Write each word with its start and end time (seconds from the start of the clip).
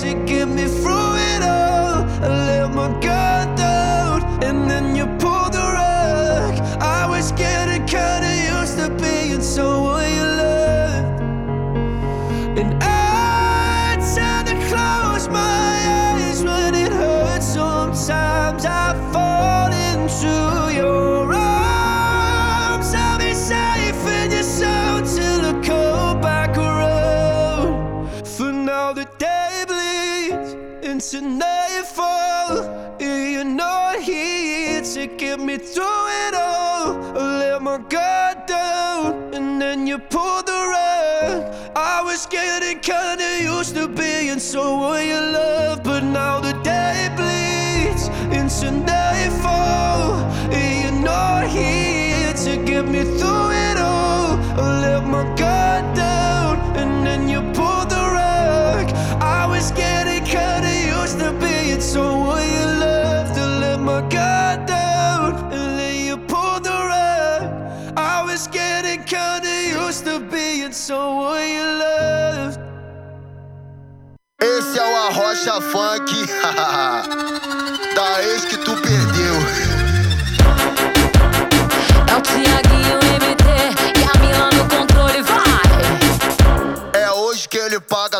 to 0.00 0.14
get 0.24 0.48
me 0.48 0.64
through 0.64 1.16
it 1.16 1.42
all. 1.42 2.06
I 2.22 2.28
let 2.46 2.74
my 2.74 2.88
guard 3.00 3.56
down, 3.58 4.22
and 4.42 4.68
then 4.70 4.96
you 4.96 5.04
pulled 5.18 5.52
the 5.52 5.58
rug. 5.58 6.54
I 6.80 7.06
was 7.06 7.30
getting 7.32 7.84
kinda 7.84 8.32
used 8.56 8.78
to 8.78 8.88
being 9.02 9.42
someone 9.42 10.11
into 31.14 31.26
nightfall. 31.26 32.96
and 33.00 33.32
You're 33.32 33.44
not 33.44 34.00
here 34.00 34.82
to 34.82 35.06
get 35.06 35.40
me 35.40 35.58
through 35.58 36.06
it 36.26 36.34
all. 36.34 37.18
I 37.18 37.38
let 37.38 37.62
my 37.62 37.78
guard 37.78 38.46
down, 38.46 39.34
and 39.34 39.60
then 39.60 39.86
you 39.86 39.98
pulled 39.98 40.46
the 40.46 40.52
rug. 40.52 41.54
I 41.76 42.02
was 42.02 42.26
getting 42.26 42.78
kinda 42.80 43.42
used 43.42 43.74
to 43.74 43.88
being 43.88 44.38
someone 44.38 45.06
you 45.06 45.20
love, 45.20 45.61
my 63.92 64.00
guard 64.08 64.66
down, 64.66 65.34
and 65.52 65.78
then 65.78 66.06
you 66.06 66.16
pulled 66.16 66.64
the 66.64 66.78
rug. 66.92 67.42
I 67.96 68.22
was 68.28 68.46
getting 68.48 69.00
kinda 69.04 69.52
used 69.84 70.04
to 70.06 70.14
being 70.34 70.72
someone 70.72 71.46
you 71.56 71.66
loved. 71.82 72.58
Esse 74.40 74.78
é 74.78 74.86
o 74.92 74.94
Arrocha 75.06 75.60
Funk 75.60 76.10
Da 77.94 78.22
ex 78.24 78.44
que 78.44 78.56
tu 78.56 78.72
perdeu 78.76 78.91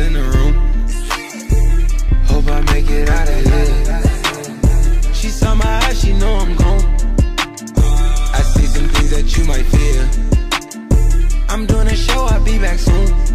In 0.00 0.12
the 0.12 0.22
room. 0.22 0.54
Hope 2.26 2.46
I 2.48 2.60
make 2.72 2.88
it 2.88 3.08
out 3.08 3.28
of 3.28 3.40
here. 3.48 5.12
She 5.12 5.28
saw 5.28 5.54
my 5.54 5.64
eyes, 5.84 6.00
she 6.00 6.12
know 6.12 6.34
I'm 6.36 6.54
gone. 6.56 6.84
I 8.32 8.42
see 8.42 8.66
some 8.66 8.88
things 8.88 9.10
that 9.10 9.36
you 9.36 9.44
might 9.44 9.66
fear. 9.66 10.08
I'm 11.48 11.66
doing 11.66 11.88
a 11.88 11.96
show, 11.96 12.24
I'll 12.24 12.44
be 12.44 12.58
back 12.58 12.78
soon. 12.78 13.27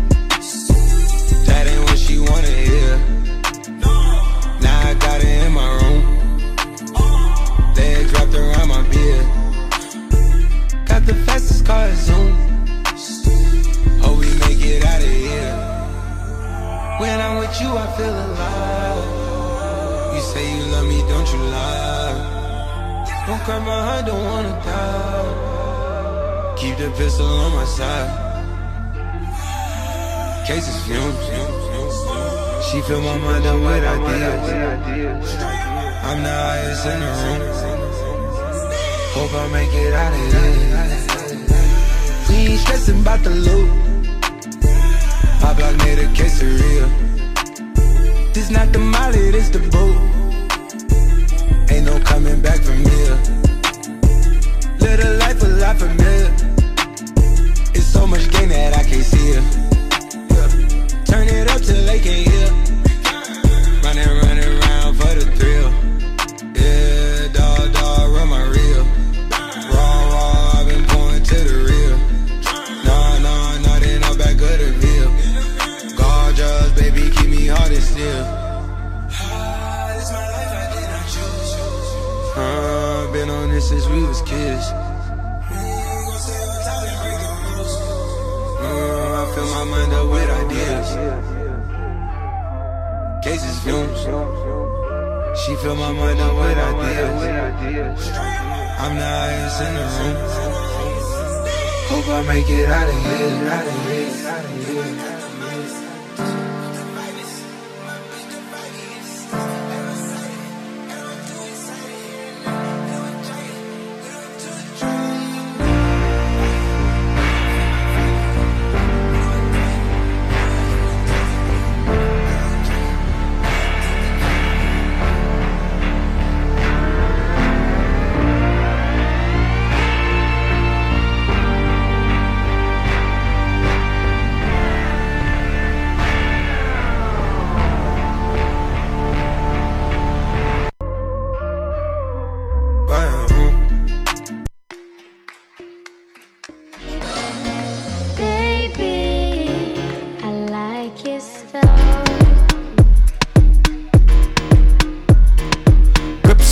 Feel 17.98 18.18
alive. 18.26 19.04
You 20.16 20.22
say 20.22 20.44
you 20.56 20.64
love 20.72 20.88
me, 20.88 21.00
don't 21.12 21.28
you 21.34 21.40
lie? 21.56 22.16
Don't 23.28 23.42
cry 23.46 23.60
my 23.60 23.80
heart, 23.88 24.06
don't 24.06 24.24
wanna 24.24 24.56
die. 24.66 26.56
Keep 26.58 26.78
the 26.78 26.90
pistol 26.98 27.28
on 27.28 27.52
my 27.56 27.66
side. 27.66 28.12
Cases 30.48 30.78
fumes. 30.86 31.18
She 32.68 32.82
fill 32.82 33.02
my 33.02 33.18
mind 33.18 33.46
up 33.46 33.60
with 33.62 33.84
ideas. 33.96 35.30
I'm 36.10 36.20
the 36.24 36.36
highest 36.46 36.86
in 36.92 37.00
the 37.00 37.12
room. 37.22 37.42
Hope 39.16 39.34
I 39.42 39.46
make 39.58 39.74
it 39.74 39.94
out 39.94 40.14
of 40.14 40.20
here. 40.34 40.54
We 42.30 42.36
ain't 42.52 42.60
stressing 42.62 43.00
about 43.02 43.22
the 43.24 43.30
loot. 43.30 43.70
My 45.42 45.54
block 45.54 45.76
made 45.78 46.00
a 46.00 46.08
quesadilla. 46.18 47.13
This 48.34 48.50
not 48.50 48.74
the 48.74 48.80
molly, 48.80 49.30
this 49.30 49.50
the 49.50 49.60
boot. 49.60 49.96
Ain't 51.70 51.86
no 51.86 52.00
coming 52.00 52.42
back 52.42 52.62
from 52.62 52.78
here. 52.78 53.16
Live 54.80 55.00
a 55.00 55.14
life 55.20 55.44
a 55.44 55.48
lot 55.62 55.78
familiar. 55.78 56.34
It's 57.76 57.86
so 57.86 58.08
much 58.08 58.32
gain 58.32 58.50
that 58.50 58.74
I 58.76 58.84
can't 58.84 59.04
see 59.04 59.30
it. 59.38 59.44
Yeah. 60.34 61.06
Turn 61.06 61.28
it 61.28 61.48
up 61.48 61.62
till 61.62 61.86
they 61.86 62.00
can't 62.00 62.28
hear. 62.28 62.63
Since 83.74 83.88
we 83.88 84.04
was 84.04 84.22
kids. 84.22 84.66
Uh, 88.62 89.20
I 89.20 89.24
fill 89.34 89.50
my 89.58 89.64
mind 89.74 89.92
up 89.94 90.08
with 90.14 90.30
ideas. 90.44 90.90
Cases 93.24 93.58
fumes. 93.64 94.02
She 95.42 95.52
fill 95.56 95.76
my 95.76 95.92
mind 95.92 96.20
up 96.20 96.36
with 96.38 96.58
ideas. 96.72 97.20
I'm 98.84 98.96
the 99.02 99.10
highest 99.18 99.62
in 99.66 99.74
the 99.78 99.86
room. 99.96 100.18
Hope 101.90 102.08
I 102.10 102.22
make 102.28 102.50
it 102.50 102.70
out 102.70 102.90
of 102.90 102.98
here, 103.06 103.50
out 103.56 103.68
of 103.68 103.74
here, 103.88 104.28
out 104.28 104.46
of 104.46 104.52
here. 104.68 105.13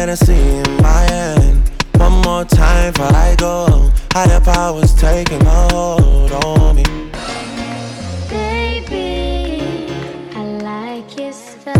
Got 0.00 0.08
a 0.08 0.16
Hennessy 0.16 0.32
in 0.32 0.82
my 0.82 1.02
hand. 1.12 1.70
One 1.96 2.22
more 2.22 2.44
time 2.46 2.94
before 2.94 3.14
I 3.14 3.36
go. 3.36 3.90
Higher 4.14 4.40
powers 4.40 4.94
taking 4.94 5.42
a 5.42 5.68
hold 5.74 6.32
on 6.32 6.76
me. 6.76 6.84
Baby, 8.30 9.92
I 10.34 10.42
like 10.62 11.18
it 11.20 11.34
so. 11.34 11.74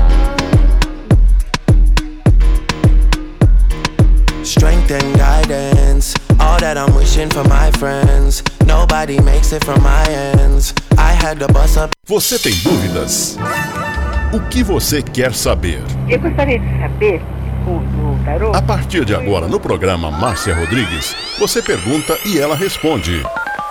Strength 4.44 4.90
and 4.90 5.16
guidance. 5.16 6.14
All 6.38 6.58
that 6.60 6.76
I'm 6.76 6.94
wishing 6.94 7.30
for 7.30 7.44
my 7.44 7.70
friends. 7.78 8.42
Nobody 8.66 9.18
makes 9.22 9.50
it 9.52 9.64
from 9.64 9.82
my 9.82 10.04
ends. 10.10 10.74
I 10.98 11.12
had 11.12 11.38
to 11.38 11.48
bust 11.48 11.78
up. 11.78 11.90
Você 12.06 12.38
tem 12.38 12.52
dúvidas? 12.62 13.38
O 14.34 14.40
que 14.50 14.62
você 14.62 15.00
quer 15.00 15.32
saber? 15.32 15.82
Eu 16.06 16.20
gostaria 16.20 16.58
de 16.58 16.78
saber, 16.78 17.22
o, 17.66 17.70
o 17.70 17.99
tarô, 18.24 18.52
A 18.54 18.62
partir 18.62 19.04
de 19.04 19.14
agora, 19.14 19.46
no 19.46 19.58
programa 19.58 20.10
Márcia 20.10 20.54
Rodrigues, 20.54 21.14
você 21.38 21.62
pergunta 21.62 22.18
e 22.24 22.38
ela 22.38 22.54
responde. 22.54 23.22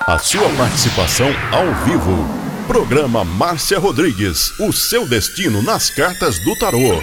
A 0.06 0.18
sua 0.18 0.50
participação 0.58 1.28
ao 1.52 1.74
vivo. 1.86 2.28
Programa 2.68 3.24
Márcia 3.24 3.80
Rodrigues. 3.80 4.60
O 4.60 4.72
seu 4.72 5.08
destino 5.08 5.62
nas 5.62 5.90
cartas 5.90 6.40
do 6.44 6.56
tarô. 6.58 7.02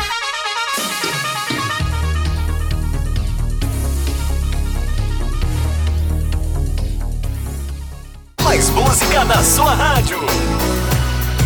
Mais 8.42 8.70
música 8.70 9.24
na 9.24 9.42
sua 9.42 9.74
rádio. 9.74 10.20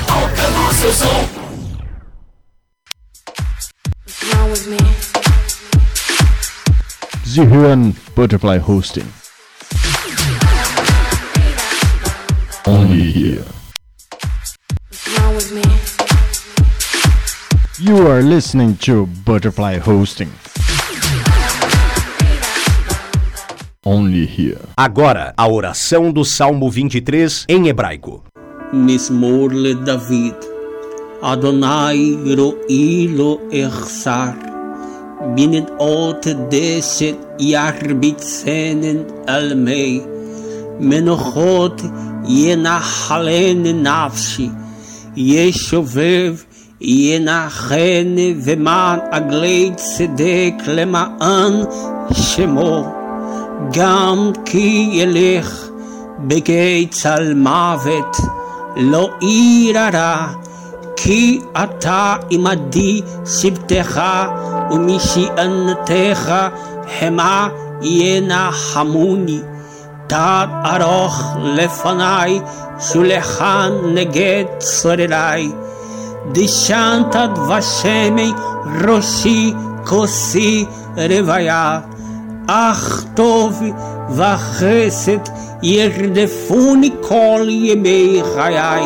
Alcançou 0.09 0.75
seu 0.75 0.93
som. 0.93 1.41
Zihuan 7.31 7.95
Butterfly 8.17 8.59
Hosting. 8.59 9.07
Only 12.67 13.03
here. 13.13 13.45
You 17.79 18.09
are 18.09 18.21
listening 18.21 18.75
to 18.79 19.07
Butterfly 19.25 19.79
Hosting. 19.79 20.33
Only 23.87 24.27
here. 24.27 24.59
Agora, 24.77 25.33
a 25.37 25.47
oração 25.47 26.11
do 26.11 26.25
Salmo 26.25 26.69
23 26.69 27.45
em 27.49 27.69
hebraico. 27.69 28.25
Mismor 28.73 29.53
le 29.53 29.77
David. 29.77 30.35
Adonai 31.23 32.19
ro'ilo 32.35 33.39
Ersar. 33.53 34.50
אחסר, 35.20 35.20
בנדעות 35.36 36.28
דשת 36.50 37.16
ירביצנן 37.40 38.98
על 39.28 39.54
מי, 39.54 40.02
מנוחות 40.80 41.82
ינחלן 42.28 43.64
נפשי, 43.64 44.50
ישובב 45.16 46.36
ינחן 46.82 48.16
ומען 48.44 49.00
עגלי 49.12 49.72
צדק 49.76 50.54
למען 50.68 51.54
שמו, 52.14 52.94
גם 53.74 54.32
כי 54.46 54.90
ילך 54.92 55.68
בגיא 56.20 56.88
צל 56.90 57.34
מוות, 57.34 58.18
לא 58.78 59.10
ירא 59.22 60.28
כי 61.00 61.42
אתה 61.64 62.16
עמדי 62.30 63.02
שבטך 63.26 64.02
ומשענתך 64.72 66.34
המה 67.02 67.48
ינחמוני. 67.82 69.40
תת 70.08 70.48
ארוך 70.66 71.24
לפניי 71.44 72.42
שולחן 72.80 73.72
נגד 73.94 74.44
צורריי. 74.60 75.52
דשנת 76.32 77.16
דבשמי 77.16 78.32
ראשי 78.88 79.54
כוסי 79.86 80.66
רוויה. 80.98 81.80
אך 82.48 83.04
טוב 83.14 83.62
וחסד 84.10 85.20
ירדפוני 85.64 86.90
כל 87.02 87.46
ימי 87.50 88.22
חיי, 88.36 88.86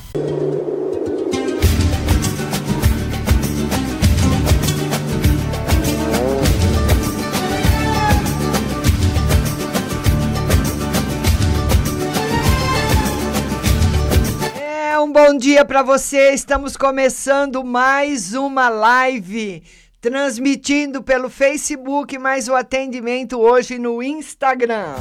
dia 15.51 15.65
para 15.65 15.83
você. 15.83 16.31
Estamos 16.31 16.77
começando 16.77 17.61
mais 17.61 18.33
uma 18.33 18.69
live, 18.69 19.61
transmitindo 19.99 21.03
pelo 21.03 21.29
Facebook, 21.29 22.17
mais 22.17 22.47
o 22.47 22.55
atendimento 22.55 23.37
hoje 23.37 23.77
no 23.77 24.01
Instagram. 24.01 24.95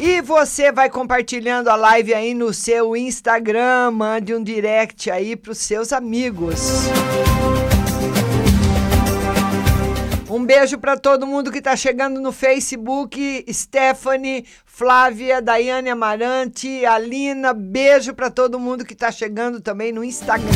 E 0.00 0.20
você 0.20 0.72
vai 0.72 0.90
compartilhando 0.90 1.68
a 1.68 1.76
live 1.76 2.12
aí 2.12 2.34
no 2.34 2.52
seu 2.52 2.96
Instagram, 2.96 3.92
mande 3.92 4.34
um 4.34 4.42
direct 4.42 5.08
aí 5.08 5.36
para 5.36 5.52
os 5.52 5.58
seus 5.58 5.92
amigos. 5.92 6.88
Um 10.36 10.44
beijo 10.44 10.76
para 10.76 10.98
todo 10.98 11.26
mundo 11.26 11.50
que 11.50 11.60
está 11.60 11.74
chegando 11.74 12.20
no 12.20 12.30
Facebook, 12.30 13.42
Stephanie, 13.50 14.44
Flávia, 14.66 15.40
Daiane 15.40 15.88
Amarante, 15.88 16.84
Alina, 16.84 17.54
beijo 17.54 18.12
para 18.12 18.28
todo 18.28 18.60
mundo 18.60 18.84
que 18.84 18.92
está 18.92 19.10
chegando 19.10 19.62
também 19.62 19.92
no 19.92 20.04
Instagram. 20.04 20.46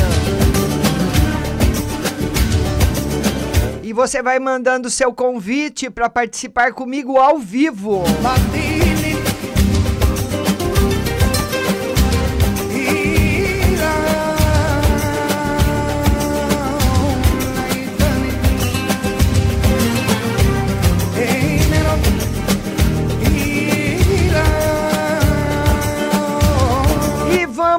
E 3.82 3.90
você 3.94 4.22
vai 4.22 4.38
mandando 4.38 4.90
seu 4.90 5.14
convite 5.14 5.88
para 5.88 6.10
participar 6.10 6.74
comigo 6.74 7.16
ao 7.16 7.38
vivo. 7.38 8.04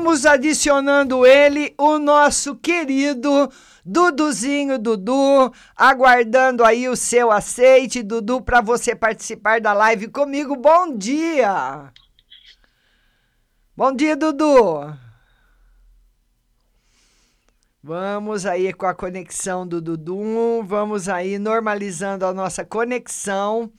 Vamos 0.01 0.25
adicionando 0.25 1.27
ele, 1.27 1.75
o 1.77 1.99
nosso 1.99 2.55
querido 2.55 3.51
Duduzinho 3.85 4.79
Dudu, 4.79 5.53
aguardando 5.77 6.65
aí 6.65 6.89
o 6.89 6.95
seu 6.95 7.31
aceite, 7.31 8.01
Dudu, 8.01 8.41
para 8.41 8.61
você 8.61 8.95
participar 8.95 9.61
da 9.61 9.73
live 9.73 10.07
comigo. 10.07 10.55
Bom 10.55 10.97
dia! 10.97 11.93
Bom 13.77 13.93
dia, 13.93 14.15
Dudu! 14.15 14.91
Vamos 17.83 18.47
aí 18.47 18.73
com 18.73 18.87
a 18.87 18.95
conexão 18.95 19.67
do 19.67 19.79
Dudu, 19.79 20.63
vamos 20.63 21.07
aí 21.07 21.37
normalizando 21.37 22.25
a 22.25 22.33
nossa 22.33 22.65
conexão. 22.65 23.71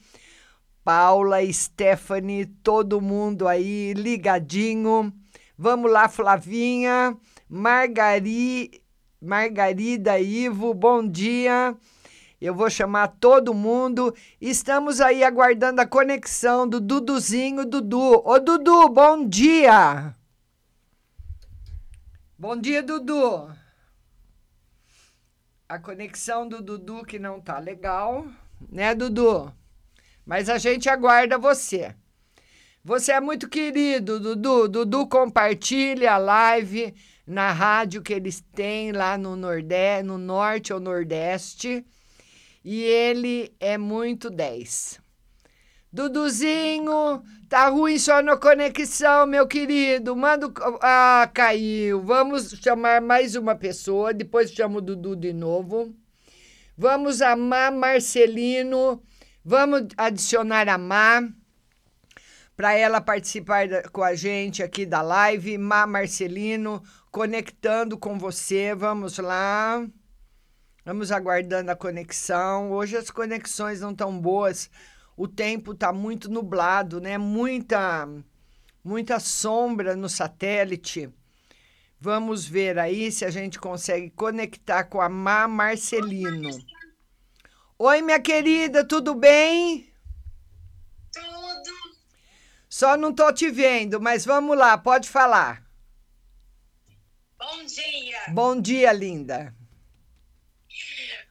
Paula, 0.85 1.39
Stephanie, 1.51 2.45
todo 2.45 3.01
mundo 3.01 3.45
aí 3.45 3.93
ligadinho. 3.93 5.13
Vamos 5.57 5.91
lá, 5.91 6.09
Flavinha, 6.09 7.15
Margari, 7.47 8.81
Margarida 9.21 10.19
Ivo, 10.19 10.73
bom 10.73 11.07
dia. 11.07 11.75
Eu 12.41 12.55
vou 12.55 12.69
chamar 12.69 13.07
todo 13.19 13.53
mundo. 13.53 14.13
Estamos 14.41 14.99
aí 14.99 15.23
aguardando 15.23 15.79
a 15.79 15.85
conexão 15.85 16.67
do 16.67 16.81
Duduzinho 16.81 17.65
Dudu. 17.65 18.21
Ô 18.25 18.39
Dudu, 18.39 18.89
bom 18.89 19.25
dia. 19.25 20.15
Bom 22.37 22.57
dia, 22.57 22.81
Dudu. 22.81 23.49
A 25.69 25.79
conexão 25.79 26.49
do 26.49 26.61
Dudu 26.61 27.05
que 27.05 27.17
não 27.17 27.39
tá 27.39 27.59
legal, 27.59 28.25
né, 28.69 28.93
Dudu? 28.93 29.53
Mas 30.25 30.49
a 30.49 30.57
gente 30.57 30.89
aguarda 30.89 31.37
você. 31.37 31.95
Você 32.85 33.13
é 33.13 33.21
muito 33.21 33.47
querido, 33.47 34.19
Dudu. 34.19 34.67
Dudu 34.67 35.07
compartilha 35.07 36.15
a 36.15 36.17
live 36.17 36.93
na 37.25 37.49
rádio 37.49 38.01
que 38.01 38.11
eles 38.11 38.41
têm 38.53 38.91
lá 38.91 39.17
no 39.17 39.37
Nordeste, 39.37 40.03
no 40.03 40.17
Norte 40.17 40.73
ou 40.73 40.81
Nordeste. 40.81 41.85
E 42.61 42.83
ele 42.83 43.55
é 43.57 43.77
muito 43.77 44.29
10. 44.29 44.99
Duduzinho, 45.93 47.23
tá 47.47 47.69
ruim 47.69 47.97
só 47.97 48.21
na 48.21 48.35
conexão, 48.35 49.27
meu 49.27 49.47
querido. 49.47 50.13
Manda. 50.13 50.51
Ah, 50.81 51.31
caiu. 51.33 52.01
Vamos 52.01 52.49
chamar 52.61 52.99
mais 52.99 53.33
uma 53.35 53.55
pessoa. 53.55 54.13
Depois 54.13 54.51
chamo 54.51 54.79
o 54.79 54.81
Dudu 54.81 55.15
de 55.15 55.31
novo. 55.31 55.95
Vamos 56.77 57.21
amar 57.21 57.71
Marcelino. 57.71 59.01
Vamos 59.45 59.87
adicionar 59.95 60.67
a 60.67 60.77
Má 60.77 61.29
para 62.55 62.73
ela 62.73 63.01
participar 63.01 63.67
com 63.91 64.03
a 64.03 64.15
gente 64.15 64.61
aqui 64.61 64.85
da 64.85 65.01
live. 65.01 65.57
Má 65.57 65.87
Marcelino, 65.87 66.83
conectando 67.11 67.97
com 67.97 68.17
você. 68.17 68.75
Vamos 68.75 69.17
lá. 69.17 69.85
Vamos 70.85 71.11
aguardando 71.11 71.71
a 71.71 71.75
conexão. 71.75 72.71
Hoje 72.71 72.97
as 72.97 73.09
conexões 73.09 73.81
não 73.81 73.91
estão 73.91 74.19
boas. 74.19 74.69
O 75.15 75.27
tempo 75.27 75.71
está 75.71 75.93
muito 75.93 76.29
nublado, 76.29 76.99
né? 76.99 77.17
Muita 77.17 78.07
muita 78.83 79.19
sombra 79.19 79.95
no 79.95 80.09
satélite. 80.09 81.09
Vamos 81.99 82.45
ver 82.45 82.77
aí 82.77 83.09
se 83.11 83.23
a 83.23 83.29
gente 83.29 83.57
consegue 83.57 84.09
conectar 84.09 84.83
com 84.83 84.99
a 84.99 85.07
Má 85.07 85.47
Marcelino. 85.47 86.49
Oi, 87.79 88.01
minha 88.01 88.19
querida, 88.19 88.85
tudo 88.85 89.15
bem? 89.15 89.92
Só 92.73 92.97
não 92.97 93.13
tô 93.13 93.31
te 93.31 93.51
vendo, 93.51 94.01
mas 94.01 94.25
vamos 94.25 94.57
lá, 94.57 94.75
pode 94.75 95.07
falar. 95.07 95.63
Bom 97.37 97.65
dia. 97.65 98.19
Bom 98.29 98.59
dia, 98.59 98.91
linda. 98.91 99.53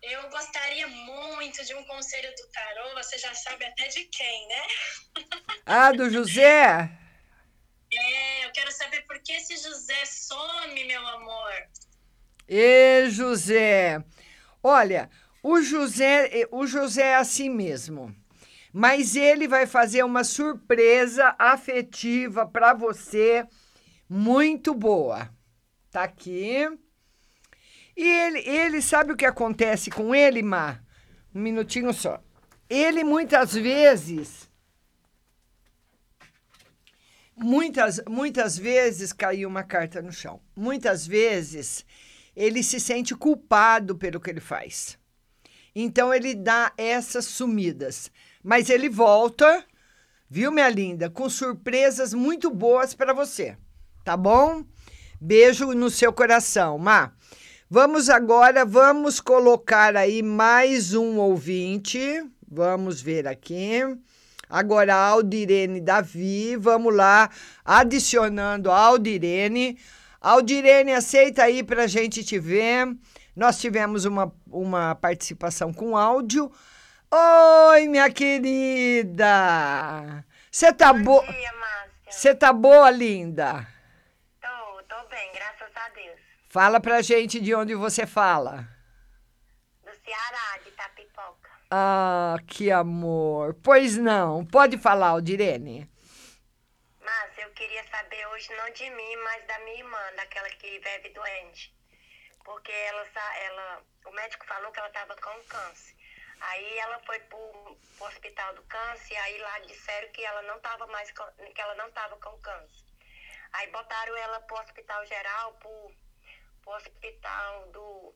Eu 0.05 0.31
gostaria 0.31 0.87
muito 0.87 1.65
de 1.65 1.75
um 1.75 1.83
conselho 1.83 2.31
do 2.37 2.47
tarô, 2.53 2.95
você 2.95 3.19
já 3.19 3.35
sabe 3.35 3.65
até 3.65 3.89
de 3.89 4.05
quem, 4.05 4.47
né? 4.47 4.63
Ah, 5.67 5.91
do 5.91 6.09
José? 6.09 6.89
É, 7.95 8.47
eu 8.47 8.53
quero 8.53 8.73
saber 8.73 9.03
por 9.03 9.19
que 9.19 9.33
esse 9.33 9.55
José 9.59 10.07
some, 10.07 10.85
meu 10.85 11.07
amor. 11.09 11.53
E 12.49 13.11
José. 13.11 14.03
Olha, 14.63 15.11
o 15.43 15.61
José, 15.61 16.49
o 16.51 16.67
José 16.67 17.09
é 17.09 17.17
assim 17.17 17.51
mesmo. 17.51 18.17
Mas 18.73 19.17
ele 19.17 19.47
vai 19.47 19.67
fazer 19.67 20.03
uma 20.03 20.25
surpresa 20.25 21.35
afetiva 21.39 22.47
para 22.47 22.73
você 22.73 23.47
muito 24.09 24.75
boa. 24.75 25.29
Tá 25.91 26.05
aqui. 26.05 26.67
E 27.97 28.03
ele, 28.03 28.39
ele 28.49 28.81
sabe 28.81 29.13
o 29.13 29.17
que 29.17 29.27
acontece 29.27 29.91
com 29.91 30.15
ele, 30.15 30.43
Má? 30.43 30.81
Um 31.35 31.41
minutinho 31.41 31.93
só. 31.93 32.23
Ele 32.69 33.05
muitas 33.05 33.53
vezes 33.53 34.51
muitas, 37.43 38.01
muitas 38.09 38.57
vezes 38.57 39.13
caiu 39.13 39.49
uma 39.49 39.63
carta 39.63 40.01
no 40.01 40.13
chão. 40.13 40.41
Muitas 40.57 41.07
vezes 41.07 41.85
ele 42.35 42.63
se 42.63 42.81
sente 42.81 43.15
culpado 43.15 43.97
pelo 43.97 44.21
que 44.21 44.31
ele 44.31 44.41
faz. 44.41 44.99
Então 45.75 46.13
ele 46.13 46.35
dá 46.35 46.73
essas 46.77 47.25
sumidas. 47.27 48.11
Mas 48.43 48.69
ele 48.69 48.89
volta, 48.89 49.65
viu, 50.29 50.51
minha 50.51 50.69
linda, 50.69 51.09
com 51.09 51.29
surpresas 51.29 52.13
muito 52.13 52.51
boas 52.51 52.95
para 52.95 53.13
você. 53.13 53.57
Tá 54.05 54.17
bom? 54.17 54.65
Beijo 55.21 55.73
no 55.73 55.89
seu 55.89 56.13
coração, 56.13 56.77
Má. 56.79 57.13
Vamos 57.71 58.11
agora, 58.11 58.65
vamos 58.65 59.21
colocar 59.21 59.97
aí 59.97 60.23
mais 60.23 60.93
um 60.93 61.19
ouvinte. 61.19 61.99
Vamos 62.47 63.01
ver 63.01 63.27
aqui. 63.27 63.81
Agora, 64.51 64.95
Aldirene 64.95 65.81
Davi, 65.81 66.57
vamos 66.57 66.95
lá, 66.95 67.31
adicionando 67.65 68.71
a 68.71 68.77
Aldirene. 68.77 69.79
Aldirene, 70.21 70.93
aceita 70.93 71.45
aí 71.45 71.63
para 71.63 71.85
a 71.85 71.87
gente 71.87 72.23
te 72.23 72.39
ver. 72.39 72.95
Nós 73.35 73.59
tivemos 73.59 74.05
uma, 74.05 74.31
uma 74.51 74.95
participação 74.95 75.73
com 75.73 75.97
áudio. 75.97 76.53
Oi, 77.15 77.89
minha 77.89 78.11
querida! 78.11 79.27
Você 80.51 80.73
tá 80.73 80.95
boa? 80.95 81.23
Você 82.09 82.35
tá 82.35 82.55
boa, 82.55 82.91
linda? 82.91 83.69
Tô, 84.41 84.83
tô 84.85 85.09
bem, 85.09 85.31
graças 85.35 85.69
a 85.77 85.91
Deus. 85.91 86.19
Fala 86.49 86.81
pra 86.81 87.03
gente 87.03 87.39
de 87.39 87.55
onde 87.55 87.75
você 87.75 88.07
fala. 88.07 88.67
Do 89.85 89.91
Ceará, 90.03 90.59
de 90.65 90.71
Tapipoca. 90.71 91.51
Ah, 91.71 92.37
que 92.49 92.71
amor. 92.71 93.59
Pois 93.63 93.99
não, 93.99 94.47
pode 94.47 94.79
falar, 94.79 95.09
Aldirene. 95.09 95.87
Mas 96.99 97.31
eu 97.37 97.51
queria 97.51 97.85
saber 97.91 98.27
hoje 98.29 98.49
não 98.57 98.71
de 98.73 98.89
mim, 98.89 99.17
mas 99.17 99.47
da 99.47 99.59
minha 99.59 99.81
irmã, 99.81 99.99
daquela 100.17 100.49
que 100.49 100.79
vive 100.79 101.11
doente. 101.11 101.77
Porque 102.43 102.73
ela, 102.73 103.07
ela, 103.45 103.83
o 104.07 104.13
médico 104.13 104.47
falou 104.47 104.73
que 104.73 104.79
ela 104.79 104.89
estava 104.89 105.15
com 105.17 105.43
câncer. 105.47 106.02
Aí 106.43 106.79
ela 106.79 106.99
foi 107.07 107.19
pro, 107.21 107.79
hospital 108.01 108.55
do 108.55 108.63
câncer, 108.65 109.15
e 109.15 109.17
aí 109.17 109.39
lá 109.39 109.59
disseram 109.61 110.13
que 110.13 110.25
ela 110.25 110.43
não 110.43 110.57
estava 110.57 110.87
mais 110.89 111.11
com, 111.13 111.25
que 111.55 111.61
ela 111.61 111.75
não 111.77 111.89
estava 111.89 112.17
com 112.17 112.37
câncer. 112.41 112.85
Aí 113.53 113.71
botaram 113.71 114.17
ela 114.17 114.41
pro 114.41 114.61
hospital 114.61 115.07
geral, 115.07 115.53
pro, 115.55 115.95
pro 116.63 116.73
hospital 116.73 117.71
do 117.71 118.15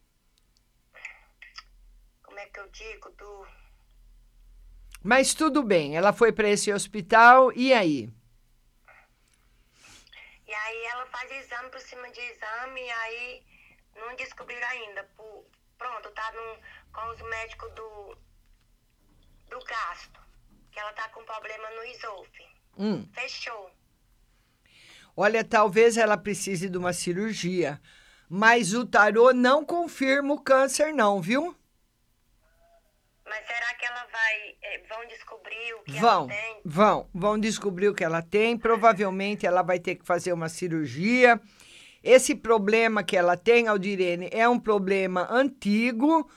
como 2.25 2.39
é 2.41 2.47
que 2.47 2.59
eu 2.59 2.69
digo, 2.69 3.11
do 3.11 3.47
Mas 5.05 5.33
tudo 5.33 5.63
bem, 5.63 5.97
ela 5.97 6.13
foi 6.13 6.33
para 6.33 6.49
esse 6.49 6.73
hospital 6.73 7.53
e 7.53 7.73
aí? 7.73 8.11
E 10.47 10.55
aí 10.55 10.85
ela 10.87 11.07
faz 11.07 11.31
exame 11.31 11.71
por 11.71 11.81
cima 11.81 12.11
de 12.11 12.21
exame, 12.21 12.81
e 12.81 12.91
aí 12.91 13.47
não 13.95 14.17
descobriram 14.17 14.67
ainda. 14.69 15.09
Pronto, 15.79 16.11
tá 16.11 16.33
no, 16.33 16.59
com 16.97 17.11
os 17.15 17.21
médicos 17.31 17.71
do, 17.75 18.17
do 19.51 19.65
gasto. 19.65 20.21
Que 20.73 20.81
ela 20.81 20.93
tá 20.93 21.09
com 21.11 21.23
problema 21.25 21.71
no 21.77 21.83
esôfago. 21.85 22.49
Hum. 22.79 23.09
Fechou. 23.13 23.71
Olha, 25.17 25.43
talvez 25.45 25.97
ela 25.97 26.17
precise 26.17 26.69
de 26.69 26.77
uma 26.77 26.93
cirurgia, 26.93 27.81
mas 28.29 28.75
o 28.75 28.85
tarô 28.85 29.33
não 29.33 29.65
confirma 29.65 30.35
o 30.35 30.41
câncer 30.41 30.93
não, 30.93 31.23
viu? 31.23 31.57
Mas 33.25 33.47
será 33.47 33.75
que 33.75 33.87
ela 33.87 34.05
vai. 34.13 34.57
eh, 34.63 34.83
vão 34.89 35.07
descobrir 35.09 35.75
o 35.75 35.83
que 35.85 35.93
Vão, 35.99 36.25
ela 36.25 36.29
tem? 36.29 36.61
vão, 36.65 37.11
vão 37.15 37.39
descobrir 37.41 37.89
o 37.89 37.95
que 37.95 38.05
ela 38.05 38.23
tem. 38.23 38.59
Provavelmente 38.59 39.47
ela 39.47 39.63
vai 39.63 39.79
ter 39.81 39.95
que 39.97 40.05
fazer 40.05 40.33
uma 40.33 40.49
cirurgia. 40.51 41.41
Esse 42.05 42.35
problema 42.37 43.03
que 43.03 43.17
ela 43.17 43.37
tem, 43.37 43.67
Aldirene, 43.69 44.29
é 44.33 44.47
um 44.49 44.61
problema 44.61 45.27
antigo 45.31 46.31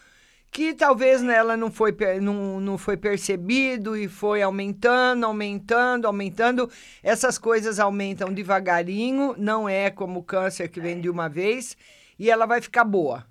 que 0.51 0.73
talvez 0.73 1.21
nela 1.21 1.55
não 1.55 1.71
foi, 1.71 1.95
não, 2.21 2.59
não 2.59 2.77
foi 2.77 2.97
percebido 2.97 3.95
e 3.95 4.07
foi 4.07 4.41
aumentando, 4.41 5.25
aumentando, 5.25 6.07
aumentando. 6.07 6.71
Essas 7.03 7.37
coisas 7.37 7.79
aumentam 7.79 8.33
devagarinho, 8.33 9.35
não 9.37 9.69
é 9.69 9.89
como 9.91 10.19
o 10.19 10.23
câncer 10.23 10.69
que 10.69 10.81
vem 10.81 10.99
de 10.99 11.09
uma 11.09 11.29
vez, 11.29 11.77
e 12.17 12.29
ela 12.29 12.45
vai 12.45 12.61
ficar 12.61 12.83
boa. 12.83 13.25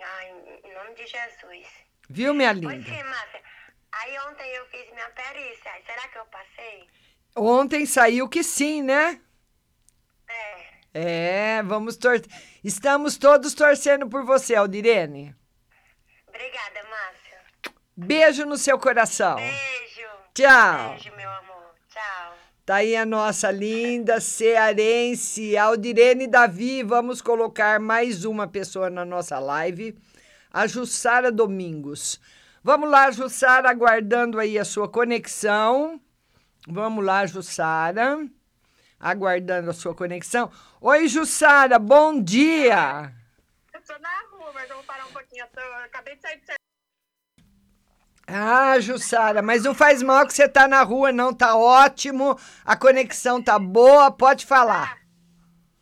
Ai, 0.00 0.30
em 0.64 0.74
nome 0.74 0.94
de 0.94 1.06
Jesus. 1.06 1.66
Viu, 2.08 2.32
minha 2.32 2.54
Pois 2.54 2.60
linda? 2.64 2.84
sim, 2.84 3.02
Márcia. 3.02 3.40
Aí 3.92 4.18
ontem 4.30 4.48
eu 4.54 4.64
fiz 4.66 4.92
minha 4.92 5.08
perícia. 5.10 5.70
Será 5.84 6.08
que 6.08 6.18
eu 6.18 6.24
passei? 6.26 6.86
Ontem 7.36 7.84
saiu 7.86 8.28
que 8.28 8.42
sim, 8.42 8.82
né? 8.82 9.20
É. 10.28 11.58
É, 11.58 11.62
vamos 11.62 11.96
tor 11.96 12.20
Estamos 12.64 13.16
todos 13.16 13.54
torcendo 13.54 14.08
por 14.08 14.24
você, 14.24 14.54
Aldirene. 14.54 15.34
Obrigada, 16.38 16.88
Márcia. 16.88 17.38
Beijo 17.96 18.46
no 18.46 18.56
seu 18.56 18.78
coração. 18.78 19.34
Beijo. 19.34 20.08
Tchau. 20.32 20.90
Beijo, 20.90 21.16
meu 21.16 21.28
amor. 21.28 21.74
Tchau. 21.88 22.34
Tá 22.64 22.76
aí 22.76 22.94
a 22.94 23.04
nossa 23.04 23.50
linda 23.50 24.20
cearense, 24.20 25.56
Aldirene 25.56 26.28
Davi. 26.28 26.84
Vamos 26.84 27.20
colocar 27.20 27.80
mais 27.80 28.24
uma 28.24 28.46
pessoa 28.46 28.88
na 28.88 29.04
nossa 29.04 29.40
live, 29.40 29.98
a 30.52 30.68
Jussara 30.68 31.32
Domingos. 31.32 32.20
Vamos 32.62 32.88
lá, 32.88 33.10
Jussara, 33.10 33.68
aguardando 33.68 34.38
aí 34.38 34.60
a 34.60 34.64
sua 34.64 34.88
conexão. 34.88 36.00
Vamos 36.68 37.04
lá, 37.04 37.26
Jussara. 37.26 38.16
Aguardando 39.00 39.70
a 39.70 39.74
sua 39.74 39.92
conexão. 39.92 40.52
Oi, 40.80 41.08
Jussara, 41.08 41.80
bom 41.80 42.22
dia. 42.22 43.12
Eu 43.74 43.80
tô 43.82 44.00
na 44.00 44.20
rua, 44.30 44.47
mas 44.58 44.68
eu 44.70 44.76
vou 44.76 44.84
parar 44.84 45.06
um 45.06 45.12
pouquinho. 45.12 45.44
Eu, 45.44 45.48
tô- 45.48 45.60
eu 45.60 45.74
acabei 45.84 46.16
de 46.16 46.22
sair 46.22 46.36
de 46.40 46.46
serviço. 46.46 46.58
Ah, 48.26 48.78
Jussara, 48.80 49.40
mas 49.40 49.62
não 49.62 49.74
faz 49.74 50.02
mal 50.02 50.26
que 50.26 50.34
você 50.34 50.48
tá 50.48 50.66
na 50.68 50.82
rua, 50.82 51.12
não. 51.12 51.32
Tá 51.32 51.56
ótimo, 51.56 52.36
a 52.64 52.76
conexão 52.76 53.40
tá 53.42 53.58
boa, 53.58 54.10
pode 54.10 54.44
falar. 54.44 54.98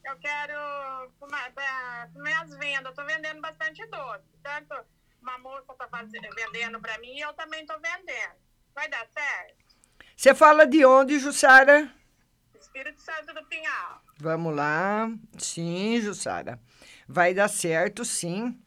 Eu 0.04 0.16
quero 0.18 1.10
comer, 1.18 1.50
pra- 1.54 2.08
comer 2.12 2.34
as 2.34 2.50
vendas. 2.56 2.84
Eu 2.86 2.94
tô 2.94 3.04
vendendo 3.04 3.40
bastante 3.40 3.84
doce. 3.86 4.24
Tanto 4.42 4.74
uma 5.20 5.38
moça 5.38 5.74
tá 5.74 5.88
fazendo, 5.88 6.28
vendendo 6.36 6.78
pra 6.80 6.98
mim 6.98 7.16
e 7.16 7.20
eu 7.20 7.32
também 7.32 7.64
tô 7.66 7.74
vendendo. 7.80 8.36
Vai 8.74 8.88
dar 8.88 9.06
certo? 9.12 9.56
Você 10.16 10.34
fala 10.34 10.66
de 10.66 10.84
onde, 10.84 11.18
Jussara? 11.18 11.90
Espírito 12.60 13.00
Santo 13.00 13.34
do 13.34 13.44
Pinhal. 13.46 14.02
Vamos 14.20 14.54
lá. 14.54 15.08
Sim, 15.38 16.00
Jussara. 16.00 16.60
Vai 17.08 17.34
dar 17.34 17.48
certo, 17.48 18.04
sim. 18.04 18.60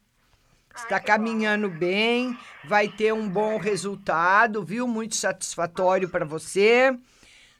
Está 0.76 1.00
caminhando 1.00 1.70
bem, 1.70 2.38
vai 2.66 2.88
ter 2.88 3.14
um 3.14 3.28
bom 3.28 3.58
resultado, 3.58 4.64
viu? 4.64 4.88
Muito 4.88 5.16
satisfatório 5.16 6.10
para 6.10 6.26
você. 6.26 6.98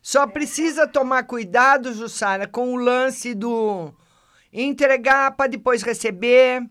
Só 0.02 0.26
precisa 0.26 0.88
tomar 0.88 1.24
cuidado, 1.24 1.94
Jussara, 1.94 2.48
com 2.48 2.74
o 2.74 2.78
lance 2.78 3.34
do 3.36 3.94
Entregar 4.52 5.32
para 5.36 5.50
depois 5.50 5.84
receber, 5.84 6.64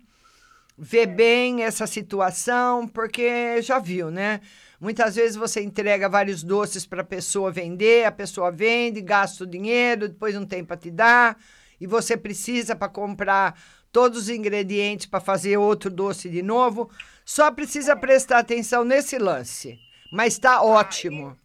ver 0.77 1.07
bem 1.07 1.63
essa 1.63 1.87
situação, 1.87 2.89
porque 2.89 3.63
já 3.63 3.79
viu, 3.79 4.11
né? 4.11 4.41
Muitas 4.81 5.15
vezes 5.15 5.37
você 5.37 5.61
entrega 5.61 6.09
vários 6.09 6.43
doces 6.43 6.85
para 6.85 7.03
a 7.03 7.05
pessoa 7.05 7.53
vender, 7.53 8.05
a 8.05 8.13
pessoa 8.13 8.51
vende, 8.51 9.01
gasta 9.01 9.45
o 9.45 9.47
dinheiro, 9.47 10.09
depois 10.09 10.35
não 10.35 10.47
tem 10.47 10.65
para 10.65 10.77
te 10.77 10.91
dar, 10.91 11.37
e 11.81 11.87
você 11.87 12.17
precisa 12.17 12.75
para 12.75 12.89
comprar 12.89 13.61
todos 13.93 14.19
os 14.19 14.29
ingredientes 14.29 15.07
para 15.07 15.21
fazer 15.21 15.57
outro 15.57 15.91
doce 15.91 16.29
de 16.29 16.43
novo. 16.43 16.91
Só 17.25 17.51
precisa 17.51 17.97
prestar 17.97 18.39
atenção 18.39 18.85
nesse 18.85 19.19
lance. 19.19 19.79
Mas 20.13 20.35
está 20.35 20.63
ótimo. 20.63 21.37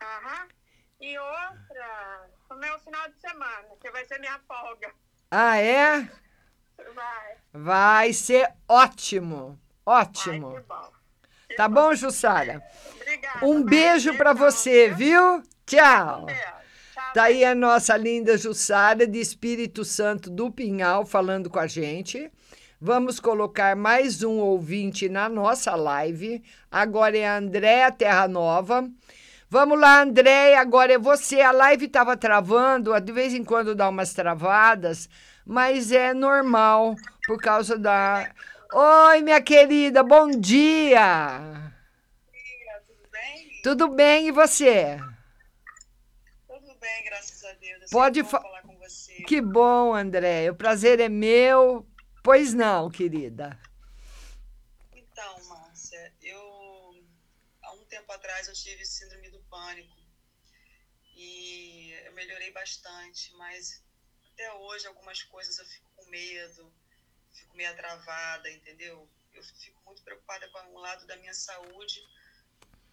Aham. 0.00 0.48
E 1.00 1.16
outra, 1.18 2.28
o 2.50 2.54
meu 2.56 2.78
final 2.80 3.08
de 3.08 3.20
semana, 3.20 3.64
que 3.80 3.90
vai 3.90 4.04
ser 4.04 4.18
minha 4.18 4.38
folga. 4.48 4.90
Ah, 5.30 5.58
é? 5.58 6.10
Vai. 6.94 7.36
Vai 7.52 8.12
ser 8.12 8.52
ótimo. 8.68 9.58
Ótimo. 9.86 10.48
Ai, 10.48 10.60
que 10.60 10.68
bom. 10.68 10.92
Tá 11.56 11.68
bom, 11.68 11.94
Jussara? 11.94 12.62
Obrigada. 12.94 13.46
Um 13.46 13.62
beijo 13.62 14.16
para 14.16 14.32
você, 14.32 14.88
viu? 14.90 15.42
Tchau. 15.64 16.26
Tá 17.14 17.24
aí 17.24 17.44
a 17.44 17.54
nossa 17.54 17.96
linda 17.96 18.36
Jussara 18.36 19.06
de 19.06 19.18
Espírito 19.18 19.84
Santo 19.84 20.30
do 20.30 20.50
Pinhal 20.50 21.06
falando 21.06 21.48
com 21.48 21.58
a 21.58 21.66
gente. 21.66 22.30
Vamos 22.80 23.18
colocar 23.18 23.74
mais 23.74 24.22
um 24.22 24.38
ouvinte 24.38 25.08
na 25.08 25.28
nossa 25.28 25.74
live. 25.74 26.42
Agora 26.70 27.16
é 27.16 27.26
a 27.26 27.38
Andréa 27.38 27.90
Terra 27.90 28.28
Nova. 28.28 28.88
Vamos 29.50 29.80
lá, 29.80 30.02
Andréia, 30.02 30.60
agora 30.60 30.92
é 30.92 30.98
você. 30.98 31.40
A 31.40 31.52
live 31.52 31.86
estava 31.86 32.18
travando, 32.18 32.98
de 33.00 33.12
vez 33.12 33.32
em 33.32 33.42
quando 33.42 33.74
dá 33.74 33.88
umas 33.88 34.12
travadas, 34.12 35.08
mas 35.46 35.90
é 35.90 36.12
normal 36.12 36.94
por 37.26 37.38
causa 37.38 37.78
da. 37.78 38.30
Oi, 38.70 39.22
minha 39.22 39.40
querida, 39.40 40.02
bom 40.02 40.28
dia! 40.30 41.72
Tudo 42.86 43.08
bem? 43.10 43.60
Tudo 43.62 43.88
bem, 43.88 44.28
e 44.28 44.30
você? 44.30 44.98
Tudo 46.46 46.74
bem, 46.78 47.04
graças 47.06 47.42
a 47.44 47.52
Deus. 47.54 47.77
É 47.77 47.77
Pode 47.90 48.22
fa- 48.24 48.40
falar 48.40 48.62
com 48.62 48.76
você. 48.78 49.22
Que 49.22 49.40
bom, 49.40 49.94
Andréia. 49.94 50.52
O 50.52 50.56
prazer 50.56 51.00
é 51.00 51.08
meu. 51.08 51.86
Pois 52.22 52.52
não, 52.54 52.90
querida. 52.90 53.58
Então, 54.92 55.44
Márcia, 55.44 56.14
eu 56.20 57.04
há 57.62 57.72
um 57.72 57.84
tempo 57.86 58.10
atrás 58.12 58.48
eu 58.48 58.54
tive 58.54 58.84
síndrome 58.84 59.30
do 59.30 59.40
pânico 59.44 59.96
e 61.14 61.92
eu 62.04 62.12
melhorei 62.12 62.50
bastante, 62.52 63.34
mas 63.36 63.82
até 64.32 64.52
hoje 64.54 64.86
algumas 64.86 65.22
coisas 65.24 65.58
eu 65.58 65.64
fico 65.64 65.88
com 65.96 66.06
medo, 66.10 66.72
fico 67.32 67.56
meio 67.56 67.74
travada, 67.76 68.50
entendeu? 68.50 69.08
Eu 69.34 69.42
fico 69.42 69.80
muito 69.84 70.02
preocupada 70.02 70.48
com 70.50 70.74
o 70.74 70.78
lado 70.78 71.06
da 71.06 71.16
minha 71.16 71.34
saúde 71.34 72.00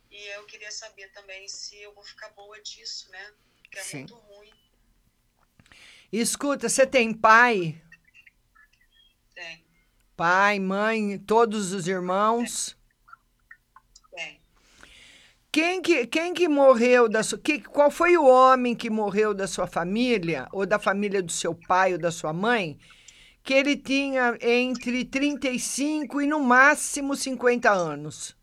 e 0.10 0.24
eu 0.36 0.46
queria 0.46 0.72
saber 0.72 1.12
também 1.12 1.48
se 1.48 1.80
eu 1.82 1.94
vou 1.94 2.04
ficar 2.04 2.30
boa 2.30 2.60
disso, 2.62 3.10
né? 3.12 3.34
Porque 3.62 3.80
é 3.80 3.84
Sim. 3.84 3.98
muito 4.00 4.16
ruim. 4.16 4.65
Escuta, 6.18 6.70
você 6.70 6.88
tem 6.88 7.14
pai? 7.14 7.82
Tem, 9.34 9.66
Pai, 10.16 10.60
mãe, 10.60 11.20
todos 11.20 11.74
os 11.74 11.90
irmãos? 11.90 12.78
tem. 14.16 14.40
Quem 15.52 15.82
que, 15.82 16.08
quem 16.08 16.34
que 16.34 16.48
morreu 16.48 17.10
da 17.10 17.22
sua. 17.22 17.38
Que, 17.38 17.60
qual 17.60 17.92
foi 17.92 18.16
o 18.16 18.26
homem 18.26 18.74
que 18.74 18.90
morreu 18.90 19.34
da 19.34 19.46
sua 19.46 19.68
família, 19.68 20.48
ou 20.54 20.66
da 20.66 20.80
família 20.80 21.22
do 21.22 21.34
seu 21.34 21.54
pai 21.54 21.92
ou 21.92 22.00
da 22.00 22.14
sua 22.14 22.32
mãe, 22.32 22.80
que 23.44 23.54
ele 23.54 23.76
tinha 23.76 24.38
entre 24.40 25.04
35 25.04 26.22
e 26.22 26.28
no 26.28 26.40
máximo 26.40 27.14
50 27.14 27.70
anos? 27.70 28.38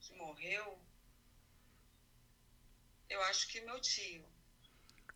que 0.00 0.12
morreu, 0.16 0.76
eu 3.08 3.22
acho 3.22 3.46
que 3.46 3.60
meu 3.60 3.80
tio. 3.80 4.27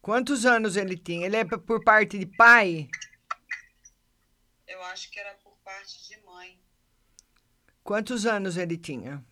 Quantos 0.03 0.45
anos 0.45 0.77
ele 0.77 0.97
tinha? 0.97 1.27
Ele 1.27 1.37
é 1.37 1.45
por 1.45 1.83
parte 1.85 2.19
de 2.19 2.27
pai? 2.27 2.89
Eu 4.67 4.83
acho 4.87 5.09
que 5.09 5.21
era 5.21 5.33
por 5.35 5.57
parte 5.59 6.09
de 6.09 6.21
mãe. 6.27 6.61
Quantos 7.85 8.27
anos 8.27 8.57
ele 8.57 8.77
tinha? 8.77 9.25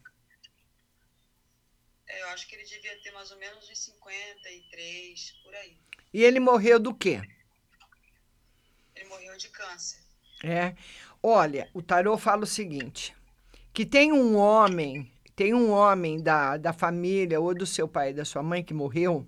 Eu 2.09 2.29
acho 2.29 2.47
que 2.47 2.55
ele 2.55 2.63
devia 2.63 2.97
ter 3.03 3.11
mais 3.11 3.33
ou 3.33 3.39
menos 3.39 3.69
uns 3.69 3.79
53, 3.79 5.33
por 5.43 5.53
aí. 5.57 5.77
E 6.15 6.23
ele 6.23 6.39
morreu 6.39 6.79
do 6.79 6.95
quê? 6.95 7.21
Ele 8.95 9.09
morreu 9.09 9.37
de 9.37 9.49
câncer. 9.49 9.99
É. 10.45 10.77
Olha, 11.21 11.69
o 11.75 11.83
tarô 11.83 12.17
fala 12.17 12.45
o 12.45 12.47
seguinte: 12.47 13.13
que 13.73 13.85
tem 13.85 14.13
um 14.13 14.37
homem, 14.37 15.13
tem 15.35 15.53
um 15.53 15.73
homem 15.73 16.23
da, 16.23 16.57
da 16.57 16.73
família 16.73 17.41
ou 17.41 17.53
do 17.55 17.67
seu 17.67 17.89
pai 17.89 18.11
e 18.11 18.15
da 18.15 18.25
sua 18.25 18.43
mãe 18.43 18.63
que 18.63 18.73
morreu, 18.73 19.27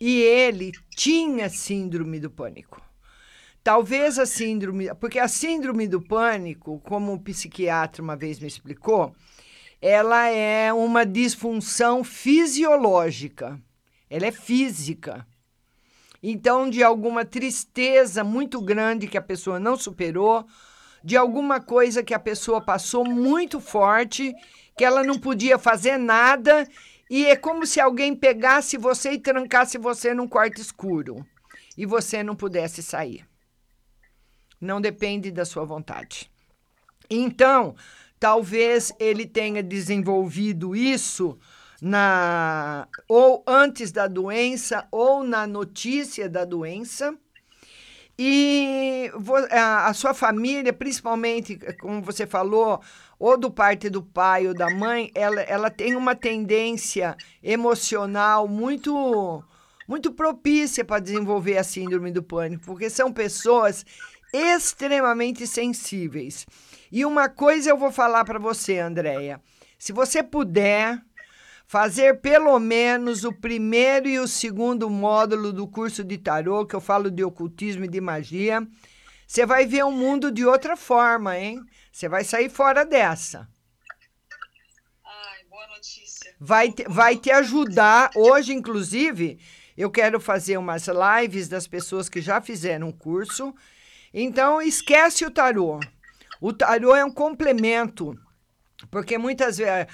e 0.00 0.20
ele 0.20 0.72
tinha 0.90 1.48
síndrome 1.48 2.20
do 2.20 2.30
pânico. 2.30 2.82
Talvez 3.62 4.18
a 4.18 4.26
síndrome, 4.26 4.94
porque 4.94 5.18
a 5.18 5.26
síndrome 5.26 5.88
do 5.88 6.00
pânico, 6.00 6.80
como 6.80 7.12
o 7.12 7.20
psiquiatra 7.20 8.02
uma 8.02 8.14
vez 8.14 8.38
me 8.38 8.46
explicou, 8.46 9.12
ela 9.80 10.28
é 10.28 10.72
uma 10.72 11.04
disfunção 11.04 12.04
fisiológica. 12.04 13.60
Ela 14.08 14.26
é 14.26 14.32
física. 14.32 15.26
Então, 16.22 16.70
de 16.70 16.82
alguma 16.82 17.24
tristeza 17.24 18.24
muito 18.24 18.60
grande 18.60 19.08
que 19.08 19.18
a 19.18 19.22
pessoa 19.22 19.60
não 19.60 19.76
superou, 19.76 20.46
de 21.04 21.16
alguma 21.16 21.60
coisa 21.60 22.02
que 22.02 22.14
a 22.14 22.18
pessoa 22.18 22.60
passou 22.60 23.04
muito 23.04 23.60
forte, 23.60 24.34
que 24.76 24.84
ela 24.84 25.04
não 25.04 25.18
podia 25.18 25.58
fazer 25.58 25.96
nada, 25.96 26.66
e 27.08 27.26
é 27.26 27.36
como 27.36 27.66
se 27.66 27.80
alguém 27.80 28.14
pegasse 28.14 28.76
você 28.76 29.12
e 29.12 29.18
trancasse 29.18 29.78
você 29.78 30.12
num 30.12 30.26
quarto 30.26 30.60
escuro 30.60 31.24
e 31.76 31.86
você 31.86 32.22
não 32.22 32.34
pudesse 32.34 32.82
sair. 32.82 33.26
Não 34.60 34.80
depende 34.80 35.30
da 35.30 35.44
sua 35.44 35.64
vontade. 35.64 36.30
Então, 37.08 37.76
talvez 38.18 38.92
ele 38.98 39.26
tenha 39.26 39.62
desenvolvido 39.62 40.74
isso 40.74 41.38
na 41.80 42.88
ou 43.08 43.44
antes 43.46 43.92
da 43.92 44.06
doença 44.06 44.88
ou 44.90 45.22
na 45.22 45.46
notícia 45.46 46.28
da 46.28 46.44
doença. 46.44 47.16
E 48.18 49.10
a, 49.50 49.92
sua 49.92 50.14
família, 50.14 50.72
principalmente, 50.72 51.58
como 51.80 52.00
você 52.00 52.26
falou, 52.26 52.80
ou 53.18 53.36
do 53.36 53.50
parte 53.50 53.90
do 53.90 54.02
pai 54.02 54.48
ou 54.48 54.54
da 54.54 54.70
mãe, 54.70 55.10
ela, 55.14 55.40
ela 55.42 55.70
tem 55.70 55.94
uma 55.94 56.14
tendência 56.14 57.16
emocional 57.42 58.48
muito 58.48 59.44
muito 59.88 60.10
propícia 60.12 60.84
para 60.84 60.98
desenvolver 60.98 61.58
a 61.58 61.62
síndrome 61.62 62.10
do 62.10 62.20
pânico, 62.20 62.64
porque 62.66 62.90
são 62.90 63.12
pessoas 63.12 63.86
extremamente 64.32 65.46
sensíveis. 65.46 66.44
E 66.90 67.04
uma 67.04 67.28
coisa 67.28 67.70
eu 67.70 67.76
vou 67.76 67.92
falar 67.92 68.24
para 68.24 68.38
você, 68.38 68.78
Andréia. 68.78 69.40
Se 69.78 69.92
você 69.92 70.22
puder 70.22 71.00
fazer 71.66 72.20
pelo 72.20 72.58
menos 72.58 73.24
o 73.24 73.32
primeiro 73.32 74.08
e 74.08 74.18
o 74.18 74.28
segundo 74.28 74.88
módulo 74.88 75.52
do 75.52 75.66
curso 75.66 76.04
de 76.04 76.16
tarô, 76.16 76.64
que 76.64 76.76
eu 76.76 76.80
falo 76.80 77.10
de 77.10 77.24
ocultismo 77.24 77.84
e 77.84 77.88
de 77.88 78.00
magia, 78.00 78.66
você 79.26 79.44
vai 79.44 79.66
ver 79.66 79.84
o 79.84 79.90
mundo 79.90 80.30
de 80.30 80.46
outra 80.46 80.76
forma, 80.76 81.36
hein? 81.36 81.60
Você 81.90 82.08
vai 82.08 82.22
sair 82.22 82.48
fora 82.48 82.84
dessa. 82.84 83.48
Ai, 85.04 85.44
boa 85.50 85.66
notícia. 85.68 86.34
Vai 86.38 86.70
te, 86.70 86.84
vai 86.88 87.16
te 87.16 87.30
ajudar. 87.32 88.10
Hoje, 88.14 88.52
inclusive, 88.52 89.40
eu 89.76 89.90
quero 89.90 90.20
fazer 90.20 90.56
umas 90.58 90.86
lives 90.86 91.48
das 91.48 91.66
pessoas 91.66 92.08
que 92.08 92.20
já 92.20 92.40
fizeram 92.40 92.88
o 92.88 92.96
curso. 92.96 93.52
Então, 94.14 94.62
esquece 94.62 95.24
o 95.24 95.30
tarô. 95.30 95.80
O 96.40 96.52
tarô 96.52 96.94
é 96.94 97.04
um 97.04 97.10
complemento, 97.10 98.16
porque 98.90 99.18
muitas 99.18 99.58
vezes, 99.58 99.86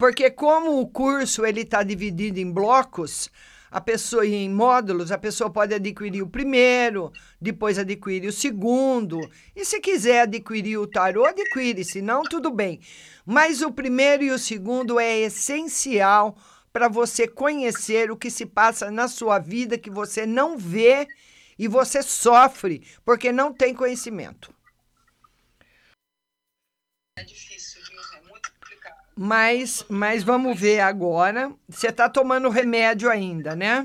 porque 0.00 0.30
como 0.30 0.80
o 0.80 0.88
curso 0.88 1.44
ele 1.44 1.60
está 1.60 1.82
dividido 1.82 2.40
em 2.40 2.50
blocos, 2.50 3.28
a 3.70 3.82
pessoa 3.82 4.26
em 4.26 4.48
módulos, 4.48 5.12
a 5.12 5.18
pessoa 5.18 5.50
pode 5.50 5.74
adquirir 5.74 6.22
o 6.22 6.26
primeiro, 6.26 7.12
depois 7.38 7.78
adquirir 7.78 8.26
o 8.26 8.32
segundo. 8.32 9.20
E 9.54 9.62
se 9.62 9.78
quiser 9.78 10.22
adquirir 10.22 10.78
o 10.78 10.86
tarô, 10.86 11.26
adquire, 11.26 11.84
se 11.84 12.00
não, 12.00 12.22
tudo 12.22 12.50
bem. 12.50 12.80
Mas 13.26 13.60
o 13.60 13.70
primeiro 13.70 14.24
e 14.24 14.30
o 14.30 14.38
segundo 14.38 14.98
é 14.98 15.18
essencial 15.18 16.34
para 16.72 16.88
você 16.88 17.28
conhecer 17.28 18.10
o 18.10 18.16
que 18.16 18.30
se 18.30 18.46
passa 18.46 18.90
na 18.90 19.06
sua 19.06 19.38
vida 19.38 19.76
que 19.76 19.90
você 19.90 20.24
não 20.24 20.56
vê 20.56 21.06
e 21.58 21.68
você 21.68 22.02
sofre 22.02 22.86
porque 23.04 23.30
não 23.30 23.52
tem 23.52 23.74
conhecimento. 23.74 24.50
É 27.18 27.22
difícil, 27.22 27.82
viu? 27.82 28.00
É 28.16 28.22
muito 28.22 28.50
complicado. 28.54 29.09
Mas, 29.22 29.84
mas 29.86 30.22
vamos 30.22 30.58
ver 30.58 30.80
agora. 30.80 31.54
Você 31.68 31.88
está 31.88 32.08
tomando 32.08 32.48
remédio 32.48 33.10
ainda, 33.10 33.54
né? 33.54 33.84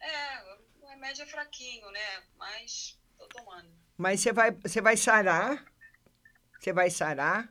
É, 0.00 0.88
remédio 0.88 1.22
é 1.22 1.26
fraquinho, 1.26 1.90
né? 1.90 2.22
Mas 2.38 2.98
tô 3.18 3.26
tomando. 3.26 3.68
Mas 3.98 4.20
você 4.20 4.32
vai, 4.32 4.52
você 4.52 4.80
vai 4.80 4.96
sarar. 4.96 5.62
Você 6.58 6.72
vai 6.72 6.88
sarar. 6.88 7.46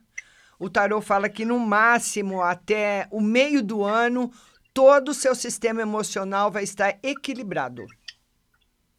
O 0.57 0.71
tarô 0.71 0.99
fala 0.99 1.29
que 1.29 1.45
no 1.45 1.60
máximo 1.60 2.41
até 2.41 3.07
o 3.12 3.21
meio 3.21 3.62
do 3.62 3.84
ano 3.84 4.34
todo 4.73 5.10
o 5.10 5.13
seu 5.13 5.36
sistema 5.36 5.84
emocional 5.84 6.49
vai 6.49 6.63
estar 6.63 6.97
equilibrado. 7.03 7.86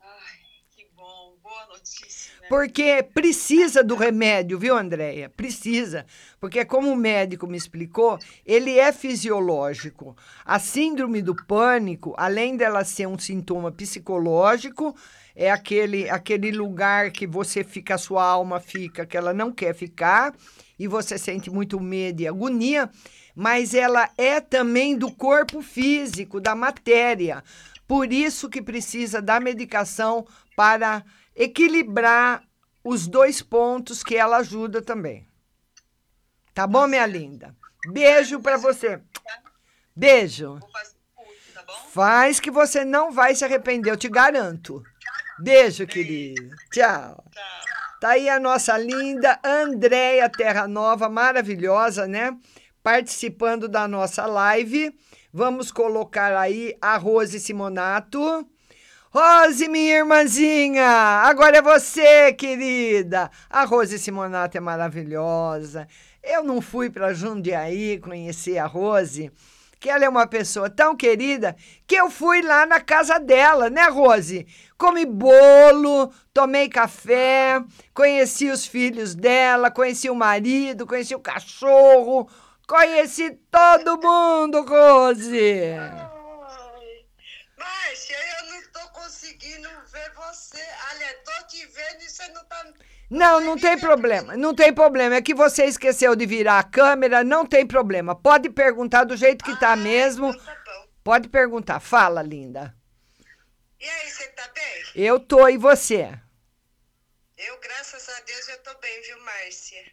Ai, 0.00 0.38
que 0.70 0.88
bom, 0.94 1.36
boa 1.42 1.66
notícia. 1.66 2.32
Né? 2.41 2.41
Porque 2.52 3.02
precisa 3.14 3.82
do 3.82 3.94
remédio, 3.94 4.58
viu, 4.58 4.76
Andréia? 4.76 5.30
Precisa. 5.30 6.04
Porque, 6.38 6.62
como 6.66 6.92
o 6.92 6.94
médico 6.94 7.46
me 7.46 7.56
explicou, 7.56 8.18
ele 8.44 8.78
é 8.78 8.92
fisiológico. 8.92 10.14
A 10.44 10.58
síndrome 10.58 11.22
do 11.22 11.34
pânico, 11.34 12.14
além 12.14 12.54
dela 12.54 12.84
ser 12.84 13.08
um 13.08 13.18
sintoma 13.18 13.72
psicológico, 13.72 14.94
é 15.34 15.50
aquele, 15.50 16.10
aquele 16.10 16.50
lugar 16.50 17.10
que 17.10 17.26
você 17.26 17.64
fica, 17.64 17.94
a 17.94 17.98
sua 17.98 18.22
alma 18.22 18.60
fica, 18.60 19.06
que 19.06 19.16
ela 19.16 19.32
não 19.32 19.50
quer 19.50 19.74
ficar, 19.74 20.34
e 20.78 20.86
você 20.86 21.16
sente 21.16 21.50
muito 21.50 21.80
medo 21.80 22.20
e 22.20 22.28
agonia, 22.28 22.90
mas 23.34 23.72
ela 23.72 24.10
é 24.18 24.42
também 24.42 24.94
do 24.94 25.10
corpo 25.10 25.62
físico, 25.62 26.38
da 26.38 26.54
matéria. 26.54 27.42
Por 27.88 28.12
isso 28.12 28.50
que 28.50 28.60
precisa 28.60 29.22
da 29.22 29.40
medicação 29.40 30.26
para 30.54 31.02
equilibrar 31.34 32.42
os 32.84 33.06
dois 33.06 33.42
pontos 33.42 34.02
que 34.02 34.16
ela 34.16 34.38
ajuda 34.38 34.82
também. 34.82 35.26
Tá 36.54 36.66
bom, 36.66 36.86
minha 36.86 37.06
linda? 37.06 37.56
Beijo 37.90 38.40
para 38.40 38.56
você. 38.56 39.00
Beijo. 39.94 40.58
Faz 41.90 42.40
que 42.40 42.50
você 42.50 42.84
não 42.84 43.12
vai 43.12 43.34
se 43.34 43.44
arrepender, 43.44 43.90
eu 43.90 43.96
te 43.96 44.08
garanto. 44.08 44.82
Beijo, 45.38 45.86
querida. 45.86 46.54
Tchau. 46.70 47.24
Tá 48.00 48.10
aí 48.10 48.28
a 48.28 48.40
nossa 48.40 48.76
linda 48.76 49.38
Andréia 49.44 50.28
Terra 50.28 50.66
Nova, 50.66 51.08
maravilhosa, 51.08 52.06
né? 52.06 52.36
Participando 52.82 53.68
da 53.68 53.86
nossa 53.86 54.26
live. 54.26 54.92
Vamos 55.32 55.70
colocar 55.70 56.36
aí 56.36 56.76
a 56.80 56.96
Rose 56.96 57.38
Simonato. 57.38 58.46
Rose, 59.14 59.68
minha 59.68 59.98
irmãzinha, 59.98 60.86
agora 60.86 61.58
é 61.58 61.62
você, 61.62 62.32
querida. 62.32 63.30
A 63.50 63.62
Rose 63.64 63.98
Simonato 63.98 64.56
é 64.56 64.60
maravilhosa. 64.60 65.86
Eu 66.22 66.42
não 66.42 66.62
fui 66.62 66.88
para 66.88 67.12
Jundiaí 67.12 67.98
conhecer 67.98 68.56
a 68.56 68.64
Rose, 68.64 69.30
que 69.78 69.90
ela 69.90 70.06
é 70.06 70.08
uma 70.08 70.26
pessoa 70.26 70.70
tão 70.70 70.96
querida 70.96 71.54
que 71.86 71.94
eu 71.94 72.08
fui 72.08 72.40
lá 72.40 72.64
na 72.64 72.80
casa 72.80 73.18
dela, 73.20 73.68
né, 73.68 73.82
Rose? 73.88 74.46
Comi 74.78 75.04
bolo, 75.04 76.10
tomei 76.32 76.70
café, 76.70 77.62
conheci 77.92 78.48
os 78.48 78.64
filhos 78.64 79.14
dela, 79.14 79.70
conheci 79.70 80.08
o 80.08 80.14
marido, 80.14 80.86
conheci 80.86 81.14
o 81.14 81.20
cachorro, 81.20 82.30
conheci 82.66 83.38
todo 83.50 84.00
mundo, 84.00 84.64
Rose. 84.64 85.74
Márcia, 87.58 88.16
eu 88.40 88.54
não 88.54 88.62
tô 88.72 88.88
conseguindo 88.92 89.68
ver 89.92 90.12
você. 90.52 90.62
Aliás, 90.90 91.16
tô 91.24 91.46
te 91.46 91.66
vendo 91.66 92.02
e 92.02 92.08
você 92.08 92.28
não 92.28 92.44
tá. 92.44 92.72
Não, 93.10 93.40
não 93.40 93.58
tem 93.58 93.78
problema. 93.78 94.36
Não 94.36 94.54
tem 94.54 94.72
problema. 94.72 95.16
É 95.16 95.22
que 95.22 95.34
você 95.34 95.64
esqueceu 95.64 96.14
de 96.14 96.26
virar 96.26 96.58
a 96.58 96.64
câmera, 96.64 97.24
não 97.24 97.46
tem 97.46 97.66
problema. 97.66 98.14
Pode 98.14 98.50
perguntar 98.50 99.04
do 99.04 99.16
jeito 99.16 99.44
que 99.44 99.58
tá 99.58 99.76
mesmo. 99.76 100.32
Pode 101.02 101.28
perguntar. 101.28 101.80
Fala, 101.80 102.22
linda. 102.22 102.74
E 103.80 103.88
aí, 103.88 104.10
você 104.10 104.28
tá 104.28 104.48
bem? 104.54 104.84
Eu 104.94 105.18
tô 105.18 105.48
e 105.48 105.58
você? 105.58 106.18
Eu, 107.36 107.58
graças 107.58 108.08
a 108.08 108.20
Deus, 108.20 108.48
eu 108.48 108.58
tô 108.62 108.78
bem, 108.78 109.02
viu, 109.02 109.20
Márcia? 109.24 109.92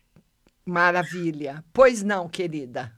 Maravilha. 0.66 1.64
Pois 1.74 2.04
não, 2.04 2.30
querida. 2.30 2.94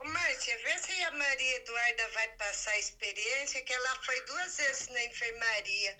Ô, 0.00 0.04
Márcia, 0.08 0.58
vê 0.64 0.78
se 0.78 1.02
a 1.04 1.10
Maria 1.12 1.56
Eduarda 1.58 2.08
vai 2.14 2.28
passar 2.36 2.72
a 2.72 2.78
experiência, 2.78 3.62
que 3.62 3.72
ela 3.72 3.94
foi 4.04 4.20
duas 4.26 4.56
vezes 4.56 4.88
na 4.88 5.04
enfermaria. 5.04 5.96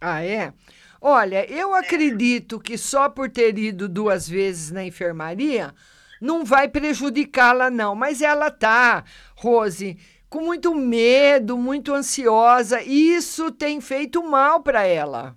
Ah, 0.00 0.24
é? 0.24 0.52
Olha, 1.00 1.48
eu 1.50 1.74
acredito 1.74 2.58
que 2.58 2.76
só 2.76 3.08
por 3.08 3.30
ter 3.30 3.56
ido 3.58 3.88
duas 3.88 4.28
vezes 4.28 4.70
na 4.70 4.84
enfermaria 4.84 5.74
não 6.20 6.44
vai 6.44 6.68
prejudicá-la, 6.68 7.70
não. 7.70 7.94
Mas 7.94 8.20
ela 8.20 8.50
tá, 8.50 9.04
Rose, 9.36 9.96
com 10.28 10.40
muito 10.40 10.74
medo, 10.74 11.56
muito 11.56 11.94
ansiosa. 11.94 12.82
E 12.82 13.14
isso 13.14 13.50
tem 13.52 13.80
feito 13.80 14.22
mal 14.22 14.62
para 14.62 14.84
ela. 14.84 15.36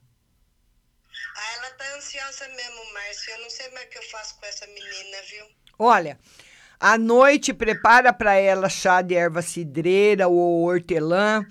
Ah, 1.38 1.56
ela 1.58 1.70
tá 1.72 1.86
ansiosa 1.96 2.48
mesmo, 2.50 2.94
Márcia. 2.94 3.34
Eu 3.36 3.42
não 3.42 3.50
sei 3.50 3.70
mais 3.72 3.86
o 3.86 3.90
que 3.90 3.98
eu 3.98 4.04
faço 4.04 4.40
com 4.40 4.46
essa 4.46 4.66
menina, 4.68 5.18
viu? 5.30 5.46
Olha, 5.78 6.20
à 6.80 6.98
noite 6.98 7.54
prepara 7.54 8.12
para 8.12 8.36
ela 8.36 8.70
chá 8.70 9.02
de 9.02 9.16
erva 9.16 9.42
cidreira 9.42 10.28
ou 10.28 10.64
hortelã, 10.64 11.46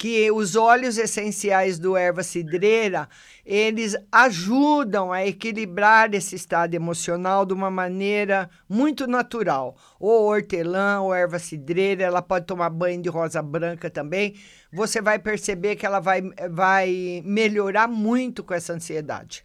que 0.00 0.30
os 0.30 0.56
óleos 0.56 0.96
essenciais 0.96 1.78
do 1.78 1.94
erva 1.94 2.22
cidreira, 2.22 3.06
eles 3.44 3.94
ajudam 4.10 5.12
a 5.12 5.26
equilibrar 5.26 6.14
esse 6.14 6.34
estado 6.34 6.72
emocional 6.72 7.44
de 7.44 7.52
uma 7.52 7.70
maneira 7.70 8.48
muito 8.66 9.06
natural. 9.06 9.76
Ou 10.00 10.24
hortelã, 10.24 11.02
ou 11.02 11.14
erva 11.14 11.38
cidreira, 11.38 12.02
ela 12.02 12.22
pode 12.22 12.46
tomar 12.46 12.70
banho 12.70 13.02
de 13.02 13.10
rosa 13.10 13.42
branca 13.42 13.90
também. 13.90 14.42
Você 14.72 15.02
vai 15.02 15.18
perceber 15.18 15.76
que 15.76 15.84
ela 15.84 16.00
vai, 16.00 16.22
vai 16.50 17.20
melhorar 17.22 17.86
muito 17.86 18.42
com 18.42 18.54
essa 18.54 18.72
ansiedade. 18.72 19.44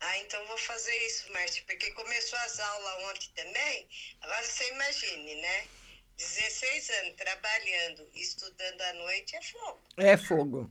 Ah, 0.00 0.18
então 0.18 0.44
vou 0.48 0.58
fazer 0.58 0.96
isso, 1.06 1.32
Márcia, 1.32 1.62
porque 1.64 1.92
começou 1.92 2.38
as 2.40 2.58
aulas 2.58 3.04
ontem 3.10 3.30
também. 3.36 3.86
Agora 4.20 4.42
você 4.42 4.68
imagine, 4.72 5.34
né? 5.36 5.64
16 6.16 6.90
anos 7.02 7.14
trabalhando, 7.16 8.08
estudando 8.14 8.80
à 8.80 8.92
noite 8.94 9.36
é 9.36 9.42
fogo. 9.42 9.80
É 9.96 10.16
fogo. 10.16 10.70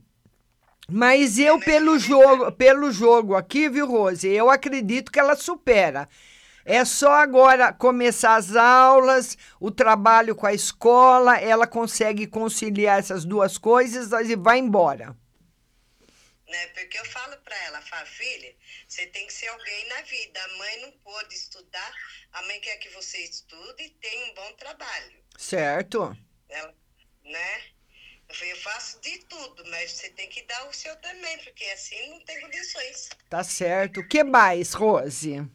Mas 0.88 1.38
eu, 1.38 1.58
pelo 1.60 1.98
jogo, 1.98 2.52
pelo 2.52 2.92
jogo 2.92 3.34
aqui, 3.34 3.68
viu, 3.68 3.86
Rose? 3.86 4.28
Eu 4.28 4.50
acredito 4.50 5.10
que 5.10 5.18
ela 5.18 5.34
supera. 5.34 6.08
É 6.64 6.84
só 6.84 7.12
agora 7.12 7.72
começar 7.72 8.34
as 8.34 8.56
aulas, 8.56 9.38
o 9.60 9.70
trabalho 9.70 10.34
com 10.34 10.46
a 10.46 10.52
escola, 10.52 11.38
ela 11.38 11.66
consegue 11.66 12.26
conciliar 12.26 12.98
essas 12.98 13.24
duas 13.24 13.56
coisas 13.56 14.10
e 14.28 14.34
vai 14.34 14.58
embora. 14.58 15.16
Né? 16.48 16.66
Porque 16.68 16.98
eu 16.98 17.04
falo 17.04 17.36
para 17.38 17.56
ela, 17.64 17.80
falo, 17.82 18.06
filha, 18.06 18.52
você 18.96 19.06
tem 19.08 19.26
que 19.26 19.32
ser 19.32 19.48
alguém 19.48 19.88
na 19.90 20.00
vida. 20.02 20.42
A 20.42 20.48
mãe 20.56 20.80
não 20.80 20.92
pôde 20.92 21.34
estudar, 21.34 21.92
a 22.32 22.42
mãe 22.42 22.58
quer 22.60 22.78
que 22.78 22.88
você 22.90 23.18
estude 23.18 23.82
e 23.82 23.90
tenha 23.90 24.32
um 24.32 24.34
bom 24.34 24.52
trabalho. 24.54 25.22
Certo. 25.36 26.16
Ela, 26.48 26.74
né? 27.22 27.62
Eu 28.40 28.56
faço 28.56 28.98
de 29.02 29.18
tudo, 29.26 29.64
mas 29.68 29.92
você 29.92 30.08
tem 30.10 30.28
que 30.28 30.42
dar 30.44 30.66
o 30.68 30.72
seu 30.72 30.96
também, 30.96 31.38
porque 31.44 31.64
assim 31.66 32.10
não 32.10 32.24
tem 32.24 32.40
condições. 32.40 33.10
Tá 33.28 33.44
certo. 33.44 34.00
O 34.00 34.08
que 34.08 34.24
mais, 34.24 34.72
Rose? 34.72 35.46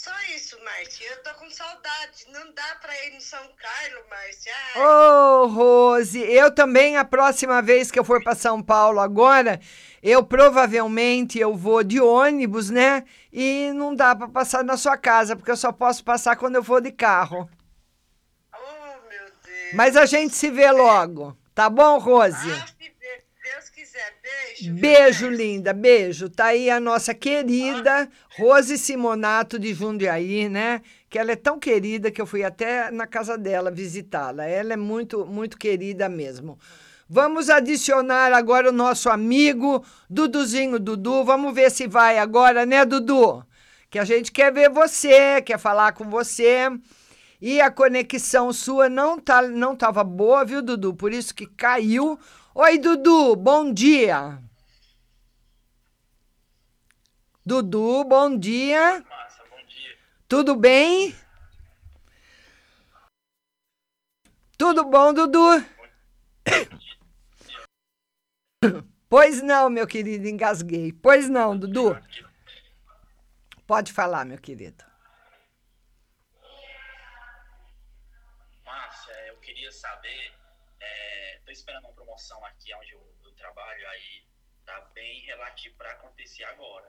Só 0.00 0.12
isso, 0.32 0.56
Márcia. 0.64 1.10
Eu 1.10 1.22
tô 1.24 1.34
com 1.40 1.50
saudade. 1.50 2.24
Não 2.28 2.54
dá 2.54 2.76
pra 2.80 2.94
ir 3.06 3.14
no 3.14 3.20
São 3.20 3.40
Carlos, 3.56 4.04
Márcia. 4.08 4.52
Ô, 4.76 5.42
oh, 5.42 5.46
Rose, 5.48 6.20
eu 6.20 6.54
também, 6.54 6.96
a 6.96 7.04
próxima 7.04 7.60
vez 7.60 7.90
que 7.90 7.98
eu 7.98 8.04
for 8.04 8.22
para 8.22 8.36
São 8.36 8.62
Paulo 8.62 9.00
agora, 9.00 9.60
eu 10.00 10.22
provavelmente 10.22 11.40
eu 11.40 11.52
vou 11.56 11.82
de 11.82 12.00
ônibus, 12.00 12.70
né? 12.70 13.02
E 13.32 13.72
não 13.74 13.92
dá 13.92 14.14
para 14.14 14.28
passar 14.28 14.62
na 14.62 14.76
sua 14.76 14.96
casa, 14.96 15.34
porque 15.34 15.50
eu 15.50 15.56
só 15.56 15.72
posso 15.72 16.04
passar 16.04 16.36
quando 16.36 16.54
eu 16.54 16.62
for 16.62 16.80
de 16.80 16.92
carro. 16.92 17.50
Oh, 18.54 19.08
meu 19.08 19.24
Deus. 19.44 19.74
Mas 19.74 19.96
a 19.96 20.06
gente 20.06 20.32
se 20.36 20.48
vê 20.48 20.70
logo. 20.70 21.36
Tá 21.56 21.68
bom, 21.68 21.98
Rose? 21.98 22.52
Ah, 22.52 22.66
se 22.68 22.97
quiser. 23.98 24.14
Beijo. 24.22 24.74
Beijo, 24.74 25.28
linda. 25.28 25.72
Beijo. 25.72 26.28
Tá 26.28 26.46
aí 26.46 26.70
a 26.70 26.78
nossa 26.78 27.12
querida 27.12 28.08
Rose 28.36 28.78
Simonato 28.78 29.58
de 29.58 29.74
Jundiaí, 29.74 30.48
né? 30.48 30.82
Que 31.10 31.18
ela 31.18 31.32
é 31.32 31.36
tão 31.36 31.58
querida 31.58 32.10
que 32.10 32.20
eu 32.20 32.26
fui 32.26 32.44
até 32.44 32.90
na 32.90 33.06
casa 33.06 33.36
dela 33.36 33.70
visitá-la. 33.70 34.44
Ela 34.44 34.74
é 34.74 34.76
muito, 34.76 35.26
muito 35.26 35.58
querida 35.58 36.08
mesmo. 36.08 36.58
Vamos 37.08 37.48
adicionar 37.48 38.32
agora 38.32 38.68
o 38.68 38.72
nosso 38.72 39.08
amigo 39.08 39.84
Duduzinho 40.08 40.78
Dudu. 40.78 41.24
Vamos 41.24 41.54
ver 41.54 41.70
se 41.70 41.86
vai 41.86 42.18
agora, 42.18 42.66
né, 42.66 42.84
Dudu? 42.84 43.44
Que 43.90 43.98
a 43.98 44.04
gente 44.04 44.30
quer 44.30 44.52
ver 44.52 44.68
você, 44.68 45.40
quer 45.40 45.58
falar 45.58 45.92
com 45.92 46.04
você. 46.10 46.70
E 47.40 47.60
a 47.60 47.70
conexão 47.70 48.52
sua 48.52 48.88
não 48.88 49.18
tá 49.18 49.42
não 49.42 49.74
tava 49.74 50.02
boa, 50.04 50.44
viu, 50.44 50.60
Dudu? 50.60 50.92
Por 50.92 51.12
isso 51.12 51.34
que 51.34 51.46
caiu. 51.46 52.18
Oi, 52.60 52.76
Dudu, 52.76 53.36
bom 53.36 53.72
dia. 53.72 54.42
Dudu, 57.46 58.02
bom 58.02 58.36
dia. 58.36 59.00
Massa, 59.08 59.44
bom 59.48 59.64
dia. 59.64 59.96
Tudo 60.26 60.56
bem? 60.56 61.14
Tudo 64.58 64.84
bom, 64.86 65.14
Dudu? 65.14 65.64
Pois 69.08 69.40
não, 69.40 69.70
meu 69.70 69.86
querido, 69.86 70.26
engasguei. 70.26 70.92
Pois 70.92 71.28
não, 71.28 71.56
Dudu. 71.56 71.96
Pode 73.68 73.92
falar, 73.92 74.24
meu 74.24 74.36
querido. 74.36 74.84
Márcia, 78.64 79.12
eu 79.28 79.36
queria 79.38 79.70
saber, 79.70 80.34
é, 80.80 81.40
tô 81.44 81.52
esperando 81.52 81.84
uma 81.84 81.92
promoção 82.18 82.44
aqui 82.44 82.74
onde 82.74 82.92
eu, 82.92 83.16
eu 83.24 83.32
trabalho, 83.32 83.88
aí 83.88 84.24
tá 84.66 84.80
para 85.70 85.90
acontecer 85.92 86.44
agora. 86.44 86.88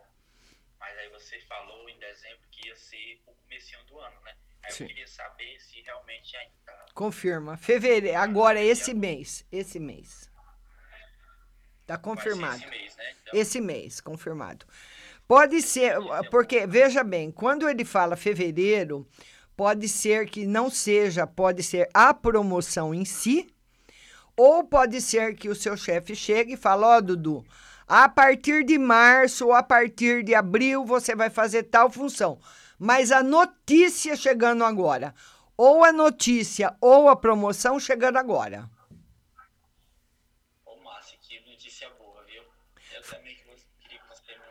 Mas 0.80 0.98
aí 0.98 1.10
você 1.10 1.40
falou 1.42 1.90
em 1.90 1.98
dezembro 1.98 2.40
que 2.52 2.68
ia 2.68 2.76
ser 2.76 3.22
o 3.26 3.34
comecinho 3.34 3.84
do 3.86 4.00
ano, 4.00 4.22
né? 4.22 4.36
Aí 4.64 4.72
Sim. 4.72 4.84
eu 4.84 4.88
queria 4.90 5.08
saber 5.08 5.60
se 5.60 5.82
realmente 5.82 6.36
ainda 6.38 6.54
tá. 6.66 6.86
Confirma. 6.94 7.58
Fevereiro, 7.58 8.18
agora 8.18 8.60
é 8.60 8.66
esse 8.66 8.94
mês. 8.94 9.46
Esse 9.52 9.80
mês. 9.80 10.30
Tá 11.86 11.98
confirmado. 11.98 12.58
esse 12.58 12.68
mês, 12.68 12.96
né? 12.96 13.16
Esse 13.34 13.62
mês, 13.62 14.00
confirmado. 14.00 14.66
Pode 15.28 15.62
ser, 15.62 15.96
porque, 16.32 16.66
veja 16.66 17.04
bem, 17.04 17.32
quando 17.32 17.70
ele 17.70 17.86
fala 17.86 18.16
fevereiro, 18.16 19.08
pode 19.56 19.88
ser 19.90 20.28
que 20.28 20.46
não 20.46 20.70
seja, 20.70 21.28
pode 21.28 21.62
ser 21.64 21.90
a 21.94 22.14
promoção 22.14 22.94
em 22.94 23.06
si, 23.06 23.48
ou 24.36 24.64
pode 24.64 25.02
ser 25.02 25.36
que 25.36 25.50
o 25.50 25.56
seu 25.56 25.76
chefe 25.76 26.16
chegue 26.16 26.54
e 26.54 26.58
fale, 26.58 26.84
ó, 26.84 27.02
Dudu, 27.02 27.46
a 27.90 28.08
partir 28.08 28.64
de 28.64 28.78
março 28.78 29.48
ou 29.48 29.54
a 29.54 29.64
partir 29.64 30.24
de 30.24 30.36
abril 30.36 30.86
você 30.86 31.16
vai 31.16 31.32
fazer 31.32 31.64
tal 31.64 31.90
função. 31.90 32.40
Mas 32.78 33.12
a 33.12 33.24
notícia 33.24 34.16
chegando 34.16 34.64
agora, 34.64 35.16
ou 35.58 35.84
a 35.84 35.92
notícia 35.92 36.78
ou 36.80 37.10
a 37.10 37.16
promoção 37.16 37.80
chegando 37.80 38.18
agora. 38.18 38.70
Ô, 40.64 40.76
Márcia, 40.78 41.18
que 41.18 41.40
notícia 41.50 41.90
boa, 41.98 42.24
viu? 42.26 42.44
Eu 42.94 43.02
também 43.02 43.36
queria 43.82 44.00
que 44.00 44.08
você 44.08 44.34
me 44.34 44.44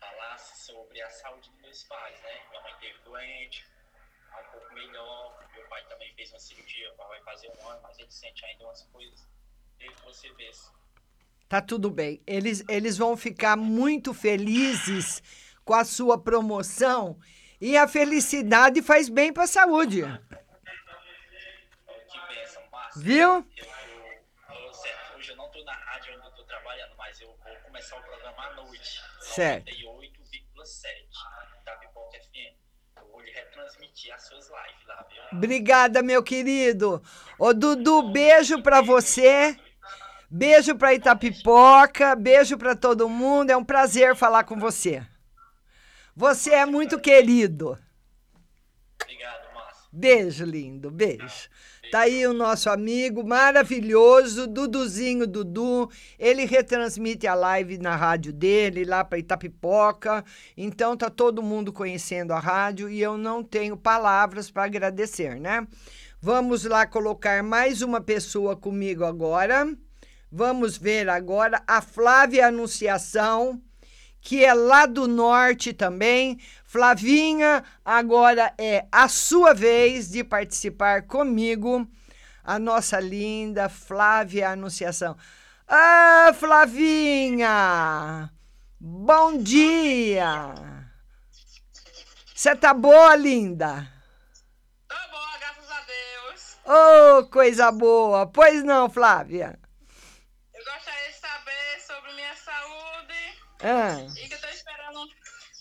falasse 0.00 0.64
sobre 0.64 1.02
a 1.02 1.10
saúde 1.10 1.50
dos 1.50 1.60
meus 1.60 1.84
pais, 1.84 2.18
né? 2.22 2.40
Minha 2.48 2.62
mãe 2.62 2.74
teve 2.80 2.98
doente, 3.04 3.66
tá 4.30 4.40
um 4.40 4.52
pouco 4.52 4.74
melhor. 4.74 5.46
Meu 5.54 5.68
pai 5.68 5.84
também 5.90 6.14
fez 6.14 6.32
uma 6.32 6.40
cirurgia, 6.40 6.94
vai 6.96 7.22
fazer 7.22 7.48
um 7.50 7.68
ano, 7.68 7.80
mas 7.82 7.98
ele 7.98 8.10
sente 8.10 8.46
ainda 8.46 8.64
umas 8.64 8.82
coisas. 8.84 9.28
Queria 9.76 9.94
que 9.94 10.04
você 10.06 10.32
vesse. 10.32 10.70
Tá 11.48 11.60
tudo 11.60 11.88
bem. 11.90 12.20
Eles, 12.26 12.64
eles 12.68 12.96
vão 12.96 13.16
ficar 13.16 13.56
muito 13.56 14.12
felizes 14.12 15.22
com 15.64 15.74
a 15.74 15.84
sua 15.84 16.18
promoção 16.18 17.18
e 17.60 17.76
a 17.76 17.86
felicidade 17.86 18.82
faz 18.82 19.08
bem 19.08 19.32
para 19.32 19.44
a 19.44 19.48
saúde. 19.48 20.02
Viu? 22.96 23.46
Hoje 25.16 25.30
eu 25.30 25.36
não 25.36 25.48
tô 25.50 25.62
na 25.64 25.72
rádio, 25.72 26.12
eu 26.12 26.14
ainda 26.16 26.30
tô 26.30 26.42
trabalhando, 26.44 26.96
mas 26.96 27.20
eu 27.20 27.28
vou 27.28 27.56
começar 27.64 27.96
o 27.96 28.02
programa 28.02 28.42
à 28.42 28.54
noite. 28.54 29.00
Certo. 29.20 29.70
98,7 29.70 30.84
da 31.64 31.76
Pipoca 31.76 32.18
FM. 32.18 32.56
Eu 32.96 33.08
vou 33.08 33.20
lhe 33.20 33.30
retransmitir 33.30 34.12
as 34.14 34.26
suas 34.26 34.46
lives 34.48 34.86
lá, 34.86 35.06
viu? 35.08 35.38
Obrigada, 35.38 36.02
meu 36.02 36.22
querido. 36.22 37.02
Ô, 37.38 37.52
Dudu, 37.52 38.10
beijo 38.10 38.62
para 38.62 38.80
você. 38.80 39.56
Beijo 40.30 40.74
para 40.74 40.94
Itapipoca, 40.94 42.16
beijo 42.16 42.58
para 42.58 42.74
todo 42.74 43.08
mundo. 43.08 43.50
É 43.50 43.56
um 43.56 43.64
prazer 43.64 44.16
falar 44.16 44.44
com 44.44 44.58
você. 44.58 45.02
Você 46.14 46.50
é 46.50 46.66
muito 46.66 46.98
querido. 46.98 47.78
Obrigado, 49.00 49.54
Márcia. 49.54 49.88
Beijo, 49.92 50.44
lindo, 50.44 50.90
beijo. 50.90 51.48
Tá 51.92 52.00
aí 52.00 52.26
o 52.26 52.32
nosso 52.32 52.68
amigo 52.68 53.22
maravilhoso, 53.24 54.48
Duduzinho 54.48 55.26
Dudu. 55.26 55.88
Ele 56.18 56.44
retransmite 56.44 57.28
a 57.28 57.34
live 57.34 57.78
na 57.78 57.94
rádio 57.94 58.32
dele, 58.32 58.84
lá 58.84 59.04
para 59.04 59.18
Itapipoca. 59.18 60.24
Então 60.56 60.96
tá 60.96 61.08
todo 61.08 61.42
mundo 61.42 61.72
conhecendo 61.72 62.32
a 62.32 62.40
rádio 62.40 62.88
e 62.88 63.00
eu 63.00 63.16
não 63.16 63.44
tenho 63.44 63.76
palavras 63.76 64.50
para 64.50 64.64
agradecer, 64.64 65.38
né? 65.38 65.64
Vamos 66.20 66.64
lá 66.64 66.84
colocar 66.84 67.40
mais 67.44 67.82
uma 67.82 68.00
pessoa 68.00 68.56
comigo 68.56 69.04
agora. 69.04 69.66
Vamos 70.36 70.76
ver 70.76 71.08
agora 71.08 71.62
a 71.66 71.80
Flávia 71.80 72.48
Anunciação 72.48 73.58
que 74.20 74.44
é 74.44 74.52
lá 74.52 74.84
do 74.84 75.08
norte 75.08 75.72
também. 75.72 76.38
Flavinha, 76.62 77.64
agora 77.82 78.52
é 78.58 78.84
a 78.92 79.08
sua 79.08 79.54
vez 79.54 80.10
de 80.10 80.22
participar 80.22 81.06
comigo. 81.06 81.88
A 82.44 82.58
nossa 82.58 83.00
linda 83.00 83.70
Flávia 83.70 84.50
Anunciação. 84.50 85.16
Ah, 85.66 86.32
Flavinha! 86.38 88.30
Bom 88.78 89.38
dia! 89.38 90.52
Você 92.34 92.54
tá 92.54 92.74
boa, 92.74 93.16
linda? 93.16 93.90
Tô 94.86 94.96
boa, 95.10 95.38
graças 95.38 95.70
a 95.70 95.80
Deus. 95.86 96.58
Oh, 96.66 97.24
coisa 97.30 97.72
boa! 97.72 98.26
Pois 98.26 98.62
não, 98.62 98.90
Flávia? 98.90 99.58
Eu 100.58 100.64
gostaria 100.64 101.10
de 101.10 101.18
saber 101.18 101.80
sobre 101.86 102.12
minha 102.14 102.34
saúde. 102.34 103.45
Ah. 103.60 103.96
E 104.16 104.28
que 104.28 104.34
eu 104.34 104.40
tô 104.40 104.48
esperando, 104.48 105.08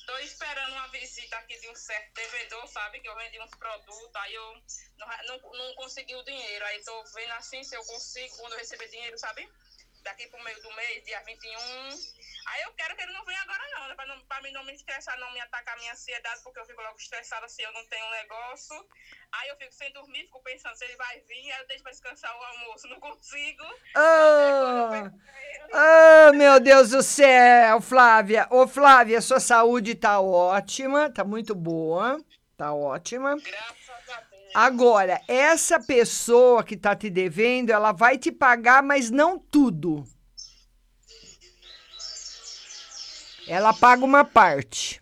tô 0.05 0.17
esperando 0.19 0.71
uma 0.73 0.87
visita 0.89 1.37
aqui 1.37 1.59
de 1.59 1.69
um 1.69 1.75
certo 1.75 2.13
devedor, 2.13 2.67
sabe? 2.67 2.99
Que 2.99 3.07
eu 3.07 3.15
vendi 3.15 3.39
uns 3.41 3.51
produtos, 3.51 4.15
aí 4.15 4.33
eu 4.33 4.53
não, 4.97 5.07
não, 5.27 5.51
não 5.53 5.75
consegui 5.75 6.15
o 6.15 6.23
dinheiro. 6.23 6.65
Aí 6.65 6.83
tô 6.83 7.03
vendo 7.15 7.33
assim 7.33 7.63
se 7.63 7.75
eu 7.75 7.83
consigo, 7.85 8.35
quando 8.37 8.53
eu 8.53 8.59
receber 8.59 8.87
dinheiro, 8.89 9.17
sabe? 9.17 9.47
Daqui 10.05 10.27
pro 10.27 10.43
meio 10.43 10.61
do 10.61 10.71
mês, 10.75 11.03
dia 11.03 11.19
21. 11.25 11.57
Aí 12.45 12.61
eu 12.61 12.71
quero 12.73 12.95
que 12.95 13.01
ele 13.01 13.11
não 13.11 13.25
venha 13.25 13.41
agora 13.41 13.63
não, 13.73 13.87
né? 13.87 13.95
Pra, 13.95 14.05
não, 14.05 14.19
pra 14.27 14.39
mim 14.43 14.51
não 14.51 14.63
me 14.63 14.71
estressar, 14.71 15.19
não 15.19 15.33
me 15.33 15.39
atacar 15.41 15.75
a 15.75 15.79
minha 15.79 15.93
ansiedade, 15.93 16.43
porque 16.43 16.59
eu 16.59 16.65
fico 16.67 16.79
logo 16.79 16.95
estressada 16.95 17.49
se 17.49 17.63
eu 17.63 17.73
não 17.73 17.83
tenho 17.87 18.05
um 18.05 18.11
negócio. 18.11 18.87
Aí 19.31 19.49
eu 19.49 19.57
fico 19.57 19.73
sem 19.73 19.91
dormir, 19.93 20.25
fico 20.25 20.39
pensando 20.43 20.75
se 20.75 20.85
ele 20.85 20.95
vai 20.95 21.19
vir, 21.21 21.51
aí 21.51 21.59
eu 21.59 21.67
deixo 21.67 21.81
pra 21.81 21.91
descansar 21.91 22.37
o 22.37 22.43
almoço, 22.43 22.87
não 22.87 22.99
consigo. 22.99 23.63
Oh, 23.97 25.09
oh, 25.73 26.33
meu 26.33 26.59
Deus 26.59 26.91
do 26.91 27.01
céu, 27.01 27.81
Flávia. 27.81 28.47
Ô, 28.51 28.67
Flávia, 28.67 29.19
sua 29.21 29.39
saúde 29.39 29.95
tá 29.95 30.21
ótima, 30.21 31.11
tá 31.11 31.23
muito 31.23 31.55
boa, 31.55 32.23
tá 32.55 32.71
ótima. 32.71 33.37
Agora, 34.55 35.21
essa 35.27 35.81
pessoa 35.81 36.63
que 36.63 36.77
tá 36.77 36.95
te 36.95 37.09
devendo, 37.09 37.71
ela 37.71 37.91
vai 37.91 38.17
te 38.17 38.31
pagar, 38.31 38.81
mas 38.81 39.11
não 39.11 39.37
tudo. 39.37 40.07
Ela 43.45 43.73
paga 43.73 44.05
uma 44.05 44.23
parte. 44.23 45.01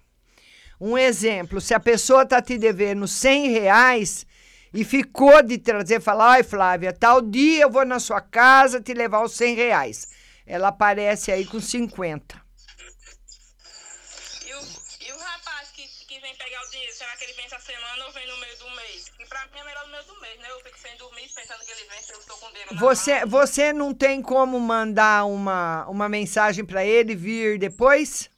Um 0.82 0.98
exemplo, 0.98 1.62
se 1.62 1.72
a 1.76 1.80
pessoa 1.80 2.26
tá 2.26 2.42
te 2.42 2.58
devendo 2.58 3.08
100 3.08 3.52
reais 3.52 4.26
e 4.74 4.84
ficou 4.84 5.44
de 5.44 5.60
trazer, 5.60 6.02
falar, 6.02 6.32
ai 6.32 6.44
Flávia, 6.44 6.92
tal 6.92 7.22
dia 7.22 7.62
eu 7.62 7.70
vou 7.70 7.86
na 7.86 8.00
sua 8.00 8.22
casa 8.22 8.82
te 8.82 8.92
levar 8.92 9.24
os 9.24 9.34
100 9.34 9.56
reais. 9.56 10.08
Ela 10.48 10.70
aparece 10.70 11.32
aí 11.32 11.46
com 11.46 11.62
50. 11.62 12.42
E 14.48 14.54
o, 14.56 14.60
e 15.08 15.12
o 15.12 15.18
rapaz 15.20 15.70
que, 15.70 15.88
pegar 16.64 16.68
o 16.68 16.72
dinheiro, 16.72 16.94
será 16.94 17.16
que 17.18 17.24
ele 17.26 17.34
vem 17.34 17.46
essa 17.46 17.60
semana 17.60 18.06
ou 18.06 18.12
vem 18.12 18.28
no 18.28 18.38
meio 18.38 18.58
do 18.58 18.70
mês? 18.72 19.12
E 19.20 19.26
pra 19.26 19.46
mim 19.48 19.60
é 19.60 19.64
melhor 19.64 19.86
no 19.86 19.92
meio 19.92 20.04
do 20.04 20.22
mês, 20.22 20.40
né? 20.40 20.48
Eu 20.50 20.60
fico 20.62 20.80
sem 20.80 20.96
dormir 20.98 21.30
pensando 21.34 21.64
que 21.64 21.72
ele 21.72 21.90
vem, 21.90 22.02
se 22.02 22.14
eu 22.14 22.20
estou 22.20 22.38
com 22.38 22.50
na 22.50 22.80
Você, 22.80 23.26
você 23.26 23.74
não 23.74 23.94
tem 23.94 24.22
como 24.22 24.60
mandar 24.60 25.26
uma, 25.26 25.86
uma 25.88 26.10
mensagem 26.10 26.66
para 26.66 26.86
ele 26.86 27.16
vir 27.16 27.60
depois? 27.60 28.30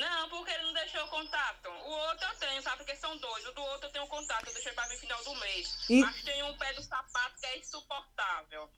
Não, 0.00 0.28
porque 0.28 0.50
ele 0.50 0.62
não 0.64 0.74
deixou 0.74 1.02
o 1.04 1.08
contato. 1.08 1.68
O 1.68 1.90
outro 1.90 2.26
eu 2.26 2.48
tenho, 2.48 2.62
sabe? 2.62 2.78
Porque 2.78 2.96
são 2.96 3.16
dois. 3.18 3.46
O 3.46 3.52
do 3.52 3.62
outro 3.62 3.86
eu 3.88 3.92
tenho 3.92 4.06
contato, 4.06 4.46
eu 4.46 4.52
deixei 4.52 4.72
pra 4.72 4.86
vir 4.88 4.98
final 4.98 5.22
do 5.24 5.34
mês. 5.36 5.78
E- 5.88 6.00
Mas 6.02 6.22
tem 6.22 6.42
um 6.42 6.56
pé 6.56 6.72
do 6.74 6.82
sapato 6.82 7.34
que 7.40 7.46
é 7.46 7.58
insuportável. 7.58 8.68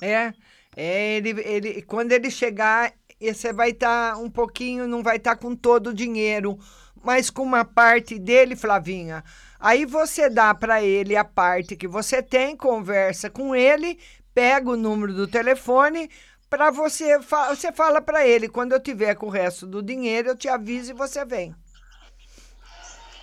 É, 0.00 0.32
é 0.76 1.16
ele, 1.16 1.30
ele, 1.42 1.82
quando 1.82 2.12
ele 2.12 2.30
chegar, 2.30 2.92
você 3.20 3.52
vai 3.52 3.70
estar 3.70 4.16
um 4.18 4.30
pouquinho, 4.30 4.86
não 4.86 5.02
vai 5.02 5.16
estar 5.16 5.34
com 5.36 5.56
todo 5.56 5.88
o 5.88 5.94
dinheiro, 5.94 6.56
mas 7.02 7.30
com 7.30 7.42
uma 7.42 7.64
parte 7.64 8.18
dele, 8.18 8.56
Flavinha. 8.56 9.24
Aí 9.60 9.84
você 9.84 10.28
dá 10.30 10.54
para 10.54 10.82
ele 10.82 11.16
a 11.16 11.24
parte 11.24 11.76
que 11.76 11.88
você 11.88 12.22
tem, 12.22 12.56
conversa 12.56 13.28
com 13.28 13.54
ele, 13.54 13.98
pega 14.32 14.70
o 14.70 14.76
número 14.76 15.12
do 15.12 15.26
telefone 15.26 16.08
para 16.48 16.70
você, 16.70 17.18
você 17.18 17.72
fala 17.72 18.00
para 18.00 18.26
ele, 18.26 18.48
quando 18.48 18.72
eu 18.72 18.80
tiver 18.80 19.14
com 19.14 19.26
o 19.26 19.30
resto 19.30 19.66
do 19.66 19.82
dinheiro, 19.82 20.28
eu 20.28 20.36
te 20.36 20.48
aviso 20.48 20.92
e 20.92 20.94
você 20.94 21.24
vem. 21.24 21.54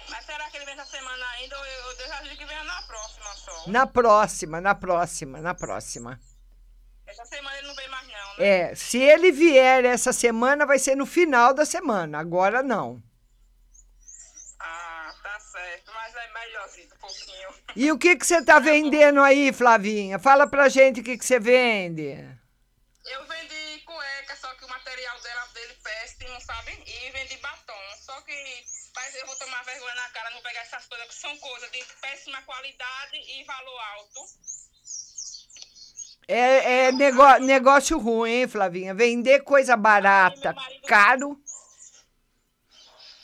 Mas 0.10 0.26
será 0.26 0.50
que 0.50 0.58
ele 0.58 0.66
vem 0.66 0.76
essa 0.76 0.86
semana 0.86 1.26
ainda 1.38 1.58
ou 1.58 1.66
eu, 1.66 2.24
digo 2.24 2.38
que 2.38 2.46
venha 2.46 2.64
na 2.64 2.82
próxima 2.84 3.26
só? 3.34 3.72
Na 3.72 3.88
próxima, 3.88 4.62
na 4.62 4.76
próxima, 4.76 5.42
na 5.42 5.56
próxima. 5.56 6.20
Essa 7.08 7.26
semana 7.26 7.58
ele 7.58 7.68
não 7.68 7.76
vem 7.76 7.90
mais 7.90 8.08
não, 8.08 8.14
né? 8.14 8.48
É, 8.48 8.76
se 8.76 9.00
ele 9.00 9.32
vier 9.32 9.86
essa 9.86 10.12
semana, 10.12 10.66
vai 10.66 10.78
ser 10.78 10.96
no 10.96 11.06
final 11.06 11.54
da 11.54 11.66
semana. 11.66 12.20
Agora 12.20 12.62
não. 12.62 13.02
pouquinho. 17.06 17.50
E 17.76 17.92
o 17.92 17.98
que, 17.98 18.16
que 18.16 18.26
você 18.26 18.38
está 18.38 18.60
vendendo 18.60 19.22
aí, 19.22 19.52
Flavinha? 19.52 20.18
Fala 20.20 20.48
pra 20.48 20.70
gente 20.70 21.02
o 21.02 21.04
que, 21.04 21.18
que 21.18 21.26
você 21.26 21.40
vende. 21.40 22.12
Eu 23.06 23.26
vendi 23.26 23.80
cueca, 23.86 24.36
só 24.36 24.54
que 24.56 24.66
o 24.66 24.70
material 24.70 25.20
dela 25.22 25.46
dele 25.54 25.76
péssimo, 25.84 26.42
sabe? 26.42 26.72
E 26.86 27.12
vendi 27.12 27.38
batom. 27.38 27.74
Só 28.02 28.20
que 28.22 28.64
mas 28.96 29.14
eu 29.16 29.26
vou 29.28 29.36
tomar 29.36 29.62
vergonha 29.64 29.96
na 29.96 30.10
cara, 30.10 30.30
não 30.32 30.42
pegar 30.42 30.62
essas 30.62 30.86
coisas, 30.86 31.08
que 31.08 31.16
são 31.16 31.38
coisas 31.38 31.70
de 31.70 31.84
péssima 32.00 32.42
qualidade 32.44 33.16
e 33.16 33.44
valor 33.44 33.80
alto. 33.98 34.22
É, 36.28 36.86
é 36.88 36.92
negócio 37.40 38.00
ruim, 38.00 38.32
hein, 38.32 38.48
Flavinha? 38.48 38.96
Vender 38.96 39.42
coisa 39.42 39.76
barata, 39.76 40.50
aí 40.50 40.56
marido, 40.56 40.88
caro. 40.88 41.44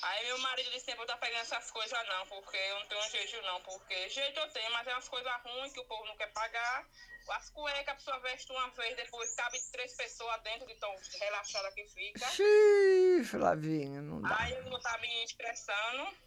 Aí 0.04 0.26
meu 0.28 0.38
marido 0.40 0.71
tá 1.12 1.18
pegando 1.18 1.42
essas 1.42 1.72
coisas 1.72 2.08
não, 2.08 2.26
porque 2.28 2.58
eu 2.58 2.80
não 2.80 2.88
tenho 2.88 3.10
jeito 3.10 3.42
não, 3.42 3.62
porque 3.62 4.10
jeito 4.10 4.40
eu 4.40 4.50
tenho, 4.52 4.72
mas 4.72 4.88
é 4.88 4.94
umas 4.94 5.10
coisas 5.10 5.32
ruins 5.44 5.74
que 5.74 5.80
o 5.80 5.86
povo 5.86 6.06
não 6.06 6.16
quer 6.16 6.32
pagar. 6.32 6.88
As 7.30 7.50
cuecas 7.50 7.88
a 7.90 7.96
pessoa 7.96 8.20
veste 8.20 8.52
uma 8.52 8.70
vez, 8.72 8.96
depois 8.96 9.36
cabe 9.36 9.58
três 9.72 9.96
pessoas 9.96 10.42
dentro 10.44 10.68
de 10.68 10.76
tão 10.76 10.94
relaxada 11.20 11.72
que 11.74 11.88
fica. 11.88 12.28
Xiii, 12.30 13.24
Flavinha, 13.26 14.02
não 14.02 14.22
dá. 14.22 14.38
Aí 14.40 14.54
eu 14.54 14.64
vou 14.64 14.78
estar 14.78 15.00
me 15.00 15.24
estressando. 15.24 16.18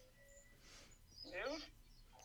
Viu? 1.25 1.63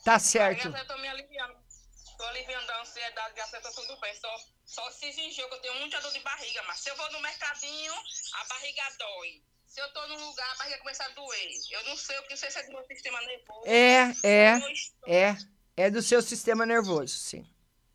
Tá 0.04 0.14
Aí 0.14 0.20
certo. 0.20 0.70
graças 0.70 0.74
a 0.74 0.78
Deus, 0.78 0.90
eu 0.90 0.96
tô 0.96 1.02
me 1.02 1.08
aliviando. 1.08 1.70
Tô 2.18 2.26
aliviando 2.26 2.72
a 2.72 2.82
ansiedade, 2.82 3.34
graças 3.34 3.54
a 3.54 3.60
Deus, 3.60 3.76
tá 3.76 3.82
tudo 3.82 4.00
bem. 4.02 4.14
Só, 4.16 4.38
só 4.66 4.92
se 4.92 5.08
enjoo, 5.08 5.48
que 5.48 5.56
eu 5.56 5.62
tenho 5.62 5.76
muita 5.76 6.02
dor 6.02 6.12
de 6.12 6.20
barriga, 6.20 6.62
mas 6.64 6.80
se 6.80 6.90
eu 6.90 6.96
vou 6.96 7.12
no 7.12 7.22
mercadinho, 7.22 7.94
a 8.34 8.44
barriga 8.46 8.84
dói. 8.98 9.42
Se 9.70 9.80
eu 9.80 9.88
tô 9.94 10.08
num 10.08 10.26
lugar, 10.30 10.52
a 10.52 10.58
barriga 10.58 10.80
começa 10.80 11.04
a 11.04 11.10
doer. 11.10 11.50
Eu 11.72 11.84
não 11.88 11.96
sei 11.96 12.18
o 12.18 12.24
que, 12.24 12.30
não 12.32 12.38
sei 12.38 12.50
se 12.50 12.58
é 12.60 12.64
do 12.64 12.72
meu 12.72 12.84
sistema 12.86 13.20
nervoso. 13.22 13.62
É, 13.66 14.14
é, 14.24 14.60
é. 15.08 15.38
É 15.78 15.90
do 15.92 16.02
seu 16.02 16.22
sistema 16.24 16.66
nervoso, 16.66 17.14
sim. 17.16 17.46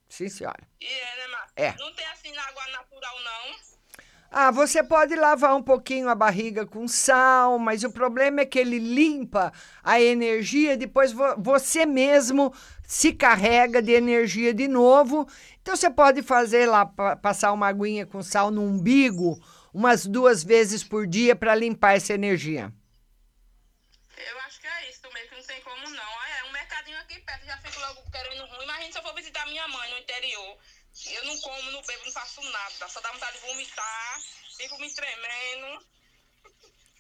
Sim, 0.09 0.29
senhora. 0.29 0.63
E 0.81 0.87
é, 0.87 1.17
né, 1.17 1.27
Márcia? 1.27 1.53
É. 1.57 1.75
Não 1.77 1.93
tem 1.95 2.07
assim 2.07 2.37
água 2.37 2.67
natural, 2.69 3.15
não. 3.25 3.57
Ah, 4.31 4.51
você 4.51 4.83
pode 4.83 5.15
lavar 5.17 5.55
um 5.55 5.63
pouquinho 5.63 6.09
a 6.09 6.15
barriga 6.15 6.65
com 6.67 6.87
sal, 6.89 7.59
mas 7.59 7.83
o 7.85 7.91
problema 7.93 8.41
é 8.41 8.47
que 8.47 8.59
ele 8.59 8.79
limpa 8.79 9.53
a 9.83 10.01
energia, 10.01 10.77
depois 10.77 11.13
vo- 11.13 11.37
você 11.39 11.85
mesmo 11.87 12.53
se 12.87 13.13
carrega 13.13 13.83
de 13.83 13.93
energia 13.93 14.55
de 14.55 14.67
novo. 14.69 15.29
Então 15.61 15.77
você 15.77 15.91
pode 15.91 16.23
fazer 16.23 16.67
lá, 16.67 16.87
pa- 16.87 17.17
passar 17.17 17.53
uma 17.53 17.69
aguinha 17.69 18.07
com 18.07 18.23
sal 18.23 18.51
no 18.51 18.63
umbigo 18.63 19.41
umas 19.75 20.07
duas 20.07 20.45
vezes 20.45 20.85
por 20.85 21.05
dia 21.05 21.35
para 21.35 21.53
limpar 21.57 21.97
essa 21.97 22.15
energia. 22.15 22.73
Eu 24.17 24.39
acho 24.41 24.61
que 24.61 24.67
é 24.69 24.89
isso 24.89 25.03
mesmo, 25.13 25.31
que 25.31 25.35
não 25.35 25.43
tem 25.43 25.61
como 25.63 25.91
não. 25.91 26.21
Ah, 26.21 26.39
é 26.39 26.45
um 26.45 26.53
mercadinho 26.53 26.97
aqui 27.01 27.19
perto, 27.19 27.45
já 27.45 27.59
fico 27.59 27.81
logo 27.81 28.09
querendo 28.13 28.47
ruim. 28.47 28.63
Imagina 28.63 28.93
se 28.93 28.99
eu 28.99 29.03
for 29.03 29.15
visitar 29.17 29.45
minha 29.47 29.67
mãe 29.67 29.91
no 29.91 29.99
interior. 29.99 30.59
Eu 31.07 31.25
não 31.25 31.37
como, 31.41 31.73
não 31.73 31.83
bebo, 31.83 32.05
não 32.05 32.13
faço 32.13 32.41
nada. 32.41 32.89
Só 32.89 33.01
dá 33.01 33.11
vontade 33.11 33.37
de 33.37 33.47
vomitar, 33.47 34.21
fico 34.57 34.79
me 34.79 34.95
tremendo. 34.95 35.85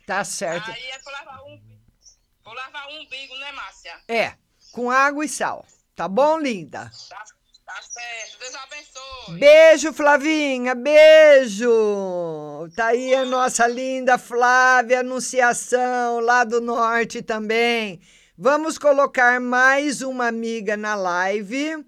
Tá 0.05 0.25
certo. 0.25 0.68
Aí 0.72 0.91
é 0.91 0.99
pra 0.99 1.12
lavar 1.12 1.45
um. 1.45 1.81
Vou 2.43 2.53
lavar 2.53 2.89
um 2.89 3.01
umbigo, 3.03 3.35
né, 3.37 3.53
Márcia? 3.53 4.03
É, 4.09 4.37
com 4.72 4.91
água 4.91 5.25
e 5.25 5.29
sal. 5.29 5.64
Tá 5.95 6.09
bom, 6.09 6.39
linda? 6.39 6.91
Tá, 7.09 7.25
tá 7.67 7.81
certo. 7.83 8.39
Deus 8.41 8.55
abençoe. 8.55 9.39
Beijo, 9.39 9.93
Flavinha, 9.93 10.75
beijo! 10.75 12.69
Tá 12.77 12.89
aí 12.89 13.15
a 13.15 13.25
nossa 13.25 13.67
linda 13.67 14.19
Flávia 14.19 15.01
Anunciação, 15.01 16.21
lá 16.21 16.45
do 16.45 16.61
norte 16.61 17.23
também. 17.23 18.01
Vamos 18.37 18.79
colocar 18.79 19.41
mais 19.41 20.03
uma 20.03 20.27
amiga 20.27 20.77
na 20.77 20.95
live. 20.95 21.85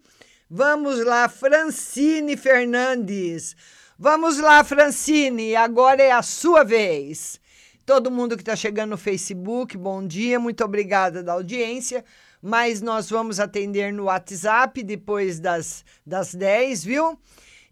Vamos 0.49 1.05
lá, 1.05 1.29
Francine 1.29 2.37
Fernandes. 2.37 3.57
Vamos 3.99 4.39
lá, 4.39 4.63
Francine, 4.63 5.57
agora 5.57 6.03
é 6.03 6.13
a 6.13 6.23
sua 6.23 6.63
vez. 6.63 7.41
Todo 7.85 8.11
mundo 8.11 8.37
que 8.37 8.43
está 8.43 8.57
chegando 8.57 8.91
no 8.91 8.99
Facebook, 8.99 9.77
bom 9.77 10.07
dia, 10.07 10.41
muito 10.41 10.65
obrigada 10.65 11.23
da 11.23 11.33
audiência. 11.33 12.05
Mas 12.43 12.81
nós 12.81 13.09
vamos 13.11 13.41
atender 13.41 13.93
no 13.93 14.05
WhatsApp 14.05 14.83
depois 14.83 15.41
das, 15.41 15.85
das 16.05 16.35
10, 16.35 16.85
viu? 16.85 17.21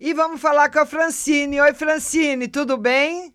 E 0.01 0.13
vamos 0.13 0.41
falar 0.41 0.71
com 0.71 0.81
a 0.81 0.87
Francine. 0.87 1.61
Oi, 1.61 1.75
Francine, 1.75 2.49
tudo 2.49 2.77
bem? 2.77 3.35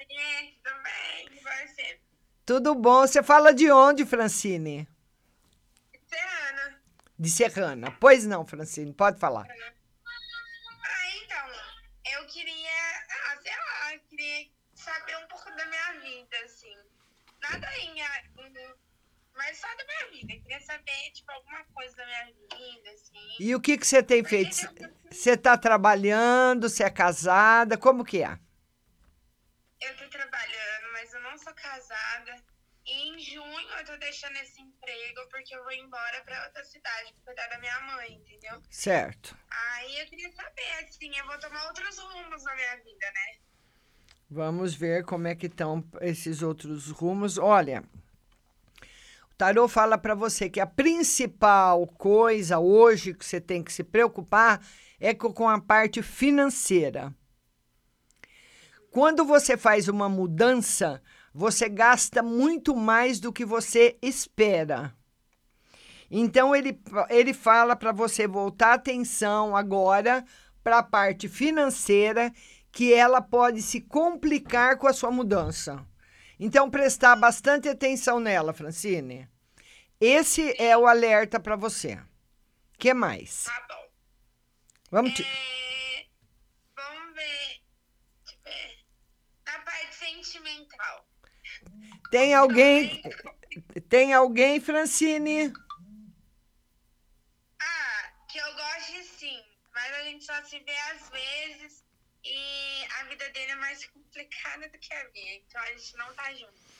Sim, 0.00 0.54
tudo 0.64 0.82
bem. 0.82 1.28
E 1.30 1.40
você? 1.40 2.00
Tudo 2.44 2.74
bom. 2.74 3.06
Você 3.06 3.22
fala 3.22 3.54
de 3.54 3.70
onde, 3.70 4.04
Francine? 4.04 4.88
Serrana. 6.08 6.80
De 7.18 7.30
Serrana. 7.30 7.96
Pois 8.00 8.26
não, 8.26 8.44
Francine, 8.44 8.92
pode 8.92 9.18
falar. 9.20 9.46
Ah, 9.48 11.06
então, 11.24 11.46
eu 12.18 12.26
queria, 12.26 12.70
ah, 13.30 13.36
sei 13.40 13.52
lá, 13.52 13.94
eu 13.94 14.00
queria 14.10 14.46
saber 14.74 15.16
um 15.18 15.28
pouco 15.28 15.48
da 15.56 15.64
minha 15.66 15.92
vida, 16.00 16.36
assim. 16.44 16.74
Nada 17.40 17.68
em- 17.78 18.02
mas 19.52 19.58
só 19.58 19.68
da 19.76 19.84
minha 19.84 20.10
vida. 20.10 20.32
Eu 20.32 20.40
queria 20.40 20.60
saber, 20.60 21.10
tipo, 21.12 21.30
alguma 21.30 21.64
coisa 21.74 21.94
da 21.96 22.06
minha 22.06 22.24
vida, 22.26 22.90
assim. 22.90 23.36
E 23.38 23.54
o 23.54 23.60
que, 23.60 23.76
que 23.76 23.86
você 23.86 24.02
tem 24.02 24.24
feito? 24.24 24.56
Você 25.10 25.32
está 25.32 25.58
trabalhando? 25.58 26.68
Você 26.68 26.82
é 26.82 26.90
casada? 26.90 27.76
Como 27.76 28.04
que 28.04 28.22
é? 28.22 28.38
Eu 29.80 29.96
tô 29.96 30.08
trabalhando, 30.08 30.92
mas 30.92 31.12
eu 31.12 31.20
não 31.20 31.36
sou 31.36 31.52
casada. 31.54 32.36
E 32.84 33.10
em 33.10 33.18
junho 33.20 33.68
eu 33.78 33.84
tô 33.84 33.96
deixando 33.98 34.36
esse 34.38 34.60
emprego 34.60 35.28
porque 35.30 35.54
eu 35.54 35.62
vou 35.62 35.72
embora 35.72 36.20
pra 36.24 36.44
outra 36.46 36.64
cidade 36.64 37.12
pra 37.14 37.32
cuidar 37.32 37.48
da 37.48 37.58
minha 37.60 37.80
mãe, 37.82 38.14
entendeu? 38.14 38.60
Certo. 38.70 39.36
Aí 39.50 40.00
eu 40.00 40.06
queria 40.06 40.32
saber, 40.32 40.84
assim, 40.84 41.16
eu 41.16 41.26
vou 41.26 41.38
tomar 41.38 41.64
outros 41.66 41.98
rumos 41.98 42.42
na 42.42 42.54
minha 42.54 42.76
vida, 42.78 43.06
né? 43.14 43.38
Vamos 44.28 44.74
ver 44.74 45.04
como 45.04 45.28
é 45.28 45.34
que 45.34 45.46
estão 45.46 45.84
esses 46.00 46.42
outros 46.42 46.88
rumos. 46.88 47.38
Olha, 47.38 47.84
o 49.32 49.34
tarô 49.34 49.66
fala 49.66 49.96
para 49.96 50.14
você 50.14 50.48
que 50.48 50.60
a 50.60 50.66
principal 50.66 51.86
coisa 51.86 52.58
hoje 52.58 53.14
que 53.14 53.24
você 53.24 53.40
tem 53.40 53.62
que 53.62 53.72
se 53.72 53.82
preocupar 53.82 54.60
é 55.00 55.14
co- 55.14 55.32
com 55.32 55.48
a 55.48 55.60
parte 55.60 56.02
financeira. 56.02 57.14
Quando 58.90 59.24
você 59.24 59.56
faz 59.56 59.88
uma 59.88 60.08
mudança, 60.08 61.02
você 61.32 61.66
gasta 61.68 62.22
muito 62.22 62.76
mais 62.76 63.18
do 63.18 63.32
que 63.32 63.44
você 63.44 63.96
espera. 64.02 64.94
Então 66.10 66.54
ele, 66.54 66.78
ele 67.08 67.32
fala 67.32 67.74
para 67.74 67.90
você 67.90 68.28
voltar 68.28 68.74
atenção 68.74 69.56
agora 69.56 70.24
para 70.62 70.78
a 70.78 70.82
parte 70.82 71.26
financeira, 71.26 72.30
que 72.70 72.92
ela 72.92 73.22
pode 73.22 73.62
se 73.62 73.80
complicar 73.80 74.76
com 74.76 74.86
a 74.86 74.92
sua 74.92 75.10
mudança. 75.10 75.84
Então 76.44 76.68
prestar 76.68 77.14
bastante 77.14 77.68
atenção 77.68 78.18
nela, 78.18 78.52
Francine. 78.52 79.28
Esse 80.00 80.60
é 80.60 80.76
o 80.76 80.88
alerta 80.88 81.38
para 81.38 81.54
você. 81.54 82.02
Que 82.76 82.92
mais? 82.92 83.44
Tá 83.44 83.66
bom. 83.68 83.88
Vamos 84.90 85.14
te... 85.14 85.22
É, 85.22 86.06
vamos 86.74 87.14
ver. 87.14 87.62
Ver. 88.44 88.84
Na 89.46 89.60
parte 89.60 89.94
sentimental. 89.94 91.06
Tem 92.10 92.34
alguém 92.34 93.00
Tem 93.88 94.12
alguém, 94.12 94.58
Francine? 94.58 95.52
Ah, 97.60 98.12
que 98.28 98.38
eu 98.38 98.52
gosto 98.54 99.04
sim, 99.16 99.40
mas 99.72 99.94
a 99.94 100.02
gente 100.02 100.24
só 100.24 100.42
se 100.42 100.58
vê 100.58 100.76
às 100.90 101.08
vezes 101.08 101.81
e 102.24 102.84
a 103.00 103.04
vida 103.04 103.28
dele 103.30 103.52
é 103.52 103.56
mais 103.56 103.84
complicada 103.92 104.68
do 104.68 104.78
que 104.78 104.92
a 104.94 105.08
minha, 105.14 105.36
então 105.36 105.60
a 105.60 105.66
gente 105.66 105.96
não 105.96 106.12
tá 106.14 106.32
junto. 106.32 106.72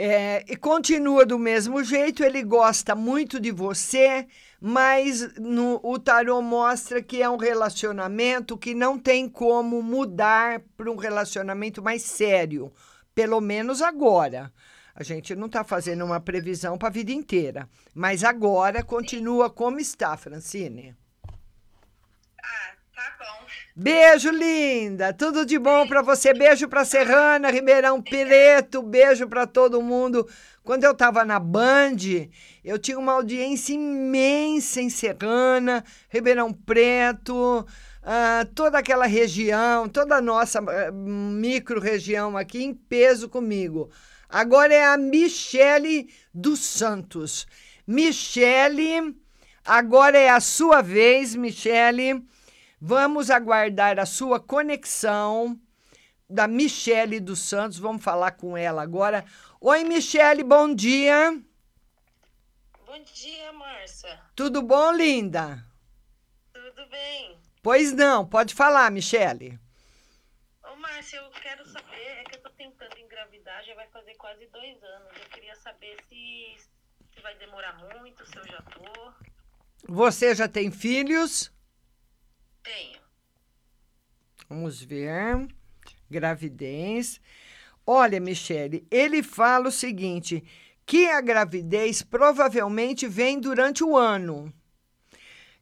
É, 0.00 0.44
e 0.46 0.56
continua 0.56 1.26
do 1.26 1.36
mesmo 1.36 1.82
jeito, 1.82 2.22
ele 2.22 2.40
gosta 2.44 2.94
muito 2.94 3.40
de 3.40 3.50
você, 3.50 4.28
mas 4.60 5.34
no, 5.34 5.80
o 5.82 5.98
tarô 5.98 6.40
mostra 6.40 7.02
que 7.02 7.20
é 7.20 7.28
um 7.28 7.36
relacionamento 7.36 8.56
que 8.56 8.74
não 8.74 8.96
tem 8.96 9.28
como 9.28 9.82
mudar 9.82 10.60
para 10.76 10.88
um 10.88 10.94
relacionamento 10.94 11.82
mais 11.82 12.02
sério, 12.02 12.72
pelo 13.12 13.40
menos 13.40 13.82
agora. 13.82 14.52
A 14.94 15.02
gente 15.02 15.34
não 15.34 15.46
está 15.46 15.64
fazendo 15.64 16.04
uma 16.04 16.20
previsão 16.20 16.78
para 16.78 16.86
a 16.86 16.92
vida 16.92 17.10
inteira, 17.10 17.68
mas 17.92 18.22
agora 18.22 18.84
continua 18.84 19.50
como 19.50 19.80
está, 19.80 20.16
Francine. 20.16 20.96
Ah, 22.40 22.72
tá 22.94 23.16
bom. 23.18 23.37
Beijo, 23.80 24.30
linda. 24.30 25.12
Tudo 25.12 25.46
de 25.46 25.56
bom 25.56 25.86
para 25.86 26.02
você. 26.02 26.34
Beijo 26.34 26.66
para 26.66 26.84
Serrana, 26.84 27.48
Ribeirão 27.48 28.02
Preto. 28.02 28.82
Beijo 28.82 29.28
para 29.28 29.46
todo 29.46 29.80
mundo. 29.80 30.28
Quando 30.64 30.82
eu 30.82 30.90
estava 30.90 31.24
na 31.24 31.38
Band, 31.38 31.96
eu 32.64 32.76
tinha 32.76 32.98
uma 32.98 33.12
audiência 33.12 33.74
imensa 33.74 34.80
em 34.80 34.90
Serrana, 34.90 35.84
Ribeirão 36.08 36.52
Preto, 36.52 37.64
ah, 38.02 38.44
toda 38.52 38.80
aquela 38.80 39.06
região, 39.06 39.88
toda 39.88 40.16
a 40.16 40.20
nossa 40.20 40.58
ah, 40.58 40.90
micro-região 40.90 42.36
aqui 42.36 42.64
em 42.64 42.74
peso 42.74 43.28
comigo. 43.28 43.92
Agora 44.28 44.74
é 44.74 44.86
a 44.86 44.98
Michele 44.98 46.12
dos 46.34 46.58
Santos. 46.58 47.46
Michele, 47.86 49.14
agora 49.64 50.18
é 50.18 50.30
a 50.30 50.40
sua 50.40 50.82
vez, 50.82 51.36
Michele. 51.36 52.26
Vamos 52.80 53.28
aguardar 53.28 53.98
a 53.98 54.06
sua 54.06 54.38
conexão 54.38 55.60
da 56.30 56.46
Michele 56.46 57.18
dos 57.18 57.40
Santos. 57.40 57.76
Vamos 57.76 58.04
falar 58.04 58.32
com 58.32 58.56
ela 58.56 58.82
agora. 58.82 59.24
Oi, 59.60 59.82
Michele, 59.82 60.44
bom 60.44 60.72
dia. 60.72 61.42
Bom 62.86 63.02
dia, 63.02 63.52
Márcia. 63.52 64.20
Tudo 64.36 64.62
bom, 64.62 64.92
linda? 64.92 65.64
Tudo 66.52 66.86
bem. 66.88 67.36
Pois 67.64 67.92
não, 67.92 68.24
pode 68.24 68.54
falar, 68.54 68.90
Michele. 68.92 69.58
Ô, 70.62 70.76
Márcia, 70.76 71.16
eu 71.16 71.30
quero 71.30 71.66
saber, 71.66 72.20
é 72.20 72.24
que 72.24 72.36
eu 72.36 72.42
tô 72.42 72.50
tentando 72.50 72.96
engravidar, 72.96 73.64
já 73.64 73.74
vai 73.74 73.88
fazer 73.88 74.14
quase 74.14 74.46
dois 74.46 74.80
anos. 74.84 75.08
Eu 75.20 75.28
queria 75.30 75.56
saber 75.56 75.96
se, 76.08 76.56
se 77.12 77.20
vai 77.20 77.34
demorar 77.38 77.76
muito, 77.98 78.24
se 78.24 78.38
eu 78.38 78.46
já 78.46 78.62
tô. 78.62 79.12
Você 79.88 80.32
já 80.32 80.46
tem 80.46 80.70
filhos? 80.70 81.50
Tenho. 82.68 83.00
Vamos 84.48 84.82
ver. 84.82 85.48
Gravidez. 86.10 87.20
Olha, 87.86 88.20
Michele, 88.20 88.86
ele 88.90 89.22
fala 89.22 89.68
o 89.68 89.72
seguinte: 89.72 90.44
que 90.84 91.06
a 91.06 91.20
gravidez 91.20 92.02
provavelmente 92.02 93.06
vem 93.06 93.40
durante 93.40 93.82
o 93.84 93.96
ano. 93.96 94.52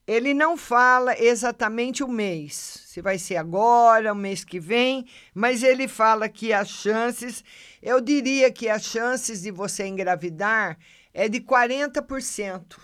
Ele 0.07 0.33
não 0.33 0.57
fala 0.57 1.21
exatamente 1.21 2.05
o 2.05 2.09
mês, 2.09 2.55
se 2.87 3.01
vai 3.03 3.19
ser 3.19 3.37
agora, 3.37 4.13
o 4.13 4.17
mês 4.17 4.45
que 4.45 4.61
vem, 4.61 5.05
mas 5.35 5.65
ele 5.65 5.89
fala 5.89 6.29
que 6.29 6.53
as 6.53 6.69
chances, 6.69 7.43
eu 7.83 8.01
diria 8.01 8.53
que 8.53 8.69
as 8.69 8.85
chances 8.85 9.43
de 9.43 9.51
você 9.51 9.85
engravidar 9.85 10.79
é 11.13 11.29
de 11.29 11.41
40%. 11.41 12.79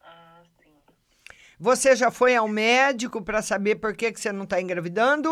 Ah, 0.00 0.42
sim. 0.60 0.72
Você 1.58 1.96
já 1.96 2.10
foi 2.10 2.36
ao 2.36 2.46
médico 2.46 3.22
para 3.22 3.40
saber 3.40 3.76
por 3.76 3.96
que, 3.96 4.12
que 4.12 4.20
você 4.20 4.30
não 4.30 4.44
está 4.44 4.60
engravidando? 4.60 5.28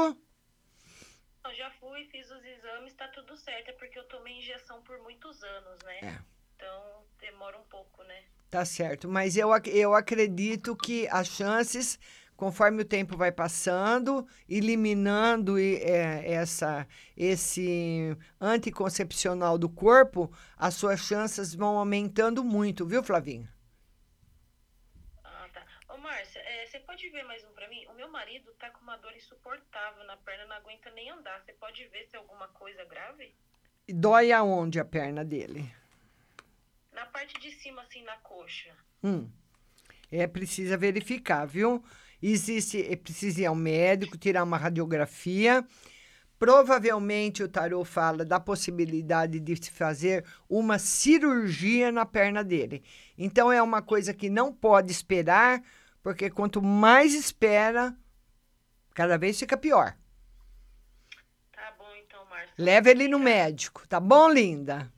Eu 1.45 1.55
já 1.55 1.71
fui, 1.73 2.07
fiz 2.07 2.31
os 2.31 2.43
exames, 2.43 2.95
tá 2.95 3.07
tudo 3.09 3.37
certo. 3.37 3.69
É 3.69 3.73
porque 3.73 3.99
eu 3.99 4.05
tomei 4.05 4.39
injeção 4.39 4.81
por 4.83 4.99
muitos 5.03 5.43
anos, 5.43 5.79
né? 5.85 5.99
É. 6.03 6.19
Então 6.57 7.05
demora 7.21 7.59
um 7.59 7.65
pouco, 7.65 8.03
né? 8.05 8.23
Tá 8.51 8.65
certo, 8.65 9.09
mas 9.09 9.37
eu, 9.37 9.51
eu 9.67 9.95
acredito 9.95 10.77
que 10.77 11.07
as 11.09 11.27
chances, 11.27 11.99
conforme 12.37 12.83
o 12.83 12.87
tempo 12.87 13.17
vai 13.17 13.33
passando, 13.33 14.27
eliminando 14.49 15.59
é, 15.59 16.23
essa, 16.25 16.87
esse 17.17 18.17
anticoncepcional 18.41 19.59
do 19.59 19.69
corpo, 19.69 20.33
as 20.57 20.75
suas 20.75 21.01
chances 21.01 21.55
vão 21.55 21.77
aumentando 21.77 22.43
muito, 22.43 22.87
viu, 22.87 23.03
Flavinha? 23.03 23.54
Márcia, 26.15 26.41
é, 26.43 26.67
você 26.67 26.79
pode 26.79 27.11
ver 27.11 27.25
mais 27.25 27.43
um 27.43 27.53
pra 27.55 27.69
mim? 27.69 27.85
O 27.89 27.95
meu 27.95 28.09
marido 28.09 28.53
tá 28.61 28.71
com 28.71 28.83
uma 28.83 28.97
dor 28.99 29.13
insuportável 29.17 30.05
na 30.05 30.17
perna, 30.19 30.47
não 30.47 30.55
aguenta 30.55 30.89
nem 30.93 31.11
andar. 31.11 31.43
Você 31.45 31.53
pode 31.55 31.85
ver 31.89 32.07
se 32.09 32.15
é 32.15 32.21
alguma 32.21 32.47
coisa 32.49 32.85
grave? 32.85 33.35
E 33.89 33.93
Dói 33.93 34.31
aonde 34.31 34.79
a 34.79 34.85
perna 34.85 35.25
dele? 35.25 35.69
Na 36.93 37.05
parte 37.07 37.35
de 37.41 37.51
cima, 37.51 37.83
assim, 37.83 38.05
na 38.05 38.17
coxa. 38.19 38.73
Hum. 39.03 39.29
É, 40.09 40.25
precisa 40.29 40.77
verificar, 40.77 41.47
viu? 41.47 41.85
Existe, 42.23 42.81
é 42.81 42.95
preciso 42.95 43.41
ir 43.41 43.47
ao 43.47 43.57
médico, 43.57 44.17
tirar 44.17 44.45
uma 44.45 44.57
radiografia. 44.57 45.67
Provavelmente 46.39 47.43
o 47.43 47.49
tarô 47.49 47.85
fala 47.85 48.25
da 48.25 48.39
possibilidade 48.39 49.41
de 49.41 49.57
se 49.57 49.73
fazer 49.73 50.25
uma 50.49 50.79
cirurgia 50.79 51.91
na 51.91 52.07
perna 52.07 52.45
dele. 52.45 52.85
Então 53.19 53.51
é 53.51 53.61
uma 53.61 53.83
coisa 53.83 54.15
que 54.15 54.31
não 54.31 54.53
pode 54.53 54.93
esperar, 54.93 55.61
porque 56.05 56.29
quanto 56.29 56.61
mais 56.61 57.15
espera, 57.15 57.97
cada 58.95 59.17
vez 59.17 59.39
fica 59.39 59.57
pior. 59.57 59.97
Tá 61.51 61.73
bom, 61.79 61.89
então, 62.05 62.21
Márcia. 62.27 62.55
Leva 62.59 62.91
ele 62.91 63.09
no 63.09 63.19
médico, 63.19 63.89
tá 63.89 63.99
bom, 63.99 64.29
linda? 64.29 64.93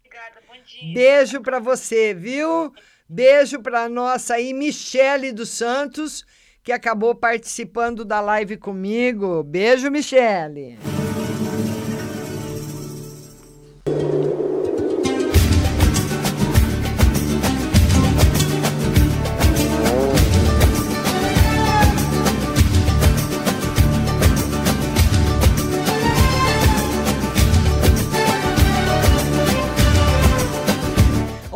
Obrigada, 0.00 0.42
bom 0.48 0.60
dia. 0.64 0.92
Beijo 0.92 1.40
pra 1.40 1.60
você, 1.60 2.12
viu? 2.12 2.74
Beijo 3.08 3.62
pra 3.62 3.88
nossa 3.88 4.34
aí 4.34 4.52
Michele 4.52 5.30
dos 5.30 5.50
Santos, 5.50 6.26
que 6.64 6.72
acabou 6.72 7.14
participando 7.14 8.04
da 8.04 8.20
live 8.20 8.56
comigo. 8.56 9.44
Beijo, 9.44 9.88
Michele. 9.88 10.76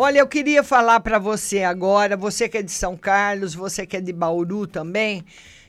Olha, 0.08 0.20
eu 0.20 0.26
queria 0.26 0.64
falar 0.64 1.00
para 1.00 1.18
você 1.18 1.62
agora, 1.62 2.16
você 2.16 2.48
que 2.48 2.56
é 2.56 2.62
de 2.62 2.70
São 2.70 2.96
Carlos, 2.96 3.54
você 3.54 3.86
que 3.86 3.94
é 3.94 4.00
de 4.00 4.10
Bauru 4.10 4.66
também, 4.66 5.22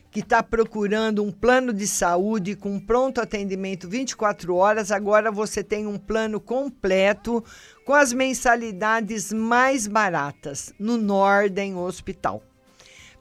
que 0.09 0.21
está 0.21 0.41
procurando 0.41 1.21
um 1.21 1.29
plano 1.29 1.73
de 1.73 1.85
saúde 1.85 2.55
com 2.55 2.79
pronto 2.79 3.19
atendimento 3.19 3.89
24 3.89 4.55
horas, 4.55 4.93
agora 4.93 5.29
você 5.29 5.61
tem 5.61 5.85
um 5.85 5.97
plano 5.97 6.39
completo 6.39 7.43
com 7.85 7.93
as 7.93 8.13
mensalidades 8.13 9.33
mais 9.33 9.87
baratas 9.87 10.73
no 10.79 10.95
Norden 10.95 11.75
Hospital. 11.75 12.41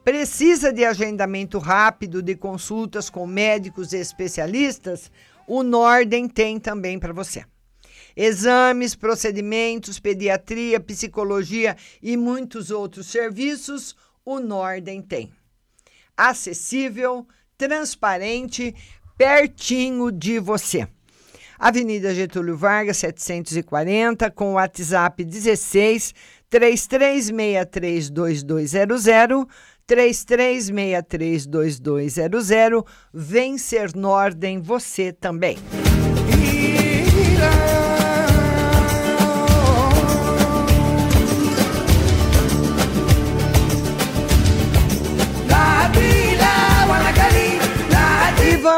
Precisa 0.05 0.73
de 0.73 0.85
agendamento 0.85 1.59
rápido 1.59 2.23
de 2.23 2.37
consultas 2.37 3.11
com 3.11 3.27
médicos 3.27 3.93
e 3.93 3.97
especialistas? 3.97 5.11
O 5.49 5.64
Norden 5.64 6.29
tem 6.29 6.61
também 6.61 6.97
para 6.97 7.12
você. 7.12 7.45
Exames, 8.21 8.97
procedimentos, 8.97 10.01
pediatria, 10.01 10.81
psicologia 10.81 11.77
e 12.03 12.16
muitos 12.16 12.73
outros 12.73 13.07
serviços, 13.07 13.95
o 14.25 14.41
Norden 14.41 15.01
tem. 15.01 15.33
Acessível, 16.16 17.25
transparente, 17.57 18.75
pertinho 19.16 20.11
de 20.11 20.41
você. 20.41 20.89
Avenida 21.57 22.12
Getúlio 22.12 22.57
Vargas, 22.57 22.97
740, 22.97 24.33
com 24.33 24.51
o 24.51 24.55
WhatsApp 24.55 25.25
16 25.25 26.12
3363 26.51 28.11
2200, 28.11 29.47
3363 29.87 31.47
2200. 31.47 32.85
Vem 33.14 33.57
ser 33.57 33.95
Norden 33.95 34.61
você 34.61 35.12
também. 35.12 35.57
E 36.43 37.88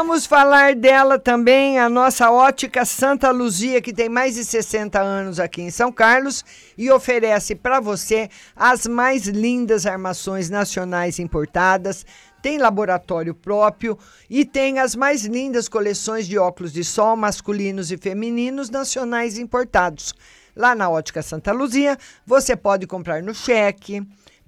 vamos 0.01 0.25
falar 0.25 0.73
dela 0.73 1.19
também, 1.19 1.77
a 1.77 1.87
nossa 1.87 2.31
ótica 2.31 2.83
Santa 2.85 3.29
Luzia, 3.29 3.79
que 3.79 3.93
tem 3.93 4.09
mais 4.09 4.33
de 4.33 4.43
60 4.43 4.99
anos 4.99 5.39
aqui 5.39 5.61
em 5.61 5.69
São 5.69 5.91
Carlos 5.91 6.43
e 6.75 6.89
oferece 6.89 7.53
para 7.53 7.79
você 7.79 8.27
as 8.55 8.87
mais 8.87 9.27
lindas 9.27 9.85
armações 9.85 10.49
nacionais 10.49 11.19
importadas. 11.19 12.03
Tem 12.41 12.57
laboratório 12.57 13.35
próprio 13.35 13.95
e 14.27 14.43
tem 14.43 14.79
as 14.79 14.95
mais 14.95 15.23
lindas 15.23 15.69
coleções 15.69 16.25
de 16.25 16.35
óculos 16.35 16.73
de 16.73 16.83
sol 16.83 17.15
masculinos 17.15 17.91
e 17.91 17.97
femininos 17.97 18.71
nacionais 18.71 19.37
importados. 19.37 20.15
Lá 20.55 20.73
na 20.73 20.89
Ótica 20.89 21.21
Santa 21.21 21.51
Luzia, 21.51 21.95
você 22.25 22.55
pode 22.55 22.87
comprar 22.87 23.21
no 23.21 23.35
cheque, 23.35 24.01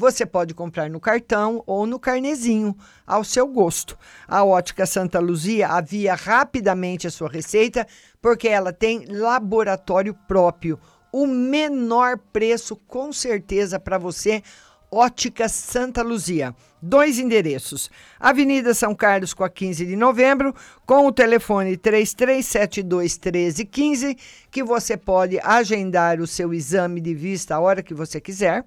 você 0.04 0.26
pode 0.26 0.54
comprar 0.54 0.89
no 0.89 0.99
cartão 0.99 1.64
ou 1.66 1.88
no 1.88 1.97
carnezinho, 1.97 2.76
ao 3.08 3.24
seu 3.24 3.47
gosto. 3.47 3.97
A 4.28 4.43
Ótica 4.43 4.86
Santa 4.86 5.18
Luzia 5.18 5.70
avia 5.70 6.14
rapidamente 6.14 7.08
a 7.08 7.10
sua 7.10 7.30
receita, 7.30 7.88
porque 8.22 8.49
ela 8.49 8.74
tem 8.74 9.06
laboratório 9.06 10.14
próprio. 10.28 10.78
O 11.10 11.26
menor 11.26 12.18
preço, 12.18 12.76
com 12.76 13.14
certeza, 13.14 13.80
para 13.80 13.97
você. 13.97 14.43
Ótica 14.91 15.47
Santa 15.47 16.01
Luzia. 16.01 16.54
Dois 16.86 17.18
endereços. 17.18 17.90
Avenida 18.20 18.74
São 18.74 18.94
Carlos 18.94 19.34
com 19.34 19.46
a 19.46 19.50
15 19.50 19.86
de 19.86 19.96
novembro, 19.96 20.54
com 20.86 21.08
o 21.08 21.14
telefone 21.14 21.78
3372 21.78 23.18
1315, 23.18 24.18
que 24.52 24.62
você 24.62 24.98
pode 24.98 25.40
agendar 25.42 26.20
o 26.20 26.28
seu 26.28 26.54
exame 26.54 27.00
de 27.00 27.16
vista 27.16 27.56
a 27.56 27.60
hora 27.62 27.82
que 27.82 27.94
você 27.94 28.20
quiser. 28.20 28.66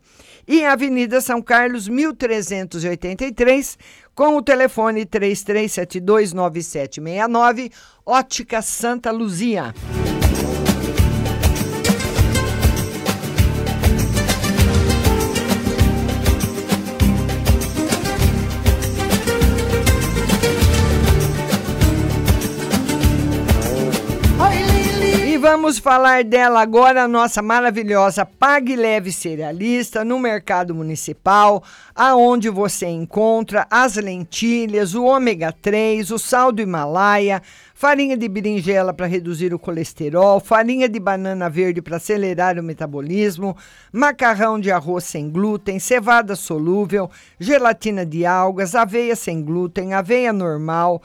E 0.49 0.65
Avenida 0.65 1.21
São 1.21 1.43
Carlos 1.43 1.89
1383, 1.89 3.77
com 4.15 4.39
o 4.39 4.43
telefone 4.43 5.05
3372 5.05 6.33
9769, 6.33 7.71
Ótica 8.07 8.63
Santa 8.63 9.11
Luzia. 9.11 9.75
Vamos 25.49 25.79
falar 25.79 26.25
dela 26.25 26.61
agora, 26.61 27.05
a 27.05 27.09
nossa 27.09 27.41
maravilhosa 27.41 28.27
Pague 28.27 28.75
Leve 28.75 29.13
Cerealista 29.13 30.05
no 30.05 30.19
mercado 30.19 30.75
municipal, 30.75 31.63
aonde 31.95 32.51
você 32.51 32.87
encontra 32.89 33.65
as 33.71 33.95
lentilhas, 33.95 34.97
o 34.97 35.05
ômega 35.05 35.53
3, 35.53 36.11
o 36.11 36.19
sal 36.19 36.51
do 36.51 36.61
Himalaia, 36.61 37.41
farinha 37.77 38.17
de 38.17 38.29
berinjela 38.29 38.93
para 38.93 39.07
reduzir 39.07 39.55
o 39.55 39.59
colesterol, 39.59 40.41
farinha 40.41 40.89
de 40.89 40.99
banana 40.99 41.49
verde 41.49 41.81
para 41.81 41.99
acelerar 41.99 42.59
o 42.59 42.63
metabolismo, 42.63 43.57
macarrão 43.93 44.59
de 44.59 44.73
arroz 44.73 45.05
sem 45.05 45.31
glúten, 45.31 45.79
cevada 45.79 46.35
solúvel, 46.35 47.09
gelatina 47.39 48.05
de 48.05 48.27
algas, 48.27 48.75
aveia 48.75 49.15
sem 49.15 49.41
glúten, 49.45 49.95
aveia 49.95 50.33
normal, 50.33 51.01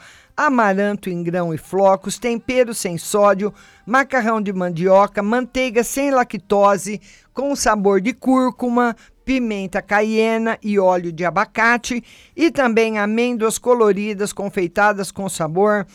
amaranto 0.46 1.08
em 1.08 1.22
grão 1.22 1.52
e 1.54 1.58
flocos, 1.58 2.18
tempero 2.18 2.74
sem 2.74 2.98
sódio, 2.98 3.52
macarrão 3.86 4.40
de 4.40 4.52
mandioca, 4.52 5.22
manteiga 5.22 5.84
sem 5.84 6.10
lactose, 6.10 7.00
com 7.32 7.54
sabor 7.54 8.00
de 8.00 8.12
cúrcuma, 8.12 8.96
pimenta 9.24 9.80
caiena 9.80 10.58
e 10.62 10.78
óleo 10.78 11.12
de 11.12 11.24
abacate, 11.24 12.02
e 12.36 12.50
também 12.50 12.98
amêndoas 12.98 13.58
coloridas 13.58 14.32
confeitadas 14.32 15.10
com 15.10 15.28
sabor, 15.28 15.86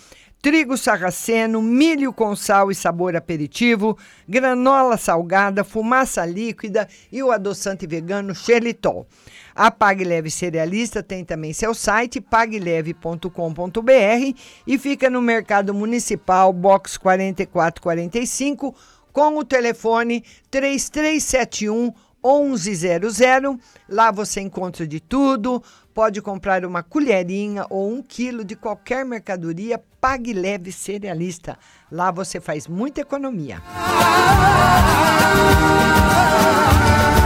trigo 0.47 0.77
sarraceno, 0.77 1.61
milho 1.61 2.13
com 2.13 2.33
sal 2.33 2.71
e 2.71 2.75
sabor 2.75 3.17
aperitivo, 3.17 3.97
granola 4.25 4.95
salgada, 4.95 5.61
fumaça 5.61 6.25
líquida 6.25 6.87
e 7.11 7.21
o 7.21 7.33
adoçante 7.33 7.85
vegano 7.85 8.33
xelitol. 8.33 9.05
A 9.53 9.69
Pague 9.69 10.05
Leve 10.05 10.31
Cerealista 10.31 11.03
tem 11.03 11.25
também 11.25 11.51
seu 11.51 11.73
site 11.73 12.21
pagleve.com.br 12.21 13.27
e 14.65 14.79
fica 14.79 15.09
no 15.09 15.21
Mercado 15.21 15.73
Municipal, 15.73 16.53
box 16.53 16.97
4445, 16.97 18.73
com 19.11 19.37
o 19.37 19.43
telefone 19.43 20.23
3371 20.49 21.91
1100. 22.23 23.59
Lá 23.87 24.11
você 24.11 24.41
encontra 24.41 24.87
de 24.87 24.99
tudo. 24.99 25.63
Pode 25.93 26.21
comprar 26.21 26.63
uma 26.65 26.83
colherinha 26.83 27.65
ou 27.69 27.91
um 27.91 28.03
quilo 28.03 28.43
de 28.45 28.55
qualquer 28.55 29.03
mercadoria. 29.05 29.81
Pague 29.99 30.33
leve 30.33 30.71
cerealista. 30.71 31.57
Lá 31.91 32.11
você 32.11 32.39
faz 32.39 32.67
muita 32.67 33.01
economia. 33.01 33.61
E 37.13 37.16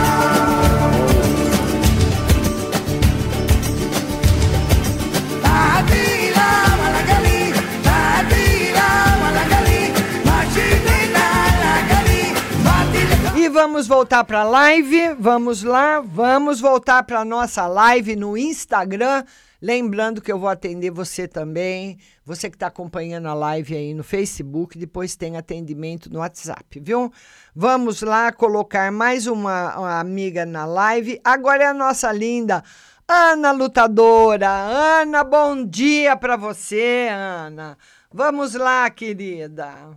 vamos 13.62 13.86
voltar 13.86 14.24
para 14.24 14.40
a 14.40 14.44
live. 14.44 15.14
Vamos 15.20 15.62
lá, 15.62 16.02
vamos 16.02 16.60
voltar 16.60 17.04
para 17.04 17.24
nossa 17.24 17.68
live 17.68 18.16
no 18.16 18.36
Instagram. 18.36 19.24
Lembrando 19.62 20.20
que 20.20 20.32
eu 20.32 20.40
vou 20.40 20.50
atender 20.50 20.90
você 20.90 21.28
também, 21.28 22.00
você 22.26 22.50
que 22.50 22.56
está 22.56 22.66
acompanhando 22.66 23.28
a 23.28 23.36
live 23.36 23.76
aí 23.76 23.94
no 23.94 24.04
Facebook, 24.04 24.80
depois 24.80 25.16
tem 25.16 25.38
atendimento 25.38 26.12
no 26.12 26.22
WhatsApp, 26.22 26.80
viu? 26.80 27.14
Vamos 27.56 28.02
lá 28.02 28.32
colocar 28.32 28.92
mais 28.92 29.28
uma, 29.28 29.78
uma 29.78 30.00
amiga 30.00 30.44
na 30.44 30.66
live. 30.66 31.22
Agora 31.24 31.64
é 31.64 31.68
a 31.68 31.74
nossa 31.74 32.12
linda 32.12 32.64
Ana 33.08 33.52
Lutadora. 33.52 34.50
Ana, 34.50 35.24
bom 35.24 35.64
dia 35.64 36.18
para 36.18 36.36
você, 36.36 37.10
Ana. 37.12 37.78
Vamos 38.12 38.56
lá, 38.56 38.90
querida. 38.90 39.96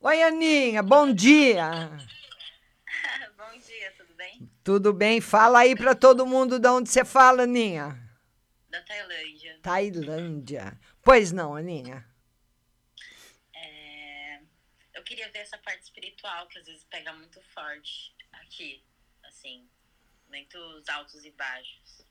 Oi, 0.00 0.22
Aninha, 0.22 0.84
bom 0.84 1.12
dia. 1.12 1.90
Tudo 4.64 4.94
bem? 4.94 5.20
Fala 5.20 5.58
aí 5.58 5.76
para 5.76 5.94
todo 5.94 6.26
mundo 6.26 6.58
de 6.58 6.66
onde 6.68 6.88
você 6.88 7.04
fala, 7.04 7.42
Aninha. 7.42 8.00
Da 8.70 8.80
Tailândia. 8.80 9.58
Tailândia. 9.62 10.80
Pois 11.02 11.30
não, 11.30 11.54
Aninha. 11.54 12.02
É, 13.54 14.40
Eu 14.94 15.02
queria 15.04 15.30
ver 15.30 15.40
essa 15.40 15.58
parte 15.58 15.82
espiritual 15.82 16.48
que 16.48 16.58
às 16.58 16.64
vezes 16.64 16.82
pega 16.84 17.12
muito 17.12 17.38
forte 17.54 18.14
aqui, 18.32 18.82
assim, 19.24 19.68
muitos 20.30 20.88
altos 20.88 21.22
e 21.26 21.30
baixos. 21.32 22.06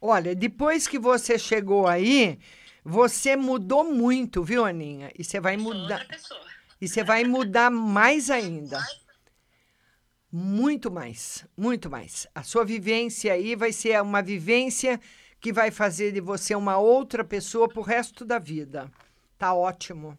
Olha, 0.00 0.34
depois 0.34 0.88
que 0.88 0.98
você 0.98 1.38
chegou 1.38 1.86
aí, 1.86 2.38
você 2.82 3.36
mudou 3.36 3.84
muito, 3.84 4.42
viu, 4.42 4.64
Aninha? 4.64 5.12
E 5.14 5.22
você 5.22 5.40
vai 5.40 5.58
mudar. 5.58 6.06
E 6.80 6.88
você 6.88 7.04
vai 7.04 7.22
mudar 7.24 7.70
mais 7.70 8.30
ainda. 8.30 8.78
Muito 10.38 10.90
mais, 10.90 11.46
muito 11.56 11.88
mais. 11.88 12.26
A 12.34 12.42
sua 12.42 12.62
vivência 12.62 13.32
aí 13.32 13.56
vai 13.56 13.72
ser 13.72 13.98
uma 14.02 14.20
vivência 14.20 15.00
que 15.40 15.50
vai 15.50 15.70
fazer 15.70 16.12
de 16.12 16.20
você 16.20 16.54
uma 16.54 16.76
outra 16.76 17.24
pessoa 17.24 17.66
pro 17.66 17.80
resto 17.80 18.22
da 18.22 18.38
vida. 18.38 18.92
Tá 19.38 19.54
ótimo. 19.54 20.18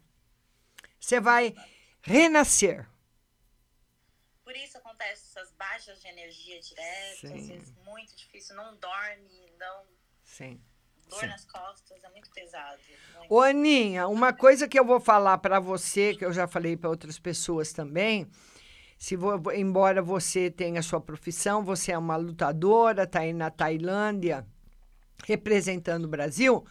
Você 1.00 1.20
vai 1.20 1.54
renascer. 2.02 2.90
Por 4.44 4.56
isso 4.56 4.80
acontece 4.80 5.38
essas 5.38 5.54
baixas 5.54 6.02
de 6.02 6.08
energia 6.08 6.60
direta, 6.62 7.36
às 7.36 7.48
vezes 7.48 7.72
muito 7.86 8.16
difícil, 8.16 8.56
não 8.56 8.76
dorme, 8.78 9.52
não 9.60 9.84
Sim. 10.24 10.60
dor 11.08 11.20
Sim. 11.20 11.28
nas 11.28 11.46
costas, 11.46 12.04
é 12.04 12.10
muito 12.10 12.32
pesado. 12.32 12.82
muito. 13.20 13.32
Ô, 13.32 13.40
Aninha, 13.42 14.08
uma 14.08 14.34
coisa 14.34 14.68
que 14.68 14.80
eu 14.80 14.84
vou 14.84 15.00
falar 15.00 15.38
para 15.38 15.60
você, 15.60 16.16
que 16.16 16.26
eu 16.26 16.34
já 16.34 16.48
falei 16.48 16.76
para 16.76 16.90
outras 16.90 17.20
pessoas 17.20 17.72
também, 17.72 18.28
se 18.98 19.16
vo- 19.16 19.52
embora 19.54 20.02
você 20.02 20.50
tenha 20.52 20.82
sua 20.82 21.00
profissão, 21.02 21.64
você 21.64 21.92
é 21.92 21.98
uma 21.98 22.16
lutadora, 22.18 23.04
está 23.04 23.20
aí 23.22 23.34
na 23.34 23.50
Tailândia 23.50 24.46
representando 25.26 26.06
o 26.06 26.10
Brasil, 26.10 26.66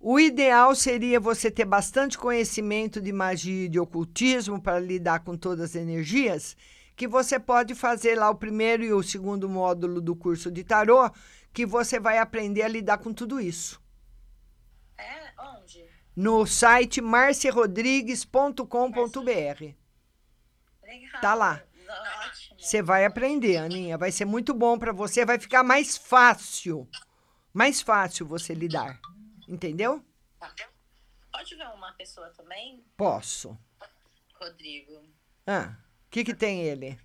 o 0.00 0.18
ideal 0.20 0.74
seria 0.74 1.18
você 1.20 1.50
ter 1.50 1.64
bastante 1.64 2.18
conhecimento 2.18 3.00
de 3.00 3.12
magia 3.12 3.64
e 3.66 3.68
de 3.68 3.78
ocultismo 3.80 4.60
para 4.60 4.78
lidar 4.80 5.20
com 5.20 5.36
todas 5.36 5.70
as 5.70 5.76
energias, 5.76 6.56
que 6.96 7.06
você 7.08 7.38
pode 7.40 7.74
fazer 7.74 8.16
lá 8.18 8.28
o 8.30 8.34
primeiro 8.34 8.82
e 8.84 8.92
o 8.92 9.02
segundo 9.02 9.48
módulo 9.48 10.00
do 10.00 10.14
curso 10.16 10.50
de 10.50 10.62
tarô, 10.64 11.10
que 11.52 11.64
você 11.66 11.98
vai 12.00 12.18
aprender 12.18 12.62
a 12.62 12.68
lidar 12.68 12.98
com 12.98 13.12
tudo 13.12 13.40
isso 13.40 13.80
É? 14.98 15.32
Onde? 15.38 15.86
no 16.16 16.46
site 16.46 17.00
marcerodrigues.com.br. 17.02 19.81
Tá 21.20 21.34
lá. 21.34 21.62
Você 22.56 22.82
vai 22.82 23.04
aprender, 23.04 23.56
Aninha. 23.56 23.98
Vai 23.98 24.12
ser 24.12 24.24
muito 24.24 24.54
bom 24.54 24.78
para 24.78 24.92
você. 24.92 25.24
Vai 25.24 25.38
ficar 25.38 25.62
mais 25.62 25.96
fácil. 25.96 26.88
Mais 27.52 27.80
fácil 27.80 28.26
você 28.26 28.54
lidar. 28.54 29.00
Entendeu? 29.48 30.04
Pode 31.30 31.56
ver 31.56 31.66
uma 31.68 31.92
pessoa 31.94 32.30
também? 32.30 32.84
Posso. 32.96 33.58
Rodrigo. 34.34 35.02
Ah, 35.46 35.76
o 36.06 36.10
que, 36.10 36.24
que 36.24 36.34
tem 36.34 36.62
ele? 36.62 36.98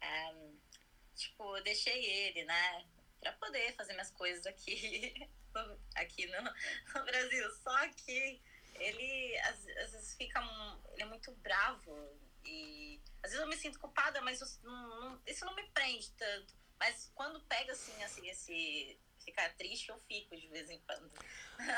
É, 0.00 0.34
tipo, 1.14 1.56
eu 1.56 1.64
deixei 1.64 2.04
ele, 2.04 2.44
né? 2.44 2.84
Pra 3.20 3.32
poder 3.32 3.74
fazer 3.74 3.92
minhas 3.92 4.10
coisas 4.10 4.46
aqui, 4.46 5.28
aqui 5.96 6.26
no, 6.26 6.42
no 6.42 7.04
Brasil. 7.06 7.50
Só 7.62 7.88
que 7.88 8.40
ele 8.74 9.38
às, 9.38 9.66
às 9.84 9.92
vezes 9.92 10.14
fica. 10.14 10.40
Ele 10.92 11.02
é 11.02 11.06
muito 11.06 11.32
bravo. 11.36 11.92
E 12.46 13.00
às 13.22 13.32
vezes 13.32 13.44
eu 13.44 13.48
me 13.48 13.56
sinto 13.56 13.80
culpada, 13.80 14.20
mas 14.22 14.40
isso 14.40 14.60
não, 14.62 15.20
isso 15.26 15.44
não 15.44 15.54
me 15.54 15.64
prende 15.74 16.12
tanto. 16.16 16.54
Mas 16.78 17.10
quando 17.14 17.40
pega 17.48 17.72
assim, 17.72 18.02
assim, 18.04 18.28
esse. 18.28 18.98
Ficar 19.24 19.48
triste, 19.56 19.88
eu 19.88 19.98
fico 20.06 20.36
de 20.36 20.46
vez 20.46 20.70
em 20.70 20.80
quando. 20.86 21.10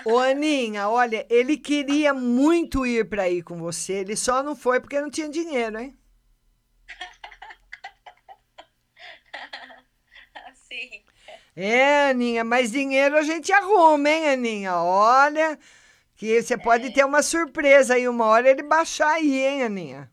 Ô, 0.04 0.18
Aninha, 0.18 0.86
olha, 0.90 1.26
ele 1.30 1.56
queria 1.56 2.12
muito 2.12 2.84
ir 2.84 3.08
para 3.08 3.22
aí 3.22 3.42
com 3.42 3.56
você. 3.56 3.94
Ele 3.94 4.14
só 4.14 4.42
não 4.42 4.54
foi 4.54 4.80
porque 4.80 5.00
não 5.00 5.10
tinha 5.10 5.30
dinheiro, 5.30 5.78
hein? 5.78 5.98
Assim. 10.46 11.02
É, 11.56 12.10
Aninha, 12.10 12.44
mas 12.44 12.70
dinheiro 12.70 13.16
a 13.16 13.22
gente 13.22 13.50
arruma, 13.50 14.10
hein, 14.10 14.28
Aninha? 14.28 14.76
Olha, 14.76 15.58
que 16.16 16.42
você 16.42 16.58
pode 16.58 16.92
ter 16.92 17.06
uma 17.06 17.22
surpresa 17.22 17.94
aí 17.94 18.06
uma 18.06 18.26
hora 18.26 18.50
ele 18.50 18.62
baixar 18.62 19.14
aí, 19.14 19.46
hein, 19.46 19.62
Aninha? 19.62 20.12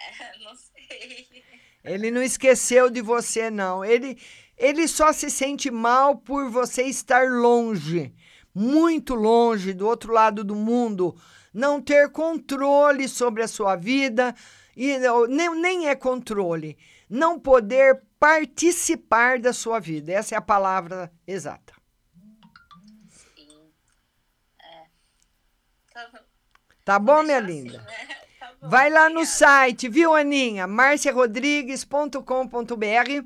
É, 0.00 0.38
não 0.44 0.54
sei. 0.54 1.26
Ele 1.84 2.10
não 2.10 2.22
esqueceu 2.22 2.90
de 2.90 3.00
você, 3.00 3.50
não. 3.50 3.84
Ele, 3.84 4.18
ele 4.56 4.86
só 4.86 5.12
se 5.12 5.30
sente 5.30 5.70
mal 5.70 6.16
por 6.16 6.50
você 6.50 6.82
estar 6.84 7.28
longe, 7.30 8.14
muito 8.54 9.14
longe, 9.14 9.72
do 9.72 9.86
outro 9.86 10.12
lado 10.12 10.44
do 10.44 10.54
mundo, 10.54 11.16
não 11.52 11.80
ter 11.80 12.10
controle 12.10 13.08
sobre 13.08 13.42
a 13.42 13.48
sua 13.48 13.76
vida, 13.76 14.34
e 14.76 14.96
nem, 15.28 15.54
nem 15.60 15.88
é 15.88 15.94
controle, 15.94 16.78
não 17.08 17.40
poder 17.40 18.02
participar 18.18 19.38
da 19.38 19.52
sua 19.52 19.80
vida. 19.80 20.12
Essa 20.12 20.34
é 20.34 20.38
a 20.38 20.42
palavra 20.42 21.10
exata. 21.26 21.72
Sim. 23.08 23.72
É. 24.60 24.86
Então, 25.88 26.20
Tá 26.84 26.98
bom, 26.98 27.22
minha 27.22 27.40
linda? 27.40 27.86
Vai 28.62 28.90
lá 28.90 29.08
no 29.08 29.24
site, 29.24 29.88
viu, 29.88 30.14
Aninha? 30.14 30.66
marciarodrigues.com.br. 30.66 33.24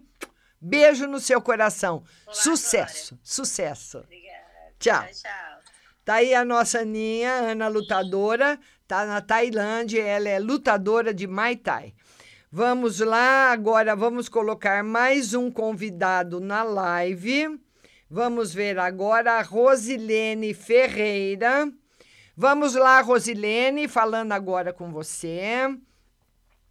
Beijo 0.61 1.07
no 1.07 1.19
seu 1.19 1.43
coração. 1.43 2.05
sucesso, 2.31 3.19
sucesso. 3.23 4.05
Tchau. 4.79 5.05
Tá 6.05 6.15
aí 6.15 6.35
a 6.35 6.45
nossa 6.45 6.81
Aninha, 6.81 7.33
Ana 7.33 7.69
lutadora, 7.69 8.59
tá 8.87 9.07
na 9.07 9.21
Tailândia, 9.21 10.03
ela 10.03 10.29
é 10.29 10.39
lutadora 10.39 11.13
de 11.13 11.27
Muay 11.27 11.57
Thai. 11.57 11.95
Vamos 12.51 13.01
lá, 13.01 13.51
agora 13.51 13.97
vamos 13.97 14.29
colocar 14.29 14.85
mais 14.85 15.35
um 15.35 15.51
convidado 15.51 16.41
na 16.41 16.63
live. 16.63 17.59
Vamos 18.09 18.55
ver 18.55 18.79
agora 18.79 19.39
a 19.39 19.43
Rosilene 19.43 20.55
Ferreira. 20.55 21.73
Vamos 22.37 22.75
lá, 22.75 23.01
Rosilene, 23.01 23.87
falando 23.87 24.33
agora 24.33 24.73
com 24.73 24.91
você. 24.91 25.69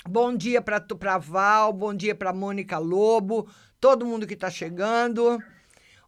Bom 0.06 0.36
dia 0.36 0.62
para 0.62 1.18
Val, 1.18 1.72
bom 1.72 1.94
dia 1.94 2.14
para 2.14 2.34
Mônica 2.34 2.78
Lobo, 2.78 3.50
todo 3.80 4.06
mundo 4.06 4.28
que 4.28 4.34
está 4.34 4.52
chegando. 4.52 5.42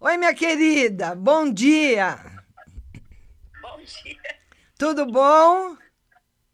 Oi, 0.02 0.18
minha 0.18 0.36
querida, 0.36 1.16
bom 1.16 1.50
dia. 1.50 2.18
Bom 3.62 3.82
dia. 3.82 4.40
Tudo 4.78 5.06
bom? 5.06 5.78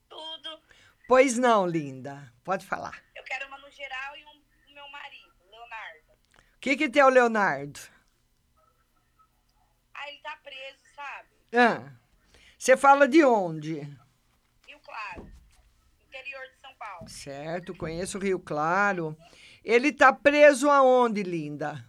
Tudo. 0.08 0.60
Pois 1.08 1.40
não, 1.40 1.66
linda. 1.66 2.32
Pode 2.44 2.68
falar. 2.68 3.02
Eu 3.16 3.24
quero 3.24 3.48
uma 3.48 3.58
no 3.58 3.72
geral 3.72 4.16
e 4.16 4.24
um 4.26 4.40
pro 4.64 4.76
meu 4.76 4.88
marido, 4.90 5.34
Leonardo. 5.50 6.12
O 6.38 6.60
que 6.60 6.78
que 6.78 6.88
tem 6.88 7.02
o 7.02 7.10
Leonardo? 7.10 7.80
Ah, 9.92 10.08
ele 10.08 10.20
tá 10.20 10.38
preso, 10.44 10.84
sabe? 10.96 11.30
Ah, 11.52 12.01
você 12.62 12.78
fala 12.78 13.08
de 13.08 13.26
onde? 13.26 13.80
Rio 14.68 14.80
Claro, 14.86 15.28
interior 16.06 16.44
de 16.54 16.62
São 16.62 16.72
Paulo. 16.76 17.10
Certo, 17.10 17.76
conheço 17.76 18.20
o 18.20 18.22
Rio 18.22 18.40
Claro. 18.40 19.18
Ele 19.66 19.92
tá 19.92 20.14
preso 20.14 20.70
aonde, 20.70 21.24
linda? 21.24 21.84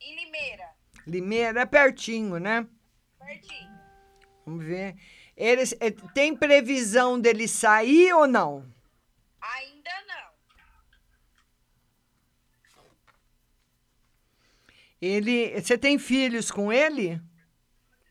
Em 0.00 0.16
Limeira, 0.16 0.70
Limeira 1.06 1.60
é 1.60 1.66
pertinho, 1.66 2.38
né? 2.38 2.66
pertinho. 3.18 3.78
Vamos 4.46 4.64
ver. 4.64 4.96
Eles, 5.36 5.74
eh, 5.78 5.90
tem 6.14 6.34
previsão 6.34 7.20
dele 7.20 7.46
sair 7.46 8.14
ou 8.14 8.26
não? 8.26 8.66
Ainda 9.38 9.90
não. 10.08 10.32
Ele, 15.02 15.60
você 15.60 15.76
tem 15.76 15.98
filhos 15.98 16.50
com 16.50 16.72
ele? 16.72 17.20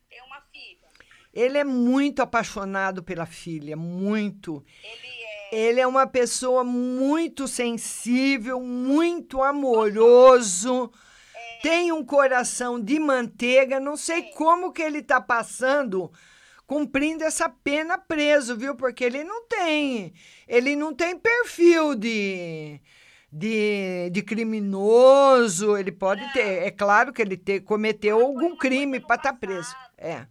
Tem 0.08 0.22
uma 0.22 0.42
filha. 0.42 0.88
Ele 1.36 1.58
é 1.58 1.64
muito 1.66 2.22
apaixonado 2.22 3.04
pela 3.04 3.26
filha, 3.26 3.76
muito. 3.76 4.64
Ele 5.52 5.82
é 5.82 5.86
uma 5.86 6.08
pessoa 6.08 6.64
muito 6.64 7.48
sensível, 7.48 8.62
muito 8.62 9.44
amoroso. 9.44 10.90
Tem 11.62 11.92
um 11.92 12.06
coração 12.06 12.80
de 12.80 13.00
manteiga. 13.00 13.80
Não 13.80 13.98
sei 13.98 14.24
como 14.32 14.72
que 14.72 14.82
ele 14.82 15.00
está 15.00 15.20
passando, 15.20 16.10
cumprindo 16.66 17.24
essa 17.24 17.50
pena 17.50 17.98
preso, 17.98 18.56
viu? 18.56 18.76
Porque 18.76 19.04
ele 19.04 19.24
não 19.24 19.46
tem, 19.46 20.14
ele 20.48 20.76
não 20.76 20.94
tem 20.94 21.18
perfil 21.18 21.96
de 21.96 22.80
de, 23.36 24.10
de 24.12 24.22
criminoso, 24.22 25.76
ele 25.76 25.92
pode 25.92 26.22
ter. 26.32 26.64
É 26.64 26.72
claro 26.72 27.12
que 27.12 27.22
ele 27.22 27.36
te, 27.36 27.60
cometeu 27.60 28.22
algum 28.22 28.56
crime 28.56 29.02
para 29.02 29.18
estar 29.18 29.34
preso. 29.34 29.76
É. 29.98 30.26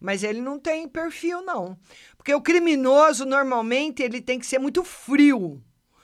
Mas 0.00 0.22
ele 0.22 0.40
não 0.40 0.58
tem 0.58 0.88
perfil, 0.88 1.42
não. 1.42 1.78
Porque 2.16 2.34
o 2.34 2.40
criminoso, 2.40 3.24
normalmente, 3.24 4.02
ele 4.02 4.20
tem 4.20 4.38
que 4.38 4.46
ser 4.46 4.58
muito 4.58 4.84
frio. 4.84 5.62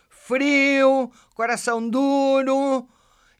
Frio, 0.08 1.10
coração 1.34 1.88
duro, 1.88 2.88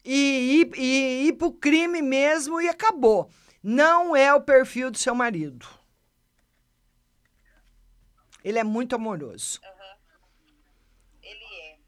e 0.04 0.60
ir, 0.60 0.78
e 0.78 1.28
ir 1.28 1.32
pro 1.34 1.52
crime 1.52 2.02
mesmo 2.02 2.60
e 2.60 2.68
acabou. 2.68 3.30
Não 3.62 4.16
é 4.16 4.34
o 4.34 4.40
perfil 4.40 4.90
do 4.90 4.98
seu 4.98 5.14
marido. 5.14 5.66
Ele 8.42 8.58
é 8.58 8.64
muito 8.64 8.96
amoroso. 8.96 9.60
Ele 11.22 11.44
é. 11.44 11.78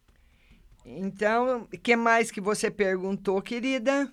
Então, 0.84 1.62
o 1.62 1.78
que 1.78 1.96
mais 1.96 2.30
que 2.30 2.40
você 2.40 2.70
perguntou, 2.70 3.42
querida? 3.42 4.12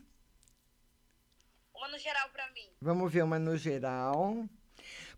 Uma 1.76 1.88
no 1.90 2.00
geral. 2.00 2.21
Vamos 2.84 3.14
ver 3.14 3.24
uma 3.24 3.38
no 3.38 3.56
geral. 3.56 4.44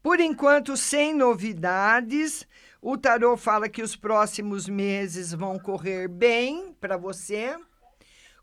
Por 0.01 0.19
enquanto, 0.19 0.75
sem 0.75 1.13
novidades. 1.13 2.45
O 2.81 2.97
tarô 2.97 3.37
fala 3.37 3.69
que 3.69 3.81
os 3.81 3.95
próximos 3.95 4.67
meses 4.67 5.31
vão 5.31 5.57
correr 5.57 6.09
bem 6.09 6.73
para 6.73 6.97
você, 6.97 7.57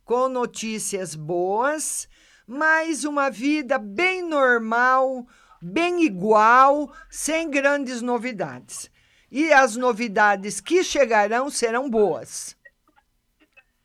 com 0.03 0.27
notícias 0.27 1.15
boas, 1.15 2.09
mas 2.47 3.05
uma 3.05 3.29
vida 3.29 3.79
bem 3.79 4.23
normal, 4.23 5.27
bem 5.61 6.03
igual, 6.03 6.91
sem 7.11 7.51
grandes 7.51 8.01
novidades. 8.01 8.91
E 9.31 9.53
as 9.53 9.77
novidades 9.77 10.63
que 10.63 10.83
chegarão 10.83 11.51
serão 11.51 11.91
boas. 11.91 12.57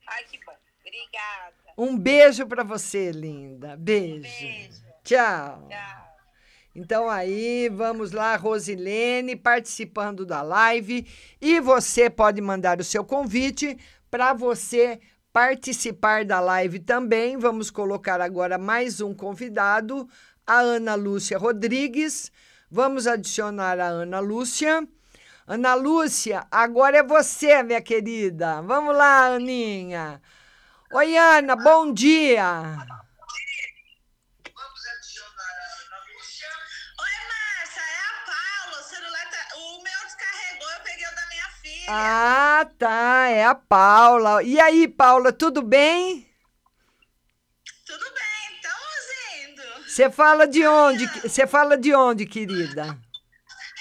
Ai, 0.08 0.24
que 0.24 0.40
bom. 0.46 0.56
Obrigada. 0.80 1.54
Um 1.78 1.98
beijo 1.98 2.48
para 2.48 2.64
você, 2.64 3.12
linda. 3.12 3.76
Beijo. 3.76 4.85
Tchau. 5.06 5.70
Então 6.74 7.08
aí, 7.08 7.70
vamos 7.70 8.12
lá, 8.12 8.36
Rosilene, 8.36 9.36
participando 9.36 10.26
da 10.26 10.42
live. 10.42 11.08
E 11.40 11.60
você 11.60 12.10
pode 12.10 12.42
mandar 12.42 12.82
o 12.82 12.84
seu 12.84 13.06
convite 13.06 13.78
para 14.10 14.34
você 14.34 15.00
participar 15.32 16.26
da 16.26 16.40
live 16.40 16.80
também. 16.80 17.38
Vamos 17.38 17.70
colocar 17.70 18.20
agora 18.20 18.58
mais 18.58 19.00
um 19.00 19.14
convidado, 19.14 20.10
a 20.46 20.60
Ana 20.60 20.96
Lúcia 20.96 21.38
Rodrigues. 21.38 22.32
Vamos 22.70 23.06
adicionar 23.06 23.80
a 23.80 23.88
Ana 23.88 24.20
Lúcia. 24.20 24.88
Ana 25.48 25.76
Lúcia, 25.76 26.48
agora 26.50 26.98
é 26.98 27.04
você, 27.04 27.62
minha 27.62 27.82
querida. 27.82 28.60
Vamos 28.64 28.98
lá, 28.98 29.36
Aninha. 29.36 30.20
Oi, 30.92 31.16
Ana, 31.16 31.56
bom 31.56 31.94
dia. 31.94 32.76
Ah, 41.88 42.68
tá, 42.80 43.30
é 43.30 43.46
a 43.46 43.54
Paula. 43.54 44.42
E 44.42 44.60
aí, 44.60 44.88
Paula, 44.88 45.32
tudo 45.32 45.62
bem? 45.62 46.28
Tudo 47.86 48.06
bem, 48.06 48.56
estamos 48.56 49.78
indo. 49.78 49.88
Você 49.88 50.10
fala 50.10 50.48
de 50.48 50.66
onde? 50.66 51.06
Você 51.22 51.46
fala 51.46 51.78
de 51.78 51.94
onde, 51.94 52.26
querida? 52.26 52.98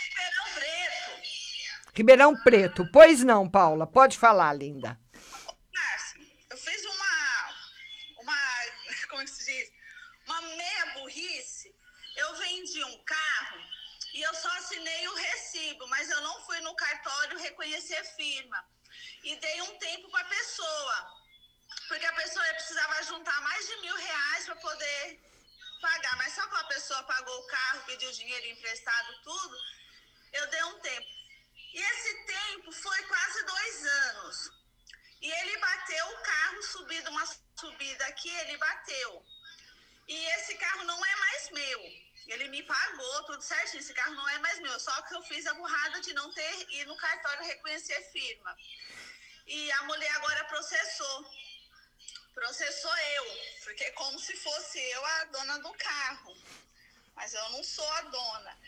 Ribeirão 0.02 0.44
Preto. 0.54 1.92
Ribeirão 1.94 2.36
Preto. 2.42 2.88
Pois 2.92 3.24
não, 3.24 3.48
Paula, 3.48 3.86
pode 3.86 4.18
falar, 4.18 4.52
linda. 4.52 4.98
Mas 15.88 16.10
eu 16.10 16.20
não 16.20 16.44
fui 16.46 16.60
no 16.60 16.74
cartório 16.74 17.38
reconhecer 17.38 18.02
firma. 18.16 18.64
E 19.22 19.36
dei 19.36 19.62
um 19.62 19.78
tempo 19.78 20.10
para 20.10 20.20
a 20.20 20.28
pessoa, 20.28 20.96
porque 21.88 22.06
a 22.06 22.12
pessoa 22.12 22.54
precisava 22.54 23.02
juntar 23.04 23.40
mais 23.42 23.66
de 23.66 23.76
mil 23.78 23.96
reais 23.96 24.44
para 24.46 24.56
poder 24.56 25.20
pagar. 25.80 26.16
Mas 26.16 26.34
só 26.34 26.46
quando 26.48 26.64
a 26.64 26.74
pessoa 26.74 27.02
pagou 27.04 27.38
o 27.40 27.46
carro, 27.46 27.84
pediu 27.86 28.10
dinheiro 28.12 28.46
emprestado, 28.46 29.22
tudo, 29.22 29.56
eu 30.32 30.46
dei 30.48 30.64
um 30.64 30.78
tempo. 30.80 31.06
E 31.74 31.80
esse 31.80 32.26
tempo 32.26 32.72
foi 32.72 33.02
quase 33.04 33.42
dois 33.44 33.86
anos. 33.86 34.50
E 35.20 35.30
ele 35.30 35.56
bateu 35.58 36.06
o 36.08 36.22
carro, 36.22 36.62
subido 36.62 37.10
uma 37.10 37.26
subida 37.58 38.06
aqui, 38.06 38.28
ele 38.28 38.56
bateu. 38.58 39.24
E 40.06 40.26
esse 40.36 40.54
carro 40.56 40.84
não 40.84 41.04
é 41.04 41.16
mais 41.16 41.50
meu. 41.50 42.03
Ele 42.26 42.48
me 42.48 42.62
pagou 42.62 43.24
tudo 43.24 43.42
certinho. 43.42 43.80
Esse 43.80 43.92
carro 43.94 44.14
não 44.14 44.28
é 44.28 44.38
mais 44.38 44.58
meu. 44.60 44.78
Só 44.80 45.02
que 45.02 45.14
eu 45.14 45.22
fiz 45.22 45.46
a 45.46 45.54
burrada 45.54 46.00
de 46.00 46.12
não 46.14 46.32
ter 46.32 46.72
ido 46.72 46.88
no 46.88 46.96
cartório 46.96 47.44
reconhecer 47.44 48.00
firma. 48.10 48.56
E 49.46 49.72
a 49.72 49.82
mulher 49.84 50.10
agora 50.16 50.44
processou. 50.44 51.30
Processou 52.32 52.96
eu. 52.96 53.24
Porque 53.62 53.84
é 53.84 53.90
como 53.92 54.18
se 54.18 54.36
fosse 54.36 54.78
eu 54.78 55.04
a 55.04 55.24
dona 55.24 55.58
do 55.58 55.72
carro. 55.74 56.36
Mas 57.14 57.32
eu 57.32 57.50
não 57.50 57.62
sou 57.62 57.88
a 57.92 58.00
dona. 58.02 58.58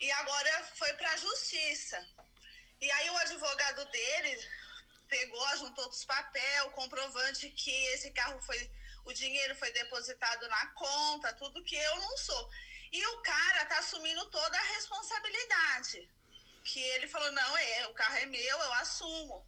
E 0.00 0.10
agora 0.12 0.64
foi 0.74 0.92
para 0.94 1.10
a 1.10 1.16
justiça. 1.16 2.06
E 2.80 2.90
aí 2.90 3.10
o 3.10 3.16
advogado 3.18 3.84
dele 3.86 4.48
pegou, 5.08 5.56
juntou 5.56 5.88
os 5.88 6.04
papéis, 6.04 6.72
comprovante 6.72 7.48
que 7.50 7.70
esse 7.94 8.10
carro 8.10 8.40
foi, 8.42 8.70
o 9.04 9.12
dinheiro 9.12 9.54
foi 9.54 9.70
depositado 9.72 10.46
na 10.48 10.66
conta, 10.68 11.32
tudo 11.34 11.64
que 11.64 11.76
eu 11.76 11.96
não 11.96 12.16
sou. 12.18 12.50
E 12.96 13.06
o 13.06 13.16
cara 13.20 13.66
tá 13.66 13.78
assumindo 13.78 14.24
toda 14.30 14.56
a 14.58 14.68
responsabilidade. 14.74 16.08
que 16.64 16.82
ele 16.94 17.06
falou, 17.06 17.30
não, 17.30 17.58
é, 17.58 17.86
o 17.88 17.94
carro 17.94 18.16
é 18.16 18.26
meu, 18.26 18.58
eu 18.66 18.72
assumo. 18.84 19.46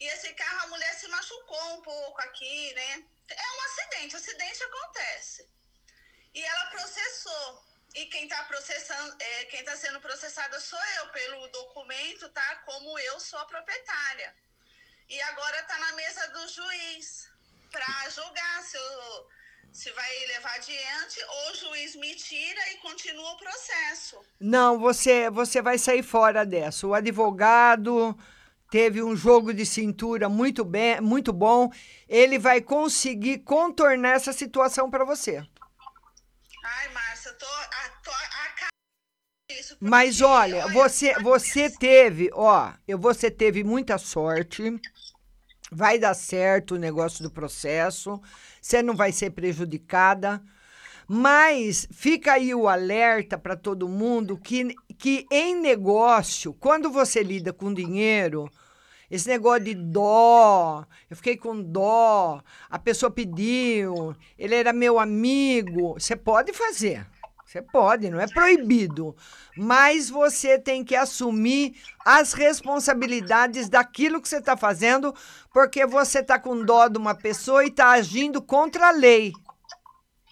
E 0.00 0.04
esse 0.14 0.32
carro, 0.34 0.60
a 0.62 0.66
mulher 0.68 0.94
se 0.94 1.08
machucou 1.08 1.74
um 1.74 1.82
pouco 1.82 2.20
aqui, 2.22 2.72
né? 2.74 3.04
É 3.28 3.48
um 3.56 3.60
acidente, 3.68 4.16
acidente 4.16 4.62
acontece. 4.62 5.50
E 6.32 6.40
ela 6.42 6.66
processou. 6.66 7.64
E 7.94 8.06
quem 8.06 8.24
está 8.24 8.44
processando, 8.44 9.16
é, 9.20 9.44
quem 9.46 9.60
está 9.60 9.76
sendo 9.76 10.00
processada 10.00 10.60
sou 10.60 10.84
eu 10.98 11.08
pelo 11.10 11.48
documento, 11.48 12.28
tá? 12.30 12.48
Como 12.68 12.98
eu 12.98 13.18
sou 13.18 13.40
a 13.40 13.46
proprietária. 13.46 14.34
E 15.08 15.20
agora 15.22 15.60
está 15.60 15.78
na 15.78 15.92
mesa 15.92 16.28
do 16.28 16.48
juiz 16.48 17.28
para 17.72 18.10
julgar 18.10 18.62
se, 18.62 18.76
eu, 18.76 19.28
se 19.72 19.90
vai 19.92 20.26
levar 20.26 20.54
adiante 20.54 21.20
ou 21.28 21.52
o 21.52 21.56
juiz 21.56 21.96
me 21.96 22.14
tira 22.14 22.60
e 22.72 22.76
continua 22.76 23.32
o 23.32 23.36
processo. 23.36 24.16
Não, 24.40 24.78
você, 24.78 25.30
você 25.30 25.62
vai 25.62 25.78
sair 25.78 26.02
fora 26.02 26.44
dessa. 26.44 26.86
O 26.86 26.94
advogado 26.94 28.16
teve 28.70 29.02
um 29.02 29.16
jogo 29.16 29.52
de 29.52 29.64
cintura 29.64 30.28
muito 30.28 30.64
bem, 30.64 31.00
muito 31.00 31.32
bom. 31.32 31.70
Ele 32.08 32.38
vai 32.38 32.60
conseguir 32.60 33.38
contornar 33.38 34.16
essa 34.16 34.32
situação 34.32 34.90
para 34.90 35.04
você. 35.04 35.46
Ai, 36.64 36.88
Márcia, 36.92 37.32
tô, 37.34 37.46
a, 37.46 37.88
tô 38.02 38.10
a, 38.10 38.38
isso. 39.50 39.76
Mas 39.80 40.20
olha, 40.20 40.68
você 40.68 41.14
você 41.20 41.70
teve, 41.70 42.30
ó, 42.34 42.72
eu 42.86 42.98
você 42.98 43.30
teve 43.30 43.64
muita 43.64 43.96
sorte. 43.96 44.62
Vai 45.70 45.98
dar 45.98 46.14
certo 46.14 46.74
o 46.74 46.78
negócio 46.78 47.22
do 47.22 47.30
processo. 47.30 48.20
Você 48.68 48.82
não 48.82 48.94
vai 48.94 49.12
ser 49.12 49.30
prejudicada. 49.30 50.42
Mas 51.08 51.88
fica 51.90 52.34
aí 52.34 52.54
o 52.54 52.68
alerta 52.68 53.38
para 53.38 53.56
todo 53.56 53.88
mundo 53.88 54.36
que, 54.36 54.74
que 54.98 55.26
em 55.32 55.58
negócio, 55.58 56.52
quando 56.52 56.90
você 56.90 57.22
lida 57.22 57.50
com 57.50 57.72
dinheiro, 57.72 58.46
esse 59.10 59.26
negócio 59.26 59.64
de 59.64 59.74
dó, 59.74 60.84
eu 61.08 61.16
fiquei 61.16 61.34
com 61.34 61.62
dó, 61.62 62.42
a 62.68 62.78
pessoa 62.78 63.10
pediu, 63.10 64.14
ele 64.38 64.54
era 64.54 64.70
meu 64.70 64.98
amigo, 64.98 65.94
você 65.94 66.14
pode 66.14 66.52
fazer. 66.52 67.06
Você 67.48 67.62
pode, 67.62 68.10
não 68.10 68.20
é 68.20 68.26
proibido. 68.26 69.16
Mas 69.56 70.10
você 70.10 70.58
tem 70.58 70.84
que 70.84 70.94
assumir 70.94 71.82
as 72.04 72.34
responsabilidades 72.34 73.70
daquilo 73.70 74.20
que 74.20 74.28
você 74.28 74.36
está 74.36 74.54
fazendo, 74.54 75.14
porque 75.50 75.86
você 75.86 76.18
está 76.18 76.38
com 76.38 76.62
dó 76.62 76.88
de 76.88 76.98
uma 76.98 77.14
pessoa 77.14 77.64
e 77.64 77.68
está 77.68 77.92
agindo 77.92 78.42
contra 78.42 78.88
a 78.88 78.90
lei. 78.90 79.32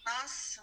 Nossa, 0.05 0.63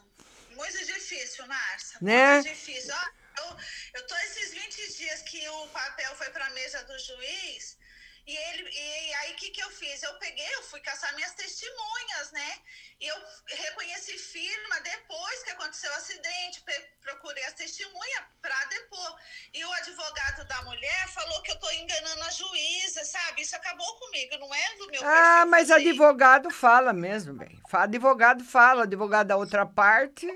muito 0.55 0.77
difícil, 0.85 1.47
Márcia. 1.47 1.97
Né? 1.99 2.33
Muito 2.33 2.49
difícil. 2.49 2.93
Eu, 3.39 3.57
eu 3.95 4.05
tô 4.05 4.15
esses 4.17 4.53
20 4.53 4.97
dias 4.97 5.23
que 5.23 5.49
o 5.49 5.67
papel 5.69 6.15
foi 6.17 6.29
para 6.29 6.45
a 6.45 6.49
mesa 6.51 6.83
do 6.83 6.99
juiz. 6.99 7.79
E, 8.25 8.35
ele, 8.35 8.69
e 8.69 9.13
aí, 9.15 9.33
o 9.33 9.35
que, 9.35 9.49
que 9.49 9.61
eu 9.61 9.69
fiz? 9.69 10.01
Eu 10.01 10.13
peguei, 10.13 10.47
eu 10.55 10.63
fui 10.63 10.79
caçar 10.79 11.13
minhas 11.15 11.33
testemunhas, 11.33 12.31
né? 12.31 12.59
E 13.01 13.07
eu 13.07 13.15
reconheci 13.47 14.17
firma 14.17 14.79
depois 14.79 15.43
que 15.43 15.51
aconteceu 15.51 15.91
o 15.91 15.95
acidente, 15.95 16.63
procurei 17.01 17.43
as 17.43 17.53
testemunhas 17.53 18.23
para 18.41 18.65
depor. 18.65 19.19
E 19.53 19.65
o 19.65 19.73
advogado 19.73 20.45
da 20.45 20.61
mulher 20.61 21.07
falou 21.09 21.41
que 21.41 21.51
eu 21.51 21.59
tô 21.59 21.69
enganando 21.71 22.23
a 22.23 22.31
juíza, 22.31 23.03
sabe? 23.03 23.41
Isso 23.41 23.57
acabou 23.57 23.93
comigo, 23.99 24.37
não 24.37 24.55
é 24.55 24.75
do 24.77 24.87
meu 24.87 25.01
Ah, 25.03 25.45
mas 25.45 25.69
advogado 25.69 26.49
fala 26.49 26.93
mesmo, 26.93 27.33
bem. 27.33 27.61
Advogado 27.73 28.43
fala, 28.45 28.83
advogado 28.83 29.27
da 29.27 29.35
outra 29.35 29.65
parte. 29.65 30.27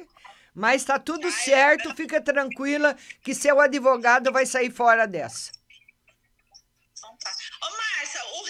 Mas 0.53 0.83
tá 0.83 0.99
tudo 0.99 1.27
Ai, 1.27 1.31
certo, 1.31 1.89
eu... 1.89 1.95
fica 1.95 2.19
tranquila 2.19 2.97
que 3.21 3.33
seu 3.33 3.61
advogado 3.61 4.31
vai 4.31 4.45
sair 4.45 4.71
fora 4.71 5.07
dessa. 5.07 5.51
Então 6.97 7.15
tá. 7.17 7.31
Ô, 7.61 7.77
Márcia, 7.77 8.21
o 8.25 8.47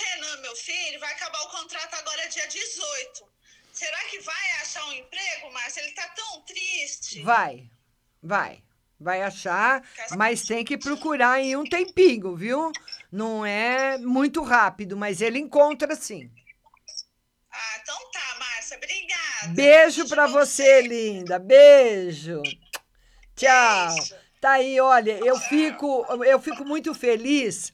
Filho, 0.64 1.00
vai 1.00 1.14
acabar 1.14 1.40
o 1.42 1.50
contrato 1.50 1.94
agora 1.96 2.28
dia 2.30 2.48
18. 2.48 3.24
Será 3.72 3.98
que 4.06 4.20
vai 4.20 4.52
achar 4.62 4.86
um 4.88 4.94
emprego, 4.94 5.52
Márcia? 5.52 5.82
Ele 5.82 5.92
tá 5.92 6.08
tão 6.10 6.42
triste. 6.42 7.22
Vai, 7.22 7.70
vai. 8.22 8.64
Vai 9.00 9.22
achar, 9.22 9.84
mas 10.18 10.42
tem 10.42 10.66
que 10.66 10.76
procurar 10.76 11.34
aí 11.34 11.56
um 11.56 11.64
tempinho, 11.64 12.36
viu? 12.36 12.72
Não 13.12 13.46
é 13.46 14.00
muito 14.00 14.42
rápido, 14.42 14.98
mas 14.98 15.22
ele 15.22 15.38
encontra 15.38 15.96
sim. 15.96 16.32
Ah, 17.52 17.80
então 17.80 18.12
tá, 18.12 18.36
Márcia. 18.40 18.78
Obrigada. 18.78 19.54
Beijo 19.54 20.10
para 20.10 20.26
você, 20.26 20.82
linda. 20.82 21.38
Beijo. 21.38 22.42
Tchau. 23.36 23.96
Beijo. 23.96 24.16
Tá 24.42 24.52
aí, 24.54 24.80
olha, 24.80 25.20
eu 25.20 25.38
fico, 25.42 26.06
eu 26.24 26.40
fico 26.40 26.66
muito 26.66 26.94
feliz 26.96 27.72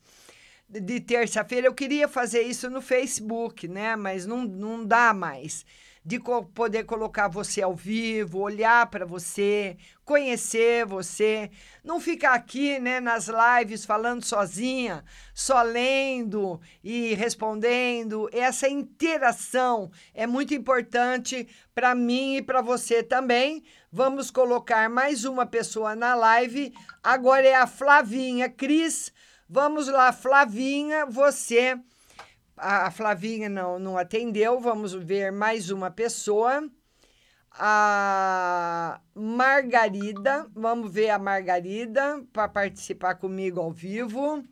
de 0.68 1.00
terça-feira. 1.00 1.68
Eu 1.68 1.74
queria 1.74 2.08
fazer 2.08 2.42
isso 2.42 2.70
no 2.70 2.82
Facebook, 2.82 3.68
né? 3.68 3.96
Mas 3.96 4.26
não, 4.26 4.44
não 4.44 4.86
dá 4.86 5.14
mais 5.14 5.66
de 6.06 6.20
co 6.20 6.44
poder 6.44 6.84
colocar 6.84 7.30
você 7.30 7.62
ao 7.62 7.74
vivo, 7.74 8.40
olhar 8.40 8.88
para 8.88 9.06
você, 9.06 9.78
conhecer 10.04 10.86
você, 10.86 11.50
não 11.84 12.00
ficar 12.00 12.34
aqui, 12.34 12.78
né, 12.78 13.00
nas 13.00 13.30
lives 13.30 13.86
falando 13.86 14.24
sozinha, 14.24 15.04
só 15.34 15.62
lendo 15.62 16.60
e 16.84 17.14
respondendo. 17.14 18.30
Essa 18.34 18.68
interação 18.68 19.90
é 20.14 20.28
muito 20.28 20.54
importante 20.54 21.48
para 21.74 21.96
mim 21.96 22.36
e 22.36 22.42
para 22.42 22.62
você 22.62 23.02
também. 23.02 23.64
Vamos 23.90 24.30
colocar 24.30 24.90
mais 24.90 25.24
uma 25.24 25.46
pessoa 25.46 25.96
na 25.96 26.16
live. 26.16 26.74
Agora 27.02 27.48
é 27.48 27.56
a 27.56 27.68
Flavinha 27.68 28.50
Cris. 28.50 29.14
Vamos 29.48 29.88
lá, 29.88 30.12
Flavinha, 30.12 31.06
você 31.06 31.80
a 32.56 32.92
Flavinha 32.92 33.50
não, 33.50 33.80
não 33.80 33.98
atendeu. 33.98 34.60
Vamos 34.60 34.94
ver 34.94 35.32
mais 35.32 35.70
uma 35.70 35.90
pessoa. 35.90 36.70
A 37.52 39.00
Margarida. 39.14 40.48
Vamos 40.54 40.92
ver 40.92 41.10
a 41.10 41.20
Margarida 41.20 42.24
para 42.32 42.48
participar 42.48 43.16
comigo 43.16 43.60
ao 43.60 43.72
vivo. 43.72 44.44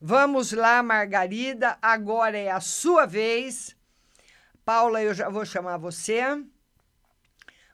Vamos 0.00 0.52
lá, 0.52 0.82
Margarida. 0.82 1.76
Agora 1.82 2.38
é 2.38 2.50
a 2.50 2.60
sua 2.60 3.04
vez. 3.04 3.76
Paula, 4.64 5.02
eu 5.02 5.12
já 5.12 5.28
vou 5.28 5.44
chamar 5.44 5.76
você. 5.76 6.22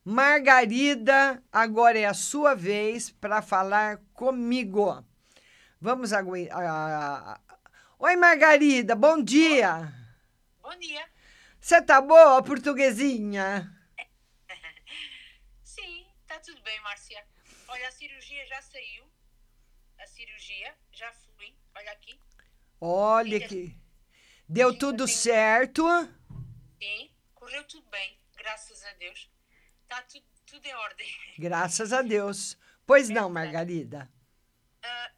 Margarida, 0.04 1.42
agora 1.52 1.98
é 1.98 2.06
a 2.06 2.14
sua 2.14 2.54
vez 2.54 3.10
para 3.10 3.42
falar 3.42 4.00
comigo. 4.14 5.04
Vamos 5.80 6.12
aguentar. 6.12 7.40
Oi, 7.98 8.16
Margarida, 8.16 8.94
bom 8.94 9.22
dia. 9.22 9.92
Bom 10.62 10.76
dia. 10.78 11.06
Você 11.60 11.82
tá 11.82 12.00
boa, 12.00 12.42
portuguesinha? 12.42 13.70
Sim, 15.62 16.06
tá 16.26 16.38
tudo 16.40 16.60
bem, 16.62 16.80
Márcia. 16.80 17.22
Olha, 17.68 17.88
a 17.88 17.92
cirurgia 17.92 18.46
já 18.46 18.62
saiu. 18.62 19.04
A 19.98 20.06
cirurgia, 20.06 20.74
já 20.92 21.12
fui. 21.12 21.54
Olha 21.74 21.92
aqui. 21.92 22.20
Olha 22.80 23.36
aqui. 23.38 23.76
Deu 24.48 24.76
tudo 24.78 25.06
certo? 25.08 25.84
Sim, 26.80 27.10
correu 27.34 27.64
tudo 27.64 27.88
bem, 27.90 28.18
graças 28.36 28.84
a 28.84 28.92
Deus. 28.94 29.30
Tá 29.88 30.02
tudo, 30.02 30.24
tudo 30.46 30.66
em 30.66 30.74
ordem. 30.74 31.08
Graças 31.38 31.92
a 31.92 32.00
Deus. 32.02 32.56
Pois 32.86 33.08
não, 33.08 33.28
Margarida. 33.28 34.10
Uh, 34.84 35.15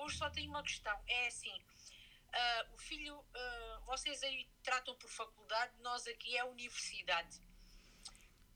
hoje 0.00 0.16
só 0.16 0.30
tenho 0.30 0.50
uma 0.50 0.62
questão. 0.62 0.98
É 1.06 1.26
assim, 1.26 1.54
uh, 1.54 2.74
o 2.74 2.78
filho, 2.78 3.18
uh, 3.18 3.84
vocês 3.86 4.22
aí 4.22 4.48
tratam 4.62 4.94
por 4.96 5.10
faculdade, 5.10 5.72
nós 5.80 6.06
aqui 6.06 6.36
é 6.36 6.44
universidade. 6.44 7.40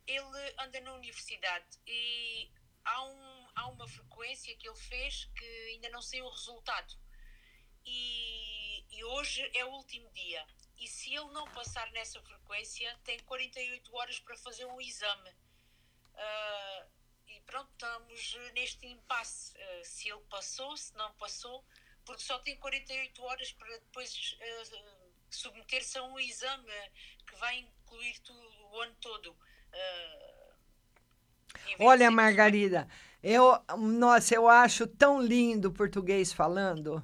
Ele 0.06 0.54
anda 0.58 0.80
na 0.80 0.94
universidade 0.94 1.78
e 1.86 2.50
há, 2.84 3.04
um, 3.04 3.48
há 3.54 3.68
uma 3.68 3.88
frequência 3.88 4.54
que 4.56 4.68
ele 4.68 4.76
fez 4.76 5.24
que 5.36 5.44
ainda 5.72 5.88
não 5.90 6.02
saiu 6.02 6.26
o 6.26 6.30
resultado. 6.30 6.94
E, 7.86 8.84
e 8.90 9.04
hoje 9.04 9.50
é 9.54 9.64
o 9.64 9.70
último 9.70 10.10
dia. 10.12 10.46
E 10.78 10.88
se 10.88 11.14
ele 11.14 11.30
não 11.30 11.44
passar 11.52 11.90
nessa 11.92 12.20
frequência, 12.22 12.98
tem 13.04 13.18
48 13.20 13.94
horas 13.96 14.18
para 14.20 14.36
fazer 14.36 14.66
um 14.66 14.80
exame. 14.80 15.30
Uh, 16.14 16.93
pronto, 17.46 17.70
estamos 17.72 18.36
neste 18.54 18.86
impasse. 18.86 19.52
Uh, 19.52 19.84
se 19.84 20.08
ele 20.08 20.22
passou, 20.30 20.76
se 20.76 20.94
não 20.96 21.12
passou, 21.14 21.64
porque 22.04 22.22
só 22.22 22.38
tem 22.38 22.56
48 22.56 23.22
horas 23.22 23.52
para 23.52 23.68
depois 23.78 24.36
uh, 24.40 25.04
submeter-se 25.30 25.98
a 25.98 26.02
um 26.04 26.18
exame 26.18 26.72
que 27.26 27.36
vai 27.36 27.58
incluir 27.58 28.18
tudo, 28.20 28.66
o 28.72 28.80
ano 28.80 28.94
todo. 29.00 29.30
Uh, 29.30 30.54
Olha, 31.80 32.10
Margarida, 32.10 32.88
eu, 33.22 33.58
nossa, 33.78 34.34
eu 34.34 34.48
acho 34.48 34.86
tão 34.86 35.20
lindo 35.22 35.68
o 35.68 35.72
português 35.72 36.32
falando. 36.32 37.02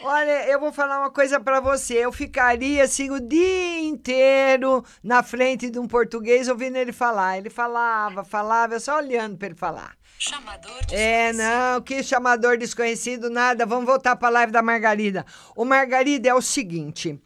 Olha, 0.00 0.48
eu 0.48 0.60
vou 0.60 0.72
falar 0.72 1.00
uma 1.00 1.10
coisa 1.10 1.40
para 1.40 1.58
você. 1.58 1.94
Eu 1.94 2.12
ficaria 2.12 2.84
assim 2.84 3.10
o 3.10 3.18
dia 3.18 3.80
inteiro 3.80 4.84
na 5.02 5.24
frente 5.24 5.68
de 5.68 5.78
um 5.78 5.88
português 5.88 6.48
ouvindo 6.48 6.76
ele 6.76 6.92
falar. 6.92 7.38
Ele 7.38 7.50
falava, 7.50 8.24
falava, 8.24 8.74
eu 8.74 8.80
só 8.80 8.96
olhando 8.96 9.36
para 9.36 9.48
ele 9.48 9.56
falar. 9.56 9.96
Chamador 10.16 10.80
É, 10.90 11.32
não, 11.32 11.80
que 11.80 12.02
chamador 12.02 12.56
desconhecido, 12.56 13.28
nada. 13.28 13.66
Vamos 13.66 13.86
voltar 13.86 14.14
para 14.16 14.28
a 14.28 14.32
live 14.32 14.52
da 14.52 14.62
Margarida. 14.62 15.26
O 15.56 15.64
Margarida 15.64 16.28
é 16.28 16.34
o 16.34 16.42
seguinte: 16.42 17.20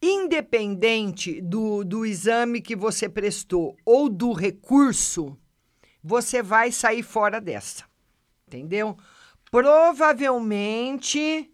independente 0.00 1.40
do, 1.42 1.84
do 1.84 2.06
exame 2.06 2.60
que 2.60 2.76
você 2.76 3.08
prestou 3.08 3.76
ou 3.84 4.08
do 4.08 4.32
recurso, 4.32 5.36
você 6.02 6.42
vai 6.42 6.72
sair 6.72 7.02
fora 7.02 7.40
dessa. 7.40 7.84
Entendeu? 8.46 8.96
Provavelmente 9.50 11.50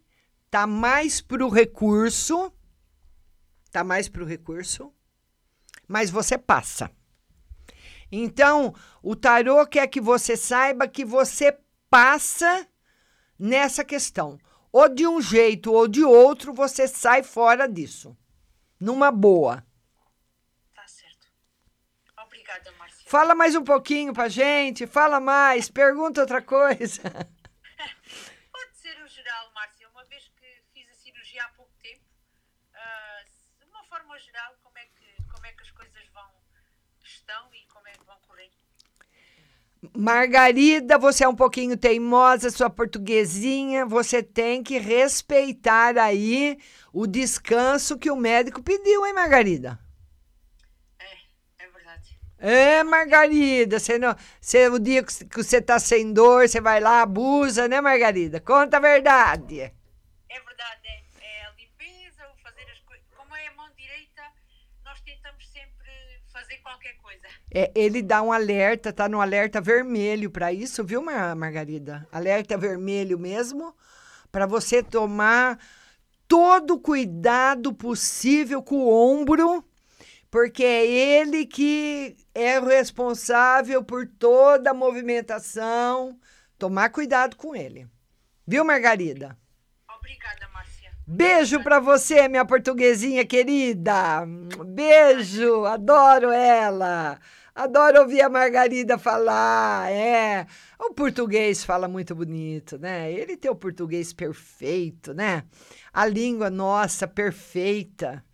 tá 0.55 0.69
mais 0.69 1.21
pro 1.21 1.49
recurso, 1.49 2.53
tá 3.73 3.83
mais 3.83 4.09
pro 4.09 4.25
recurso, 4.25 4.95
mas 5.89 6.11
você 6.11 6.39
passa. 6.39 6.89
Então, 8.13 8.73
o 9.03 9.17
tarô 9.17 9.67
quer 9.67 9.89
que 9.89 10.01
você 10.01 10.37
saiba 10.37 10.87
que 10.87 11.05
você 11.05 11.59
passa 11.91 12.69
nessa 13.37 13.85
questão. 13.85 14.39
Ou 14.71 14.89
de 14.89 15.09
um 15.09 15.21
jeito 15.21 15.73
ou 15.73 15.89
de 15.89 16.05
outro, 16.05 16.55
você 16.55 16.87
sai 16.87 17.25
fora 17.25 17.69
disso. 17.69 18.17
Numa 18.79 19.11
boa. 19.11 19.67
Obrigada, 22.17 22.71
Márcia. 22.79 23.11
Fala 23.11 23.35
mais 23.35 23.57
um 23.57 23.65
pouquinho 23.65 24.13
pra 24.13 24.29
gente, 24.29 24.87
fala 24.87 25.19
mais, 25.19 25.69
pergunta 25.69 26.21
outra 26.21 26.41
coisa. 26.41 27.03
Pode 28.53 28.77
ser 28.77 29.03
o 29.03 29.09
geral, 29.09 29.51
Márcia. 29.53 29.89
Uma 29.89 30.05
vez 30.05 30.29
que 30.29 30.63
fiz 30.73 30.89
a 30.91 30.95
cirurgia 30.95 31.45
há 31.45 31.49
pouco 31.51 31.73
tempo, 31.83 32.05
ah, 32.75 33.25
de 33.59 33.65
uma 33.65 33.85
forma 33.85 34.19
geral, 34.19 34.57
como 34.63 34.77
é, 34.79 34.85
que, 34.87 35.23
como 35.31 35.47
é 35.47 35.53
que 35.53 35.63
as 35.63 35.71
coisas 35.71 36.07
vão, 36.09 36.31
estão 37.03 37.55
e 37.55 37.65
como 37.67 37.87
é 37.89 37.93
que 37.93 38.05
vão 38.05 38.19
correr? 38.23 38.51
Margarida, 39.93 40.97
você 40.99 41.25
é 41.25 41.29
um 41.29 41.35
pouquinho 41.35 41.77
teimosa, 41.77 42.51
sua 42.51 42.71
portuguesinha, 42.71 43.85
você 43.85 44.23
tem 44.23 44.63
que 44.63 44.79
respeitar 44.79 45.99
aí 45.99 46.59
o 46.93 47.07
descanso 47.07 47.99
que 47.99 48.11
o 48.11 48.17
médico 48.17 48.63
pediu, 48.63 49.05
hein, 49.05 49.13
Margarida? 49.13 49.79
É 51.59 51.69
verdade. 51.69 52.19
É, 52.39 52.83
Margarida, 52.83 53.79
você 53.79 53.99
não, 53.99 54.15
você, 54.41 54.69
o 54.69 54.79
dia 54.79 55.03
que 55.03 55.25
que 55.25 55.43
você 55.43 55.61
tá 55.61 55.79
sem 55.79 56.13
dor, 56.13 56.49
você 56.49 56.61
vai 56.61 56.81
lá, 56.81 57.03
abusa, 57.03 57.67
né, 57.69 57.81
Margarida? 57.81 58.41
Conta 58.41 58.77
a 58.77 58.81
verdade. 58.81 59.61
É 59.61 60.41
verdade, 60.41 60.87
é, 60.87 61.03
é 61.21 61.47
a 61.47 61.51
limpeza, 61.51 62.29
o 62.33 62.43
fazer 62.43 62.71
as 62.71 62.79
coisas. 62.81 63.07
Como 63.17 63.35
é 63.35 63.47
a 63.47 63.55
mão 63.55 63.69
direita, 63.77 64.23
nós 64.85 65.01
tentamos 65.01 65.47
sempre 65.49 65.91
fazer 66.33 66.59
qualquer 66.59 66.97
coisa. 66.97 67.29
É, 67.57 67.71
ele 67.73 68.03
dá 68.03 68.21
um 68.21 68.33
alerta, 68.33 68.93
tá 68.93 69.09
no 69.09 69.21
alerta 69.21 69.61
vermelho 69.61 70.29
para 70.29 70.53
isso, 70.53 70.83
viu, 70.83 71.01
Mar- 71.01 71.37
Margarida? 71.37 72.05
Alerta 72.11 72.59
vermelho 72.59 73.17
mesmo, 73.17 73.73
para 74.33 74.45
você 74.45 74.83
tomar 74.83 75.57
todo 76.27 76.75
o 76.75 76.81
cuidado 76.81 77.73
possível 77.73 78.61
com 78.61 78.79
o 78.79 78.93
ombro, 78.93 79.65
porque 80.33 80.65
é 80.65 80.85
ele 80.85 81.47
que 81.47 82.17
é 82.35 82.59
o 82.59 82.65
responsável 82.65 83.85
por 83.85 84.05
toda 84.05 84.71
a 84.71 84.75
movimentação. 84.75 86.19
Tomar 86.59 86.91
cuidado 86.91 87.37
com 87.37 87.55
ele. 87.55 87.87
Viu, 88.45 88.65
Margarida? 88.65 89.39
Obrigada, 89.97 90.49
Márcia. 90.53 90.91
Beijo 91.07 91.63
pra 91.63 91.79
você, 91.79 92.27
minha 92.27 92.45
portuguesinha 92.45 93.25
querida. 93.25 94.27
Beijo, 94.67 95.65
adoro 95.67 96.33
ela. 96.33 97.21
Adoro 97.55 98.01
ouvir 98.01 98.21
a 98.21 98.29
Margarida 98.29 98.99
falar. 98.99 99.89
É, 99.89 100.45
o 100.77 100.93
português 100.93 101.63
fala 101.63 101.87
muito 101.87 102.13
bonito, 102.13 102.77
né? 102.79 103.13
Ele 103.13 103.37
tem 103.37 103.49
o 103.49 103.55
português 103.55 104.13
perfeito, 104.13 105.15
né? 105.15 105.45
A 105.93 106.05
língua 106.05 106.51
nossa 106.51 107.07
perfeita. 107.07 108.25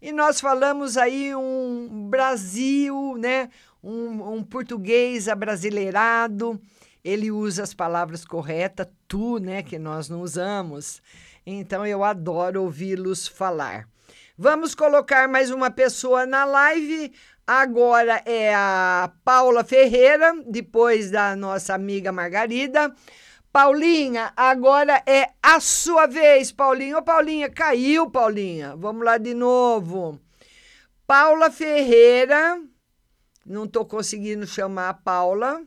E 0.00 0.10
nós 0.12 0.40
falamos 0.40 0.96
aí 0.96 1.34
um 1.34 2.08
Brasil, 2.08 3.16
né? 3.18 3.50
Um, 3.84 4.36
um 4.36 4.42
português 4.42 5.28
abrasileirado. 5.28 6.58
Ele 7.04 7.30
usa 7.30 7.64
as 7.64 7.74
palavras 7.74 8.24
corretas, 8.24 8.88
tu, 9.06 9.38
né? 9.38 9.62
Que 9.62 9.78
nós 9.78 10.08
não 10.08 10.22
usamos. 10.22 11.02
Então 11.44 11.84
eu 11.84 12.02
adoro 12.02 12.62
ouvi-los 12.62 13.28
falar. 13.28 13.86
Vamos 14.38 14.74
colocar 14.74 15.28
mais 15.28 15.50
uma 15.50 15.70
pessoa 15.70 16.24
na 16.24 16.46
live. 16.46 17.12
Agora 17.52 18.22
é 18.26 18.54
a 18.54 19.10
Paula 19.24 19.64
Ferreira, 19.64 20.40
depois 20.46 21.10
da 21.10 21.34
nossa 21.34 21.74
amiga 21.74 22.12
Margarida. 22.12 22.94
Paulinha, 23.52 24.32
agora 24.36 25.02
é 25.04 25.30
a 25.42 25.58
sua 25.58 26.06
vez, 26.06 26.52
Paulinha. 26.52 26.98
Ô, 26.98 27.02
Paulinha, 27.02 27.50
caiu, 27.50 28.08
Paulinha. 28.08 28.76
Vamos 28.76 29.04
lá 29.04 29.18
de 29.18 29.34
novo. 29.34 30.16
Paula 31.08 31.50
Ferreira. 31.50 32.62
Não 33.44 33.64
estou 33.64 33.84
conseguindo 33.84 34.46
chamar 34.46 34.90
a 34.90 34.94
Paula. 34.94 35.60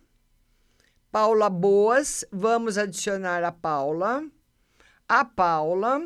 Paula 1.12 1.50
Boas. 1.50 2.24
Vamos 2.32 2.78
adicionar 2.78 3.44
a 3.44 3.52
Paula. 3.52 4.24
A 5.06 5.26
Paula. 5.26 6.02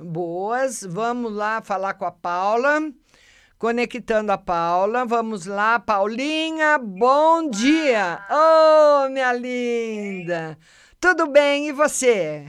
Boas. 0.00 0.82
Vamos 0.82 1.32
lá 1.32 1.62
falar 1.62 1.94
com 1.94 2.06
a 2.06 2.10
Paula. 2.10 2.92
Conectando 3.58 4.32
a 4.32 4.38
Paula. 4.38 5.04
Vamos 5.06 5.46
lá, 5.46 5.78
Paulinha. 5.80 6.78
Bom 6.78 7.48
dia. 7.48 8.20
Oh, 8.30 9.08
minha 9.08 9.32
linda. 9.32 10.58
Tudo 11.00 11.26
bem? 11.30 11.68
E 11.68 11.72
você? 11.72 12.46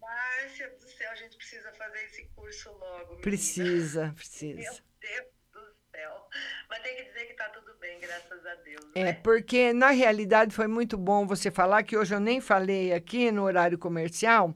Márcia 0.00 0.68
do 0.80 0.88
céu, 0.88 1.10
a 1.12 1.14
gente 1.14 1.36
precisa 1.36 1.70
fazer 1.72 2.04
esse 2.06 2.24
curso 2.34 2.70
logo. 2.70 3.04
menina. 3.04 3.20
Precisa, 3.22 4.02
Meu 4.06 4.14
precisa. 4.14 4.56
Deus 5.00 5.26
do 5.52 5.60
céu. 5.92 6.26
Mas 6.68 6.82
tem 6.82 6.96
que 6.96 7.04
dizer 7.04 7.24
que 7.26 7.34
tá 7.34 7.48
tudo 7.50 7.72
bem, 7.80 8.00
graças 8.00 8.44
a 8.46 8.54
Deus. 8.56 8.84
É, 8.96 9.12
porque 9.12 9.72
na 9.72 9.90
realidade 9.90 10.52
foi 10.54 10.66
muito 10.66 10.96
bom 10.98 11.24
você 11.24 11.52
falar 11.52 11.84
que 11.84 11.96
hoje 11.96 12.14
eu 12.14 12.20
nem 12.20 12.40
falei 12.40 12.92
aqui 12.92 13.30
no 13.30 13.44
horário 13.44 13.78
comercial. 13.78 14.52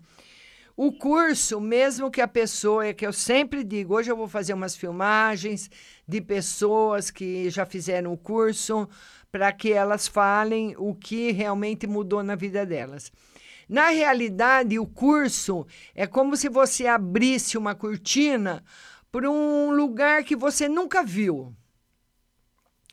O 0.76 0.90
curso, 0.90 1.60
mesmo 1.60 2.10
que 2.10 2.20
a 2.20 2.28
pessoa, 2.28 2.86
é 2.86 2.94
que 2.94 3.06
eu 3.06 3.12
sempre 3.12 3.62
digo, 3.62 3.94
hoje 3.94 4.10
eu 4.10 4.16
vou 4.16 4.28
fazer 4.28 4.54
umas 4.54 4.74
filmagens 4.74 5.70
de 6.08 6.20
pessoas 6.20 7.10
que 7.10 7.50
já 7.50 7.66
fizeram 7.66 8.12
o 8.12 8.16
curso, 8.16 8.88
para 9.30 9.52
que 9.52 9.72
elas 9.72 10.08
falem 10.08 10.74
o 10.78 10.94
que 10.94 11.30
realmente 11.30 11.86
mudou 11.86 12.22
na 12.22 12.34
vida 12.34 12.64
delas. 12.64 13.12
Na 13.68 13.88
realidade, 13.88 14.78
o 14.78 14.86
curso 14.86 15.66
é 15.94 16.06
como 16.06 16.36
se 16.36 16.48
você 16.48 16.86
abrisse 16.86 17.56
uma 17.56 17.74
cortina 17.74 18.62
para 19.10 19.30
um 19.30 19.70
lugar 19.70 20.24
que 20.24 20.36
você 20.36 20.68
nunca 20.68 21.02
viu. 21.02 21.54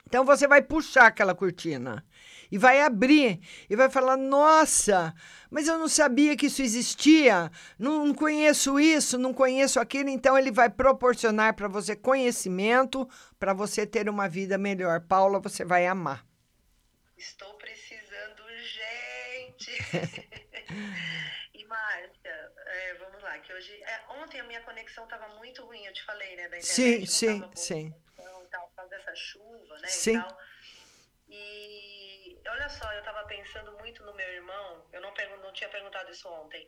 Então 0.06 0.26
você 0.26 0.48
vai 0.48 0.62
puxar 0.62 1.08
aquela 1.08 1.36
cortina 1.36 2.04
e 2.52 2.58
vai 2.58 2.82
abrir 2.82 3.40
e 3.70 3.76
vai 3.76 3.90
falar: 3.90 4.18
Nossa, 4.18 5.14
mas 5.50 5.68
eu 5.68 5.78
não 5.78 5.88
sabia 5.88 6.36
que 6.36 6.48
isso 6.48 6.62
existia, 6.62 7.52
não, 7.78 8.06
não 8.06 8.14
conheço 8.14 8.80
isso, 8.80 9.18
não 9.18 9.34
conheço 9.34 9.80
aquilo. 9.80 10.10
Então 10.10 10.38
ele 10.38 10.52
vai 10.52 10.70
proporcionar 10.70 11.54
para 11.56 11.68
você 11.68 11.96
conhecimento 11.96 13.08
para 13.40 13.54
você 13.54 13.86
ter 13.86 14.10
uma 14.10 14.28
vida 14.28 14.58
melhor. 14.58 15.02
Paula, 15.02 15.40
você 15.40 15.64
vai 15.64 15.86
amar. 15.88 16.26
Estou 17.18 17.54
precisando 17.56 18.44
urgente. 18.44 19.72
e 21.54 21.66
Márcia, 21.66 22.52
é, 22.66 22.94
vamos 22.96 23.22
lá, 23.22 23.38
que 23.40 23.54
hoje. 23.54 23.74
é, 23.84 24.02
ontem 24.22 24.40
a 24.40 24.44
minha 24.46 24.62
conexão 24.62 25.04
estava 25.04 25.28
muito 25.36 25.64
ruim, 25.66 25.84
eu 25.86 25.94
te 25.94 26.04
falei, 26.06 26.36
né? 26.36 26.48
Da 26.48 26.58
internet. 26.58 26.66
Sim, 26.66 27.06
sim, 27.06 27.52
sim. 27.56 27.94
tal, 28.50 28.68
por 28.68 28.76
causa 28.76 28.90
dessa 28.92 29.14
chuva, 29.16 29.78
né? 29.82 29.88
Sim. 29.88 30.24
E 31.28 31.89
olha 32.50 32.70
só, 32.70 32.92
eu 32.94 33.00
estava 33.00 33.28
pensando 33.28 33.72
muito 33.80 34.04
no 34.04 34.14
meu 34.14 34.28
irmão. 34.30 34.88
Eu 34.92 35.02
não, 35.02 35.14
pergun 35.14 35.38
não 35.38 35.54
tinha 35.54 35.70
perguntado 35.70 36.12
isso 36.12 36.28
ontem. 36.30 36.66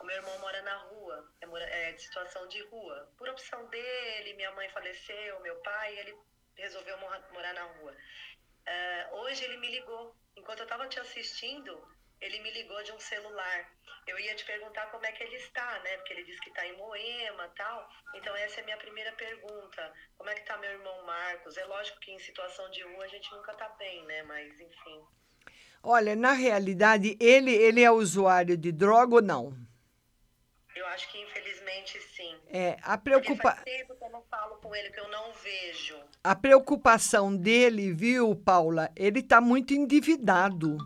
O 0.00 0.04
meu 0.04 0.16
irmão 0.16 0.38
mora 0.38 0.62
na 0.62 0.76
rua, 0.76 1.32
é, 1.40 1.88
é 1.88 1.92
de 1.92 2.02
situação 2.02 2.46
de 2.48 2.62
rua. 2.64 3.12
Por 3.16 3.28
opção 3.28 3.66
dele, 3.68 4.34
minha 4.34 4.50
mãe 4.52 4.68
faleceu, 4.70 5.40
meu 5.40 5.56
pai, 5.62 5.98
ele 5.98 6.16
resolveu 6.56 6.96
mora- 6.98 7.28
morar 7.32 7.54
na 7.54 7.64
rua. 7.64 7.96
Ah, 8.66 9.08
hoje 9.12 9.44
ele 9.44 9.56
me 9.58 9.70
ligou. 9.70 10.14
Enquanto 10.36 10.60
eu 10.60 10.64
estava 10.64 10.88
te 10.88 10.98
assistindo, 11.00 11.72
ele 12.20 12.40
me 12.40 12.50
ligou 12.52 12.82
de 12.82 12.92
um 12.92 13.00
celular. 13.00 13.70
Eu 14.06 14.18
ia 14.18 14.34
te 14.34 14.44
perguntar 14.44 14.86
como 14.90 15.06
é 15.06 15.12
que 15.12 15.22
ele 15.22 15.36
está, 15.36 15.78
né? 15.80 15.96
Porque 15.98 16.12
ele 16.12 16.24
disse 16.24 16.40
que 16.40 16.48
está 16.48 16.66
em 16.66 16.76
Moema 16.76 17.48
tal. 17.56 17.88
Então 18.14 18.34
essa 18.36 18.60
é 18.60 18.62
a 18.62 18.64
minha 18.64 18.76
primeira 18.76 19.12
pergunta. 19.12 19.92
Como 20.16 20.28
é 20.30 20.34
que 20.34 20.40
está 20.40 20.56
meu 20.58 20.70
irmão 20.70 21.02
Marcos? 21.04 21.56
É 21.56 21.64
lógico 21.64 22.00
que 22.00 22.12
em 22.12 22.18
situação 22.18 22.68
de 22.70 22.82
rua 22.82 23.04
a 23.04 23.08
gente 23.08 23.30
nunca 23.32 23.52
está 23.52 23.68
bem, 23.70 24.04
né? 24.06 24.22
Mas 24.22 24.58
enfim. 24.58 25.06
Olha, 25.82 26.14
na 26.14 26.32
realidade, 26.32 27.16
ele, 27.18 27.50
ele 27.50 27.82
é 27.82 27.90
usuário 27.90 28.56
de 28.56 28.70
droga 28.70 29.16
ou 29.16 29.22
não? 29.22 29.52
Eu 30.76 30.86
acho 30.86 31.10
que 31.10 31.18
infelizmente 31.20 31.98
sim. 32.16 32.34
É, 32.48 32.76
a 32.82 32.96
Porque 32.96 33.20
preocupa... 33.20 33.50
faz 33.52 33.64
tempo 33.64 33.94
que 33.96 34.04
eu 34.04 34.10
não 34.10 34.22
falo 34.30 34.56
com 34.56 34.74
ele, 34.74 34.90
que 34.90 35.00
eu 35.00 35.08
não 35.10 35.32
vejo. 35.32 35.96
A 36.22 36.34
preocupação 36.34 37.34
dele, 37.36 37.92
viu, 37.92 38.34
Paula? 38.36 38.90
Ele 38.94 39.22
tá 39.22 39.40
muito 39.40 39.74
endividado. 39.74 40.78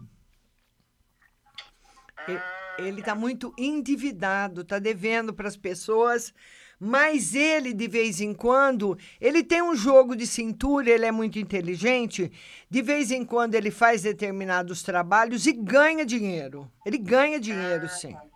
E- 2.29 2.83
Ele 2.83 3.03
tá 3.03 3.15
muito 3.15 3.55
endividado, 3.57 4.63
tá 4.65 4.79
devendo 4.79 5.33
para 5.33 5.49
as 5.49 5.57
pessoas, 5.57 6.35
mas 6.79 7.35
ele 7.35 7.73
de 7.73 7.89
vez 7.89 8.21
em 8.21 8.35
quando, 8.35 8.99
ele 9.21 9.43
tem 9.43 9.63
um 9.63 9.75
jogo 9.75 10.15
de 10.15 10.27
cintura, 10.27 10.91
ele 10.91 11.07
é 11.07 11.13
muito 11.13 11.39
inteligente. 11.39 12.31
De 12.71 12.83
vez 12.83 13.11
em 13.11 13.25
quando 13.25 13.55
ele 13.55 13.71
faz 13.71 14.03
determinados 14.03 14.83
trabalhos 14.83 15.47
e 15.47 15.53
ganha 15.53 16.05
dinheiro. 16.05 16.71
Ele 16.85 16.99
ganha 16.99 17.41
dinheiro, 17.41 17.89
sim. 17.89 18.15
É, 18.15 18.36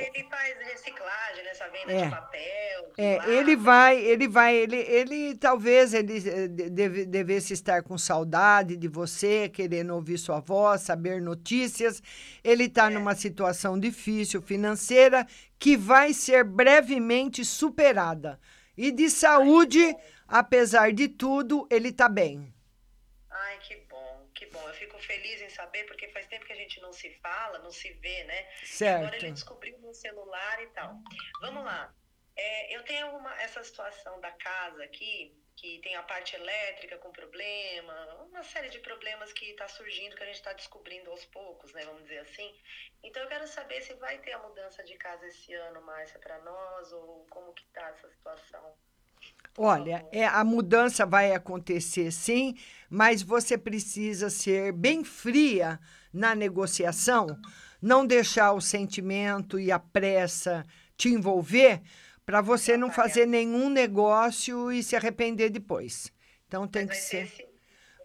ele 0.00 0.28
faz 0.28 0.56
reciclagem 0.58 1.44
nessa 1.44 1.68
venda 1.68 1.92
É. 1.92 2.04
de 2.04 2.10
papel. 2.10 2.92
de 2.96 3.02
É, 3.02 3.16
lata. 3.18 3.30
ele 3.30 3.56
vai, 3.56 3.98
ele 3.98 4.28
vai, 4.28 4.54
ele, 4.56 4.76
ele 4.76 5.34
talvez 5.36 5.92
ele 5.94 6.16
eh, 6.28 6.48
de- 6.48 6.70
deve- 6.70 7.04
devesse 7.06 7.52
estar 7.52 7.82
com 7.82 7.96
saudade 7.98 8.76
de 8.76 8.88
você, 8.88 9.48
querendo 9.48 9.94
ouvir 9.94 10.18
sua 10.18 10.40
voz, 10.40 10.82
saber 10.82 11.20
notícias. 11.20 12.02
Ele 12.42 12.64
está 12.64 12.88
numa 12.90 13.14
situação 13.14 13.78
difícil 13.78 14.40
financeira 14.42 15.26
que 15.58 15.76
vai 15.76 16.12
ser 16.12 16.44
brevemente 16.44 17.44
superada. 17.44 18.38
E 18.76 18.90
de 18.92 19.08
saúde, 19.10 19.94
apesar 20.28 20.92
de 20.92 21.08
tudo, 21.08 21.66
ele 21.70 21.88
está 21.88 22.08
bem. 22.08 22.52
Ai, 23.30 23.58
que 23.58 23.74
bom. 24.56 24.68
Eu 24.68 24.74
fico 24.74 24.98
feliz 24.98 25.40
em 25.42 25.50
saber, 25.50 25.84
porque 25.84 26.08
faz 26.08 26.26
tempo 26.26 26.46
que 26.46 26.52
a 26.52 26.56
gente 26.56 26.80
não 26.80 26.92
se 26.92 27.10
fala, 27.20 27.58
não 27.58 27.70
se 27.70 27.92
vê, 27.94 28.24
né? 28.24 28.48
Certo. 28.64 29.02
Agora 29.02 29.16
ele 29.16 29.32
descobriu 29.32 29.78
no 29.78 29.94
celular 29.94 30.62
e 30.62 30.66
tal. 30.68 30.94
Vamos 31.40 31.64
lá. 31.64 31.94
É, 32.34 32.76
eu 32.76 32.82
tenho 32.84 33.08
uma, 33.16 33.34
essa 33.40 33.62
situação 33.64 34.20
da 34.20 34.30
casa 34.32 34.84
aqui, 34.84 35.34
que 35.56 35.80
tem 35.80 35.96
a 35.96 36.02
parte 36.02 36.36
elétrica 36.36 36.98
com 36.98 37.10
problema, 37.10 38.26
uma 38.28 38.42
série 38.42 38.68
de 38.68 38.78
problemas 38.80 39.32
que 39.32 39.46
está 39.46 39.66
surgindo, 39.66 40.14
que 40.14 40.22
a 40.22 40.26
gente 40.26 40.36
está 40.36 40.52
descobrindo 40.52 41.10
aos 41.10 41.24
poucos, 41.24 41.72
né? 41.72 41.82
Vamos 41.84 42.02
dizer 42.02 42.18
assim. 42.18 42.54
Então 43.02 43.22
eu 43.22 43.28
quero 43.28 43.46
saber 43.46 43.80
se 43.80 43.94
vai 43.94 44.18
ter 44.18 44.32
a 44.32 44.38
mudança 44.38 44.82
de 44.84 44.96
casa 44.96 45.26
esse 45.26 45.54
ano, 45.54 45.80
Márcia, 45.80 46.18
para 46.18 46.38
nós, 46.40 46.92
ou 46.92 47.26
como 47.30 47.54
que 47.54 47.64
tá 47.68 47.88
essa 47.88 48.08
situação. 48.10 48.76
Olha, 49.58 50.04
é, 50.12 50.26
a 50.26 50.44
mudança 50.44 51.06
vai 51.06 51.32
acontecer 51.32 52.10
sim, 52.12 52.54
mas 52.90 53.22
você 53.22 53.56
precisa 53.56 54.28
ser 54.28 54.72
bem 54.72 55.02
fria 55.02 55.80
na 56.12 56.34
negociação, 56.34 57.26
não 57.80 58.06
deixar 58.06 58.52
o 58.52 58.60
sentimento 58.60 59.58
e 59.58 59.72
a 59.72 59.78
pressa 59.78 60.64
te 60.96 61.08
envolver 61.08 61.80
para 62.24 62.40
você 62.40 62.76
não 62.76 62.90
fazer 62.90 63.24
nenhum 63.24 63.70
negócio 63.70 64.72
e 64.72 64.82
se 64.82 64.96
arrepender 64.96 65.48
depois. 65.48 66.12
Então 66.46 66.66
tem 66.66 66.86
que 66.86 66.96
ser. 66.96 67.32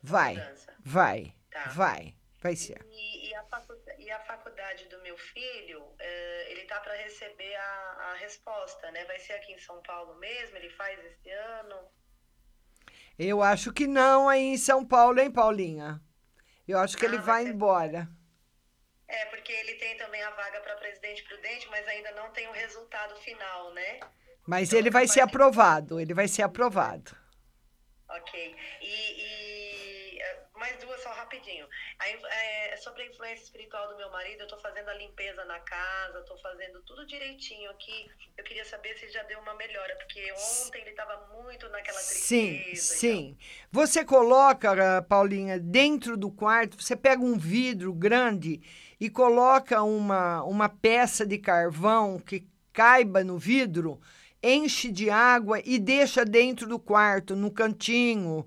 Vai, 0.04 0.42
vai, 0.84 1.34
vai, 1.74 2.14
vai 2.42 2.56
ser. 2.56 2.86
E, 2.92 3.30
e 3.30 3.36
a 3.36 3.44
facu- 3.46 3.82
e 3.98 4.12
a 4.12 4.20
faculdade 4.20 4.86
do 4.90 5.02
meu 5.02 5.18
filho, 5.18 5.82
eh, 6.00 6.52
ele 6.52 6.64
tá 6.66 6.80
para 6.80 6.96
receber 6.96 7.56
a, 7.56 8.12
a 8.12 8.14
resposta, 8.16 8.92
né? 8.92 9.06
Vai 9.06 9.20
ser 9.20 9.34
aqui 9.34 9.54
em 9.54 9.60
São 9.60 9.82
Paulo 9.84 10.16
mesmo? 10.20 10.58
Ele 10.58 10.70
faz 10.72 11.00
esse 11.06 11.30
ano? 11.30 11.78
Eu 13.18 13.42
acho 13.42 13.72
que 13.72 13.88
não 13.88 14.28
aí 14.28 14.42
em 14.42 14.58
São 14.58 14.86
Paulo, 14.86 15.20
hein, 15.20 15.32
Paulinha? 15.32 16.02
Eu 16.68 16.80
acho 16.80 16.98
que 16.98 17.06
ele 17.06 17.18
Ah, 17.18 17.22
vai 17.22 17.46
embora. 17.46 18.10
É, 19.08 19.26
porque 19.26 19.52
ele 19.52 19.76
tem 19.76 19.98
também 19.98 20.24
a 20.24 20.30
vaga 20.32 20.60
para 20.62 20.76
presidente 20.78 21.24
prudente, 21.24 21.68
mas 21.70 21.88
ainda 21.88 22.12
não 22.14 22.32
tem 22.32 22.48
o 22.48 22.52
resultado 22.54 23.16
final, 23.18 23.74
né? 23.74 24.00
Mas 24.48 24.74
ele 24.74 24.90
vai 24.90 25.08
ser 25.08 25.22
aprovado, 25.22 26.00
ele 26.00 26.14
vai 26.14 26.28
ser 26.28 26.42
aprovado. 26.44 27.16
Ok. 28.10 28.56
E, 28.82 28.86
e, 29.28 30.01
mais 30.56 30.78
duas 30.80 31.02
só 31.02 31.10
rapidinho. 31.12 31.68
A 32.00 32.10
in- 32.10 32.22
eh, 32.30 32.78
sobre 32.78 33.04
a 33.04 33.08
influência 33.08 33.44
espiritual 33.44 33.90
do 33.90 33.98
meu 33.98 34.10
marido, 34.12 34.42
eu 34.42 34.48
tô 34.48 34.58
fazendo 34.60 34.90
a 34.90 34.94
limpeza 34.94 35.44
na 35.46 35.60
casa, 35.60 36.22
tô 36.28 36.38
fazendo 36.38 36.82
tudo 36.84 37.06
direitinho 37.06 37.70
aqui. 37.72 38.10
Eu 38.38 38.44
queria 38.44 38.64
saber 38.66 38.96
se 38.98 39.10
já 39.10 39.24
deu 39.24 39.40
uma 39.40 39.54
melhora, 39.56 39.96
porque 39.98 40.32
ontem 40.66 40.82
ele 40.82 40.92
tava 40.92 41.28
muito 41.44 41.68
naquela 41.70 42.00
Sim, 42.00 42.58
tristeza. 42.60 42.82
sim. 42.96 43.38
Você 43.72 44.06
coloca, 44.06 44.98
ah, 44.98 45.02
Paulinha, 45.02 45.60
dentro 45.60 46.16
do 46.16 46.32
quarto, 46.32 46.82
você 46.82 46.96
pega 46.96 47.22
um 47.24 47.38
vidro 47.38 47.94
grande 47.94 48.62
e 49.00 49.10
coloca 49.10 49.82
uma, 49.82 50.44
uma 50.44 50.70
peça 50.70 51.26
de 51.26 51.38
carvão 51.38 52.20
que 52.20 52.46
caiba 52.72 53.24
no 53.24 53.38
vidro, 53.38 54.00
enche 54.44 54.92
de 54.92 55.10
água 55.10 55.60
e 55.66 55.80
deixa 55.80 56.24
dentro 56.24 56.68
do 56.68 56.80
quarto, 56.80 57.36
no 57.36 57.52
cantinho. 57.52 58.46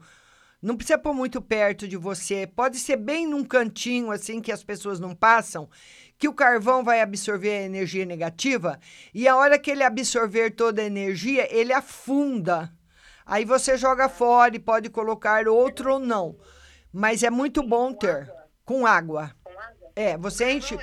Não 0.64 0.76
precisa 0.78 0.96
pôr 0.96 1.12
muito 1.12 1.42
perto 1.42 1.86
de 1.86 1.94
você. 1.94 2.46
Pode 2.46 2.78
ser 2.78 2.96
bem 2.96 3.26
num 3.26 3.44
cantinho, 3.44 4.10
assim, 4.10 4.40
que 4.40 4.50
as 4.50 4.64
pessoas 4.64 4.98
não 4.98 5.14
passam, 5.14 5.68
que 6.18 6.26
o 6.26 6.32
carvão 6.32 6.82
vai 6.82 7.02
absorver 7.02 7.50
a 7.50 7.62
energia 7.64 8.06
negativa 8.06 8.80
e 9.12 9.28
a 9.28 9.36
hora 9.36 9.58
que 9.58 9.70
ele 9.70 9.82
absorver 9.82 10.52
toda 10.52 10.80
a 10.80 10.86
energia, 10.86 11.46
ele 11.54 11.70
afunda. 11.70 12.72
Aí 13.26 13.44
você 13.44 13.76
joga 13.76 14.08
fora 14.08 14.56
e 14.56 14.58
pode 14.58 14.88
colocar 14.88 15.46
outro 15.48 15.92
ou 15.92 15.98
não. 15.98 16.38
Mas 16.90 17.22
é 17.22 17.28
muito 17.28 17.62
bom 17.62 17.92
ter. 17.92 18.32
Com 18.64 18.86
água. 18.86 19.36
É, 19.94 20.16
você 20.16 20.50
enche. 20.50 20.78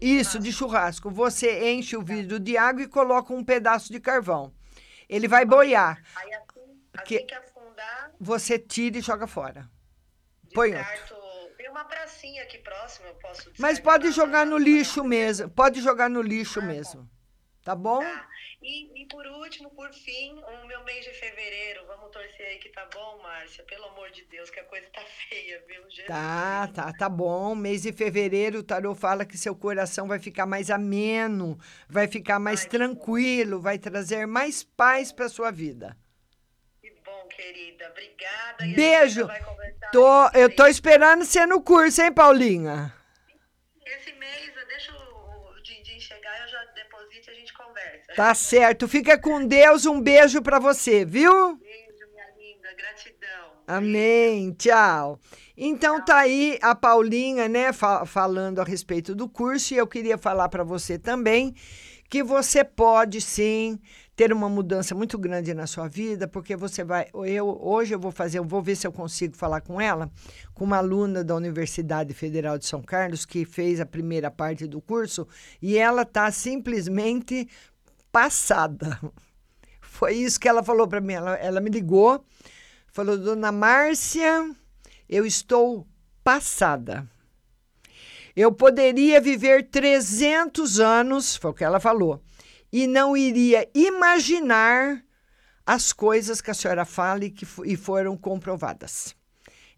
Isso, 0.00 0.38
de 0.38 0.50
churrasco. 0.50 1.10
Você 1.10 1.70
enche 1.72 1.94
o 1.94 2.02
vidro 2.02 2.40
de 2.40 2.56
água 2.56 2.82
e 2.82 2.88
coloca 2.88 3.34
um 3.34 3.44
pedaço 3.44 3.92
de 3.92 4.00
carvão. 4.00 4.50
Ele 5.10 5.28
vai 5.28 5.44
boiar. 5.44 6.02
Aí 6.16 6.32
assim, 6.32 7.04
Que- 7.04 7.16
assim 7.16 7.26
que 7.26 7.34
afundar, 7.34 7.53
Você 8.24 8.58
tira 8.58 8.96
e 8.98 9.02
joga 9.02 9.26
fora. 9.26 9.68
Põe 10.54 10.74
outro. 10.74 11.16
Tem 11.58 11.68
uma 11.68 11.84
pracinha 11.84 12.42
aqui 12.42 12.56
próxima, 12.58 13.08
eu 13.08 13.14
posso 13.16 13.52
Mas 13.58 13.78
pode 13.78 14.10
jogar 14.12 14.46
no 14.46 14.56
lixo 14.56 15.04
mesmo. 15.04 15.50
Pode 15.50 15.82
jogar 15.82 16.08
no 16.08 16.22
lixo 16.22 16.62
mesmo. 16.62 17.08
Tá 17.62 17.74
bom? 17.74 18.02
E, 18.62 19.02
e 19.02 19.06
por 19.08 19.26
último, 19.26 19.68
por 19.70 19.92
fim, 19.92 20.42
o 20.42 20.66
meu 20.66 20.82
mês 20.84 21.04
de 21.04 21.12
fevereiro, 21.12 21.84
vamos 21.86 22.10
torcer 22.10 22.46
aí 22.46 22.58
que 22.58 22.70
tá 22.70 22.88
bom, 22.94 23.22
Márcia? 23.22 23.62
Pelo 23.64 23.84
amor 23.86 24.10
de 24.10 24.24
Deus, 24.24 24.48
que 24.48 24.58
a 24.58 24.64
coisa 24.64 24.86
tá 24.90 25.02
feia, 25.28 25.62
viu? 25.68 25.82
Jesus. 25.90 26.06
Tá, 26.06 26.66
tá, 26.68 26.92
tá 26.94 27.08
bom. 27.10 27.54
Mês 27.54 27.82
de 27.82 27.92
fevereiro, 27.92 28.60
o 28.60 28.62
tarô 28.62 28.94
fala 28.94 29.26
que 29.26 29.36
seu 29.36 29.54
coração 29.54 30.08
vai 30.08 30.18
ficar 30.18 30.46
mais 30.46 30.70
ameno, 30.70 31.58
vai 31.86 32.08
ficar 32.08 32.38
mais 32.38 32.64
tranquilo, 32.64 33.60
vai 33.60 33.78
trazer 33.78 34.26
mais 34.26 34.64
paz 34.64 35.12
para 35.12 35.28
sua 35.28 35.50
vida. 35.50 35.94
Bom, 37.24 37.28
querida. 37.28 37.88
Obrigada. 37.90 38.66
Beijo. 38.76 39.28
Tô, 39.92 40.28
eu 40.34 40.54
tô 40.54 40.66
esperando 40.66 41.24
você 41.24 41.46
no 41.46 41.62
curso, 41.62 42.02
hein, 42.02 42.12
Paulinha? 42.12 42.92
Esse 43.86 44.12
mês, 44.14 44.52
deixa 44.68 44.92
o, 44.92 45.62
Dindim 45.62 45.98
chegar, 46.00 46.40
eu 46.42 46.48
já 46.48 46.64
deposito 46.74 47.30
e 47.30 47.32
a 47.32 47.34
gente 47.34 47.52
conversa. 47.54 48.12
Tá 48.14 48.34
certo. 48.34 48.88
Fica 48.88 49.18
com 49.18 49.46
Deus. 49.46 49.86
Um 49.86 50.00
beijo 50.00 50.42
para 50.42 50.58
você, 50.58 51.04
viu? 51.04 51.56
Beijo, 51.56 52.10
minha 52.12 52.26
linda. 52.38 52.68
Gratidão. 52.76 53.52
Amém. 53.66 54.52
Tchau. 54.52 55.18
Então 55.56 56.04
tá 56.04 56.18
aí 56.18 56.58
a 56.60 56.74
Paulinha, 56.74 57.48
né, 57.48 57.72
fa- 57.72 58.04
falando 58.04 58.60
a 58.60 58.64
respeito 58.64 59.14
do 59.14 59.28
curso 59.28 59.72
e 59.72 59.76
eu 59.76 59.86
queria 59.86 60.18
falar 60.18 60.48
para 60.48 60.64
você 60.64 60.98
também 60.98 61.54
que 62.10 62.22
você 62.22 62.62
pode 62.64 63.20
sim 63.20 63.80
ter 64.16 64.32
uma 64.32 64.48
mudança 64.48 64.94
muito 64.94 65.18
grande 65.18 65.52
na 65.54 65.66
sua 65.66 65.88
vida, 65.88 66.28
porque 66.28 66.56
você 66.56 66.84
vai, 66.84 67.08
eu 67.26 67.58
hoje 67.60 67.94
eu 67.94 67.98
vou 67.98 68.12
fazer, 68.12 68.38
eu 68.38 68.44
vou 68.44 68.62
ver 68.62 68.76
se 68.76 68.86
eu 68.86 68.92
consigo 68.92 69.36
falar 69.36 69.60
com 69.60 69.80
ela, 69.80 70.10
com 70.52 70.64
uma 70.64 70.76
aluna 70.76 71.24
da 71.24 71.34
Universidade 71.34 72.14
Federal 72.14 72.56
de 72.58 72.66
São 72.66 72.80
Carlos 72.82 73.26
que 73.26 73.44
fez 73.44 73.80
a 73.80 73.86
primeira 73.86 74.30
parte 74.30 74.66
do 74.66 74.80
curso 74.80 75.26
e 75.60 75.76
ela 75.76 76.04
tá 76.04 76.30
simplesmente 76.30 77.48
passada. 78.12 79.00
Foi 79.80 80.14
isso 80.14 80.40
que 80.40 80.48
ela 80.48 80.62
falou 80.62 80.88
para 80.88 81.00
mim, 81.00 81.14
ela, 81.14 81.34
ela 81.36 81.60
me 81.60 81.70
ligou 81.70 82.24
Falou, 82.94 83.18
dona 83.18 83.50
Márcia, 83.50 84.54
eu 85.08 85.26
estou 85.26 85.84
passada. 86.22 87.04
Eu 88.36 88.52
poderia 88.52 89.20
viver 89.20 89.68
300 89.68 90.78
anos, 90.78 91.34
foi 91.34 91.50
o 91.50 91.54
que 91.54 91.64
ela 91.64 91.80
falou, 91.80 92.22
e 92.74 92.86
não 92.88 93.16
iria 93.16 93.68
imaginar 93.72 95.00
as 95.64 95.92
coisas 95.92 96.40
que 96.40 96.50
a 96.50 96.54
senhora 96.54 96.84
fala 96.84 97.24
e 97.24 97.30
que 97.30 97.46
e 97.64 97.76
foram 97.76 98.16
comprovadas. 98.16 99.14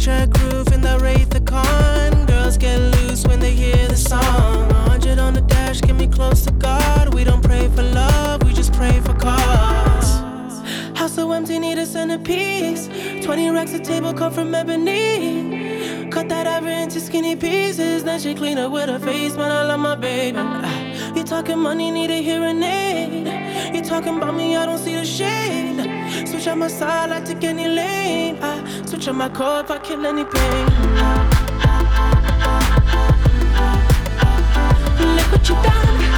Star 0.00 0.26
Trek 0.26 0.30
groove 0.30 0.68
in 0.72 0.80
the 0.80 0.98
Wraith 0.98 1.30
the 1.30 1.40
Con. 1.40 2.24
Girls 2.26 2.56
get 2.56 2.78
loose 2.78 3.26
when 3.26 3.38
they 3.38 3.50
hear 3.52 3.86
the 3.88 3.96
song. 3.96 4.68
100 4.68 5.18
on 5.18 5.34
the 5.34 5.42
dash, 5.42 5.80
get 5.82 5.94
me 5.94 6.06
close 6.06 6.42
to 6.46 6.52
God. 6.52 7.12
We 7.12 7.24
don't 7.24 7.42
pray 7.42 7.68
for 7.68 7.82
love, 7.82 8.42
we 8.42 8.52
just 8.54 8.72
pray 8.72 9.00
for 9.00 9.14
cause. 9.14 10.20
House 10.96 11.14
so 11.14 11.30
empty, 11.32 11.58
need 11.58 11.78
a 11.78 11.84
centerpiece. 11.84 12.88
20 13.24 13.50
racks 13.50 13.74
of 13.74 13.82
table 13.82 14.14
come 14.14 14.32
from 14.32 14.54
ebony. 14.54 16.08
Cut 16.10 16.28
that 16.30 16.46
ever 16.46 16.68
into 16.68 16.98
skinny 17.00 17.36
pieces. 17.36 18.02
Then 18.02 18.20
she 18.20 18.34
clean 18.34 18.58
up 18.58 18.72
with 18.72 18.88
her 18.88 18.98
face, 18.98 19.36
man. 19.36 19.50
I 19.50 19.64
love 19.64 19.80
my 19.80 19.96
baby. 19.96 20.38
Ah, 20.38 21.14
You 21.14 21.24
talking 21.24 21.58
money, 21.58 21.90
need 21.90 22.10
a 22.10 22.22
hearing 22.22 22.62
aid. 22.62 23.74
You 23.74 23.82
talking 23.82 24.16
about 24.16 24.34
me, 24.34 24.56
I 24.56 24.64
don't 24.66 24.78
see 24.78 24.94
the 24.94 25.04
shade. 25.04 26.26
Switch 26.26 26.48
on 26.48 26.58
my 26.58 26.68
side, 26.68 27.10
I 27.10 27.20
take 27.20 27.44
any 27.44 27.68
lane. 27.68 28.38
I 28.42 28.59
switch 29.00 29.08
on 29.08 29.16
my 29.16 29.28
car 29.30 29.62
if 29.62 29.70
I 29.70 29.78
kill 29.78 30.04
any 30.04 30.24
pain. 30.24 30.66
Look 35.16 35.32
what 35.32 35.48
you 35.48 35.54
done. 35.54 36.09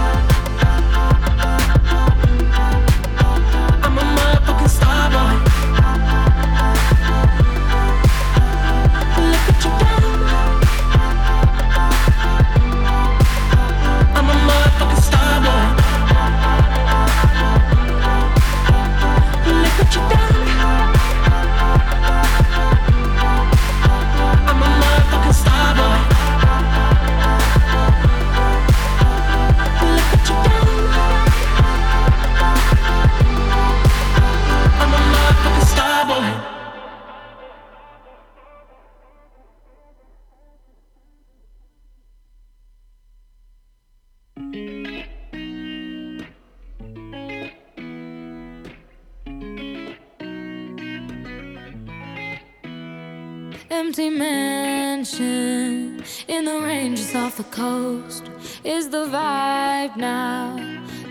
Off 57.33 57.39
the 57.39 57.57
coast 57.57 58.25
is 58.63 58.91
the 58.91 59.07
vibe 59.07 59.97
now 59.97 60.55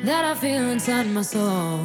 that 0.04 0.24
I 0.24 0.36
feel 0.36 0.70
inside 0.70 1.08
my 1.08 1.24
soul. 1.24 1.80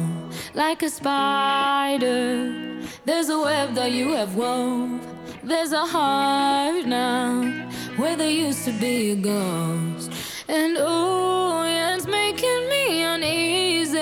Like 0.53 0.83
a 0.83 0.89
spider, 0.89 2.79
there's 3.05 3.29
a 3.29 3.39
web 3.39 3.73
that 3.75 3.91
you 3.91 4.13
have 4.13 4.35
wove. 4.35 5.01
There's 5.43 5.71
a 5.71 5.85
heart 5.85 6.85
now 6.85 7.49
where 7.95 8.15
there 8.15 8.29
used 8.29 8.63
to 8.65 8.73
be 8.73 9.11
a 9.11 9.15
ghost. 9.15 10.11
And 10.47 10.77
oh, 10.79 11.63
yeah, 11.63 11.95
it's 11.95 12.05
making 12.05 12.69
me 12.69 13.01
uneasy. 13.13 13.97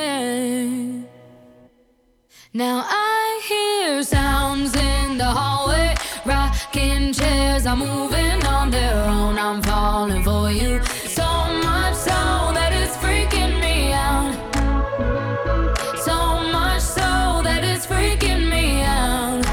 Now 2.53 2.83
I 2.85 3.41
hear 3.47 4.03
sounds 4.03 4.75
in 4.75 5.17
the 5.17 5.31
hallway, 5.39 5.84
rocking 6.75 7.13
chairs 7.13 7.65
are 7.65 7.75
moving 7.75 8.45
on 8.45 8.69
their 8.69 8.95
own. 9.05 9.37
I'm 9.37 9.61
falling 9.61 10.23
for 10.23 10.51
you 10.51 10.83
so 10.83 11.23
much 11.63 11.95
so 11.95 12.11
that 12.53 12.71
it's 12.73 12.97
freaking 12.97 13.59
me 13.61 13.93
out. 13.93 14.35
So 15.99 16.15
much 16.51 16.81
so 16.81 17.41
that 17.43 17.63
it's 17.63 17.85
freaking 17.85 18.49
me 18.49 18.83
out. 18.83 19.45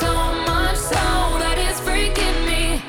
So 0.00 0.12
much 0.50 0.76
so 0.76 1.38
that 1.42 1.56
it's 1.58 1.80
freaking 1.80 2.38
me. 2.48 2.82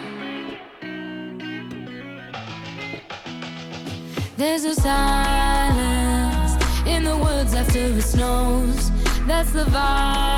There's 4.37 4.65
a 4.65 4.75
silence 4.75 6.53
in 6.85 7.03
the 7.03 7.15
woods 7.15 7.53
after 7.53 7.79
it 7.79 8.01
snows. 8.01 8.91
That's 9.27 9.51
the 9.51 9.63
vibe 9.65 10.30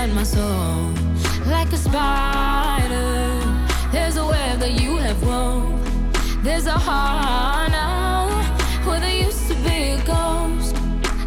inside 0.00 0.14
my 0.14 0.22
soul. 0.22 0.94
Like 1.46 1.72
a 1.72 1.76
spider, 1.76 3.40
there's 3.92 4.16
a 4.16 4.24
web 4.24 4.58
that 4.60 4.80
you 4.80 4.96
have 4.96 5.22
wove. 5.22 6.42
There's 6.42 6.66
a 6.66 6.78
heart 6.78 7.70
now 7.70 8.28
where 8.86 9.00
there 9.00 9.26
used 9.26 9.48
to 9.48 9.54
be 9.56 9.92
a 9.92 10.02
ghost. 10.04 10.76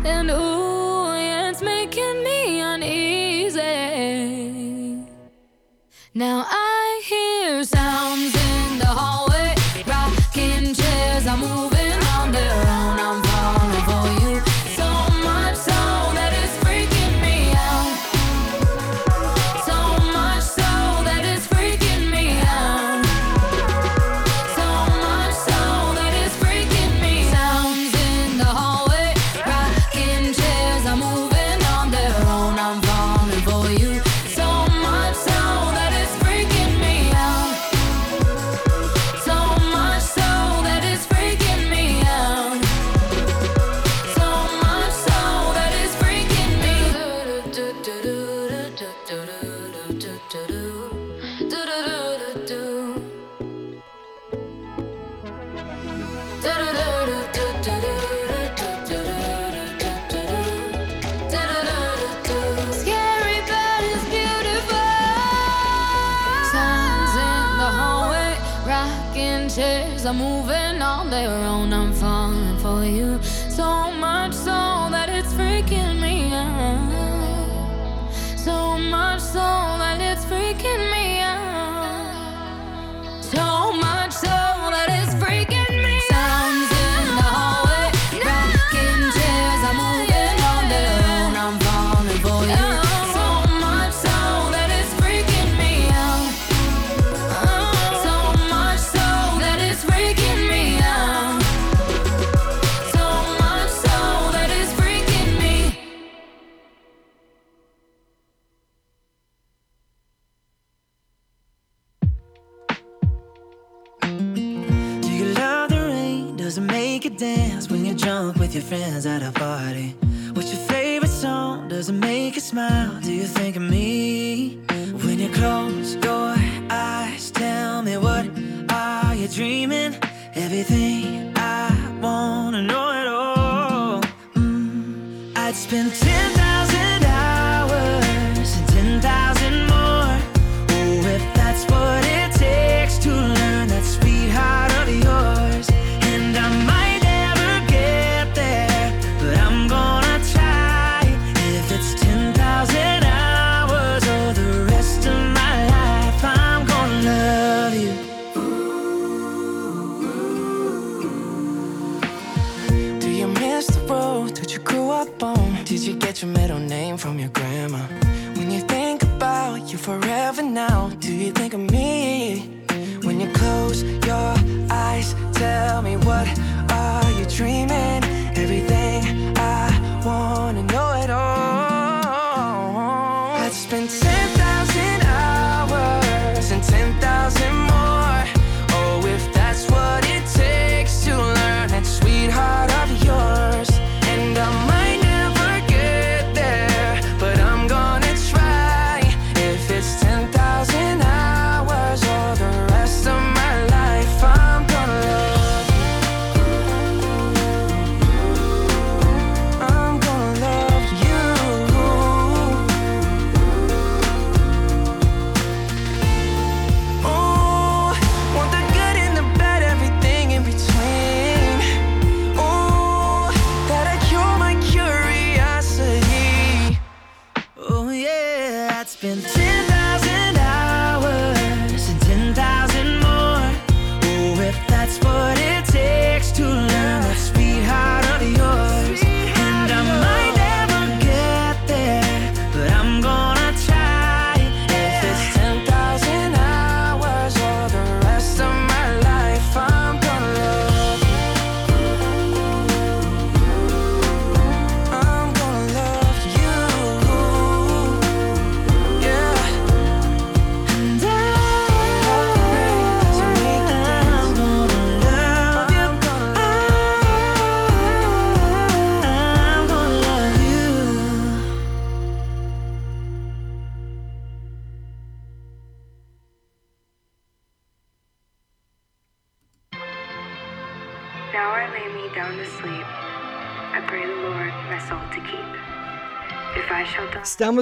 And 0.05 0.31
ooh, 0.31 1.13
yeah, 1.13 1.49
it's 1.49 1.61
making 1.61 2.23
me 2.23 2.61
uneasy. 2.61 3.61
Now 6.15 6.45
I 6.47 7.01
hear 7.05 7.63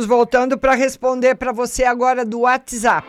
estamos 0.01 0.05
voltando 0.05 0.57
para 0.57 0.73
responder 0.73 1.35
para 1.35 1.51
você 1.51 1.83
agora 1.83 2.25
do 2.25 2.41
WhatsApp. 2.41 3.07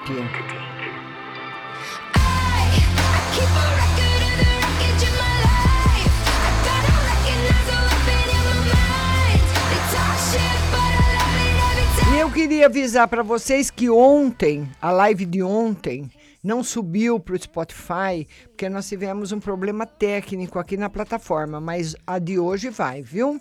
E 12.13 12.19
eu 12.19 12.31
queria 12.31 12.67
avisar 12.67 13.09
para 13.09 13.23
vocês 13.23 13.71
que 13.71 13.89
ontem, 13.89 14.69
a 14.81 14.91
live 14.91 15.25
de 15.25 15.43
ontem, 15.43 16.11
não 16.43 16.63
subiu 16.63 17.19
para 17.19 17.35
o 17.35 17.39
Spotify, 17.39 18.27
porque 18.49 18.69
nós 18.69 18.89
tivemos 18.89 19.33
um 19.33 19.41
problema 19.41 19.87
técnico 19.87 20.59
aqui 20.59 20.77
na 20.77 20.91
plataforma, 20.91 21.61
mas 21.61 21.95
a 22.07 22.19
de 22.19 22.39
hoje 22.39 22.69
vai, 22.69 23.01
viu? 23.01 23.41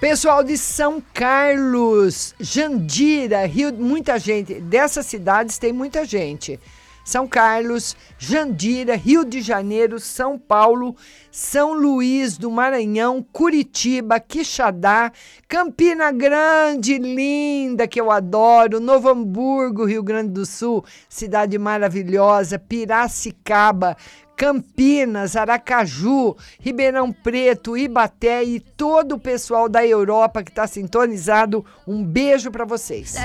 Pessoal 0.00 0.44
de 0.44 0.58
São 0.58 1.02
Carlos, 1.14 2.34
Jandira, 2.38 3.46
Rio, 3.46 3.72
muita 3.72 4.18
gente. 4.18 4.60
Dessas 4.60 5.06
cidades 5.06 5.56
tem 5.56 5.72
muita 5.72 6.04
gente. 6.04 6.60
São 7.02 7.26
Carlos, 7.26 7.96
Jandira, 8.18 8.94
Rio 8.94 9.24
de 9.24 9.40
Janeiro, 9.40 9.98
São 9.98 10.38
Paulo, 10.38 10.94
São 11.30 11.72
Luís 11.72 12.36
do 12.36 12.50
Maranhão, 12.50 13.24
Curitiba, 13.32 14.20
Quixadá, 14.20 15.10
Campina 15.48 16.10
Grande, 16.10 16.98
linda, 16.98 17.86
que 17.86 18.00
eu 18.00 18.10
adoro, 18.10 18.80
Novo 18.80 19.08
Hamburgo, 19.08 19.86
Rio 19.86 20.02
Grande 20.02 20.32
do 20.32 20.44
Sul, 20.44 20.84
cidade 21.08 21.56
maravilhosa, 21.56 22.58
Piracicaba, 22.58 23.96
Campinas, 24.36 25.34
Aracaju, 25.34 26.36
Ribeirão 26.60 27.10
Preto, 27.10 27.76
Ibaté 27.76 28.44
e 28.44 28.60
todo 28.60 29.14
o 29.14 29.18
pessoal 29.18 29.66
da 29.66 29.84
Europa 29.86 30.42
que 30.42 30.50
está 30.50 30.66
sintonizado. 30.66 31.64
Um 31.86 32.04
beijo 32.04 32.50
para 32.50 32.66
vocês. 32.66 33.16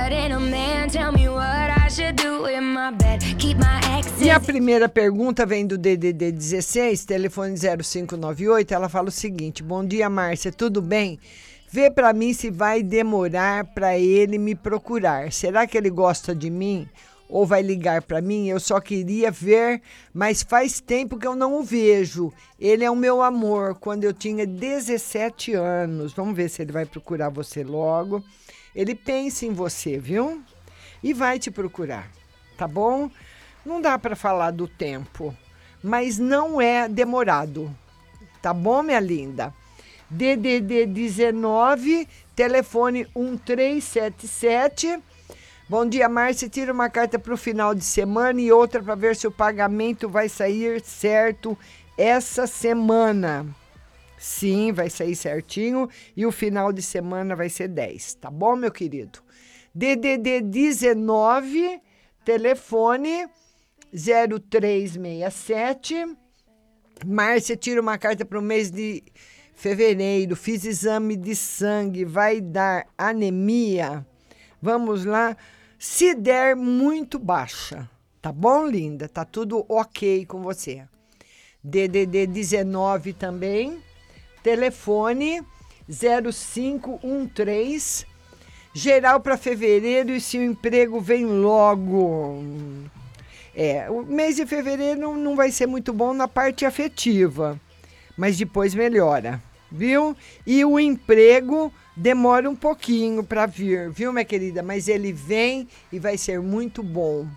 E 4.22 4.30
a 4.30 4.40
primeira 4.40 4.88
pergunta 4.88 5.46
vem 5.46 5.68
do 5.68 5.78
DDD 5.78 6.32
16, 6.32 7.04
telefone 7.04 7.56
0598. 7.58 8.74
Ela 8.74 8.88
fala 8.88 9.10
o 9.10 9.12
seguinte: 9.12 9.62
Bom 9.62 9.84
dia, 9.84 10.10
Márcia, 10.10 10.52
tudo 10.52 10.82
bem? 10.82 11.20
Vê 11.70 11.90
para 11.90 12.14
mim 12.14 12.34
se 12.34 12.50
vai 12.50 12.84
demorar 12.84 13.66
para 13.66 13.98
ele 13.98 14.38
me 14.38 14.56
procurar. 14.56 15.32
Será 15.32 15.66
que 15.66 15.78
ele 15.78 15.90
gosta 15.90 16.36
de 16.36 16.50
mim? 16.50 16.88
Ou 17.32 17.45
vai 17.45 17.62
ligar 17.62 18.02
para 18.02 18.22
mim, 18.22 18.49
eu 18.49 18.60
só 18.60 18.82
queria 18.82 19.32
ver, 19.32 19.82
mas 20.14 20.44
faz 20.44 20.82
tempo 20.82 21.18
que 21.18 21.26
eu 21.26 21.34
não 21.34 21.56
o 21.56 21.64
vejo. 21.64 22.32
Ele 22.60 22.84
é 22.84 22.91
o 22.91 22.95
meu 22.95 23.22
amor, 23.22 23.76
quando 23.76 24.03
eu 24.03 24.14
tinha 24.14 24.45
17 24.45 25.53
anos. 25.53 26.12
Vamos 26.12 26.36
ver 26.36 26.49
se 26.49 26.62
ele 26.62 26.74
vai 26.74 26.86
procurar 26.86 27.30
você 27.30 27.64
logo. 27.64 28.22
Ele 28.76 28.94
pensa 28.94 29.45
em 29.45 29.53
você, 29.53 29.98
viu? 29.98 30.44
E 31.02 31.14
vai 31.14 31.40
te 31.40 31.49
procurar, 31.49 32.12
tá 32.58 32.68
bom? 32.68 33.10
Não 33.66 33.82
dá 33.82 33.98
para 33.98 34.16
falar 34.16 34.52
do 34.52 34.68
tempo, 34.68 35.34
mas 35.82 36.20
não 36.20 36.60
é 36.60 36.90
demorado. 36.90 37.74
Tá 38.41 38.53
bom, 38.53 38.84
minha 38.84 38.99
linda? 38.99 39.53
DDD 40.10 40.86
19, 40.88 42.08
telefone 42.36 43.08
1377 43.16 44.99
Bom 45.72 45.85
dia, 45.85 46.10
Márcia. 46.10 46.49
Tira 46.49 46.73
uma 46.73 46.89
carta 46.89 47.18
para 47.18 47.34
o 47.34 47.38
final 47.38 47.73
de 47.73 47.85
semana 47.85 48.41
e 48.41 48.52
outra 48.52 48.84
para 48.84 48.93
ver 48.93 49.15
se 49.15 49.26
o 49.26 49.31
pagamento 49.31 50.10
vai 50.10 50.27
sair 50.27 50.81
certo 50.81 51.57
essa 51.98 52.45
semana. 52.45 53.48
Sim, 54.18 54.73
vai 54.73 54.89
sair 54.89 55.15
certinho 55.15 55.88
e 56.14 56.26
o 56.26 56.31
final 56.31 56.73
de 56.73 56.81
semana 56.81 57.38
vai 57.38 57.48
ser 57.48 57.69
10, 57.69 58.15
tá 58.15 58.30
bom, 58.30 58.57
meu 58.57 58.69
querido? 58.69 59.19
DDD 59.73 60.41
19, 60.41 61.80
telefone 62.26 63.30
0367. 63.93 66.06
Márcia, 67.06 67.56
tira 67.56 67.80
uma 67.80 67.98
carta 67.98 68.26
para 68.26 68.39
o 68.39 68.41
mês 68.41 68.69
de 68.69 69.02
fevereiro. 69.56 70.35
Fiz 70.35 70.65
exame 70.65 71.15
de 71.15 71.34
sangue, 71.34 72.03
vai 72.03 72.41
dar 72.41 72.88
anemia. 72.98 74.06
Vamos 74.61 75.06
lá 75.06 75.38
se 75.82 76.14
der 76.14 76.56
muito 76.56 77.18
baixa. 77.18 77.90
Tá 78.22 78.32
bom, 78.32 78.68
linda? 78.68 79.10
Tá 79.10 79.26
tudo 79.26 79.66
ok 79.68 80.28
com 80.28 80.44
você. 80.44 80.84
DDD 81.64 82.28
19 82.28 83.14
também. 83.14 83.82
Telefone 84.44 85.41
0513. 85.90 88.06
Geral 88.76 89.22
para 89.22 89.36
fevereiro 89.36 90.12
e 90.12 90.22
se 90.22 90.38
o 90.38 90.44
emprego 90.44 91.02
vem 91.02 91.26
logo. 91.26 92.44
É, 93.56 93.90
o 93.90 94.03
mês 94.03 94.36
de 94.36 94.45
fevereiro 94.45 95.18
não, 95.18 95.36
vai 95.36 95.49
ser 95.49 95.66
muito 95.66 95.91
bom 95.91 96.14
na 96.14 96.28
parte 96.28 96.64
afetiva, 96.64 97.60
mas 98.16 98.38
depois 98.38 98.76
melhora, 98.76 99.41
viu? 99.72 100.16
E 100.45 100.64
o 100.64 100.80
emprego 100.80 101.74
demora 101.96 102.50
um 102.50 102.56
pouquinho 102.56 103.24
para 103.24 103.46
vir, 103.46 103.92
viu, 103.92 104.12
minha 104.12 104.26
querida? 104.26 104.64
Mas 104.64 104.88
ele 104.88 105.14
vem 105.14 105.68
e 105.92 106.00
vai 106.00 106.18
ser 106.18 106.40
muito 106.40 106.82
bom. 106.82 107.28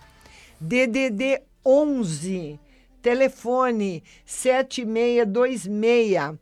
DDD 0.61 1.43
11, 1.65 2.61
telefone 3.03 4.05
7626. 4.25 6.39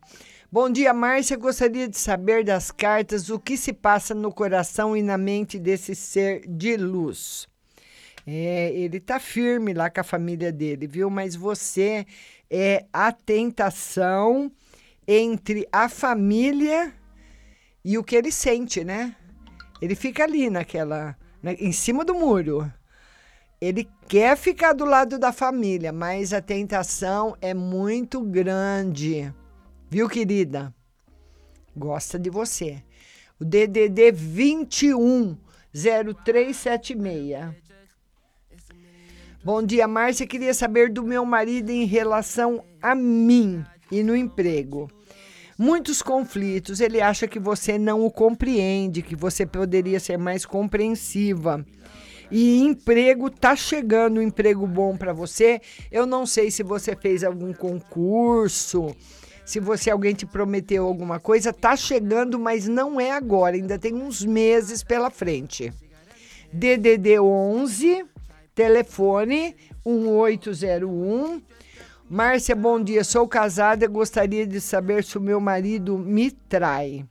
Bom 0.51 0.69
dia, 0.69 0.93
Márcia. 0.93 1.35
Gostaria 1.35 1.87
de 1.87 1.97
saber 1.97 2.43
das 2.43 2.69
cartas 2.69 3.29
o 3.29 3.39
que 3.39 3.57
se 3.57 3.73
passa 3.73 4.13
no 4.13 4.31
coração 4.31 4.95
e 4.95 5.01
na 5.01 5.17
mente 5.17 5.57
desse 5.57 5.95
ser 5.95 6.47
de 6.47 6.77
luz. 6.77 7.47
É, 8.25 8.71
ele 8.71 8.99
tá 8.99 9.19
firme 9.19 9.73
lá 9.73 9.89
com 9.89 9.99
a 9.99 10.03
família 10.03 10.51
dele, 10.51 10.85
viu? 10.85 11.09
Mas 11.09 11.35
você 11.35 12.05
é 12.49 12.85
a 12.93 13.11
tentação 13.11 14.51
entre 15.07 15.67
a 15.71 15.89
família 15.89 16.93
e 17.83 17.97
o 17.97 18.03
que 18.03 18.15
ele 18.15 18.31
sente, 18.31 18.83
né? 18.83 19.15
Ele 19.81 19.95
fica 19.95 20.23
ali 20.23 20.49
naquela, 20.49 21.17
né, 21.41 21.55
em 21.59 21.71
cima 21.71 22.05
do 22.05 22.13
muro. 22.13 22.71
Ele 23.59 23.89
quer 24.07 24.37
ficar 24.37 24.73
do 24.73 24.85
lado 24.85 25.19
da 25.19 25.33
família, 25.33 25.91
mas 25.91 26.33
a 26.33 26.41
tentação 26.41 27.35
é 27.41 27.53
muito 27.53 28.21
grande. 28.21 29.33
Viu, 29.89 30.07
querida? 30.07 30.73
Gosta 31.75 32.17
de 32.17 32.29
você. 32.29 32.81
O 33.39 33.45
DDD 33.45 34.11
21 34.11 35.37
0376. 35.73 37.55
Bom 39.43 39.61
dia, 39.61 39.87
Márcia. 39.87 40.27
Queria 40.27 40.53
saber 40.53 40.89
do 40.91 41.03
meu 41.03 41.25
marido 41.25 41.69
em 41.69 41.85
relação 41.85 42.63
a 42.81 42.95
mim 42.95 43.63
e 43.91 44.03
no 44.03 44.15
emprego 44.15 44.89
muitos 45.63 46.01
conflitos. 46.01 46.81
Ele 46.81 46.99
acha 46.99 47.25
que 47.25 47.39
você 47.39 47.77
não 47.79 48.05
o 48.05 48.11
compreende, 48.11 49.01
que 49.01 49.15
você 49.15 49.45
poderia 49.45 49.99
ser 49.99 50.17
mais 50.17 50.45
compreensiva. 50.45 51.65
E 52.29 52.59
emprego 52.59 53.29
tá 53.29 53.55
chegando, 53.55 54.19
um 54.19 54.23
emprego 54.23 54.67
bom 54.67 54.97
para 54.97 55.13
você. 55.13 55.61
Eu 55.89 56.05
não 56.05 56.25
sei 56.25 56.51
se 56.51 56.63
você 56.63 56.95
fez 56.95 57.23
algum 57.23 57.53
concurso, 57.53 58.93
se 59.45 59.59
você 59.59 59.89
alguém 59.89 60.13
te 60.13 60.25
prometeu 60.25 60.85
alguma 60.85 61.19
coisa, 61.19 61.53
tá 61.53 61.77
chegando, 61.77 62.37
mas 62.37 62.67
não 62.67 62.99
é 62.99 63.11
agora, 63.11 63.55
ainda 63.55 63.79
tem 63.79 63.93
uns 63.93 64.25
meses 64.25 64.83
pela 64.83 65.09
frente. 65.09 65.71
DDD 66.51 67.19
11 67.19 68.05
telefone 68.53 69.55
1801 69.85 71.41
Márcia, 72.09 72.55
bom 72.55 72.83
dia. 72.83 73.03
Sou 73.03 73.27
casada 73.27 73.85
e 73.85 73.87
gostaria 73.87 74.45
de 74.45 74.59
saber 74.59 75.03
se 75.03 75.17
o 75.17 75.21
meu 75.21 75.39
marido 75.39 75.97
me 75.97 76.31
trai. 76.31 77.05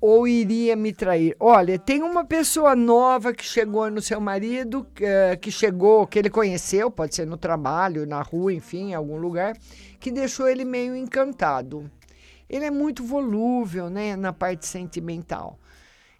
Ou 0.00 0.28
iria 0.28 0.76
me 0.76 0.92
trair. 0.92 1.34
Olha, 1.40 1.78
tem 1.78 2.02
uma 2.02 2.24
pessoa 2.24 2.76
nova 2.76 3.34
que 3.34 3.44
chegou 3.44 3.90
no 3.90 4.00
seu 4.00 4.20
marido, 4.20 4.86
eh, 5.00 5.36
que 5.36 5.50
chegou, 5.50 6.06
que 6.06 6.18
ele 6.18 6.30
conheceu, 6.30 6.90
pode 6.90 7.14
ser 7.14 7.26
no 7.26 7.36
trabalho, 7.36 8.06
na 8.06 8.22
rua, 8.22 8.52
enfim, 8.52 8.90
em 8.90 8.94
algum 8.94 9.18
lugar, 9.18 9.56
que 9.98 10.10
deixou 10.10 10.48
ele 10.48 10.64
meio 10.64 10.96
encantado. 10.96 11.90
Ele 12.48 12.64
é 12.64 12.70
muito 12.70 13.04
volúvel, 13.04 13.90
né, 13.90 14.16
na 14.16 14.32
parte 14.32 14.66
sentimental. 14.66 15.58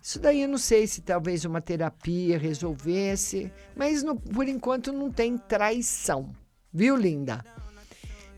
Isso 0.02 0.18
daí 0.18 0.42
eu 0.42 0.48
não 0.48 0.58
sei 0.58 0.86
se 0.86 1.02
talvez 1.02 1.44
uma 1.44 1.60
terapia 1.60 2.38
resolvesse, 2.38 3.52
mas 3.76 4.02
no, 4.02 4.16
por 4.16 4.48
enquanto 4.48 4.92
não 4.92 5.10
tem 5.10 5.36
traição. 5.36 6.30
Viu, 6.72 6.96
linda? 6.96 7.44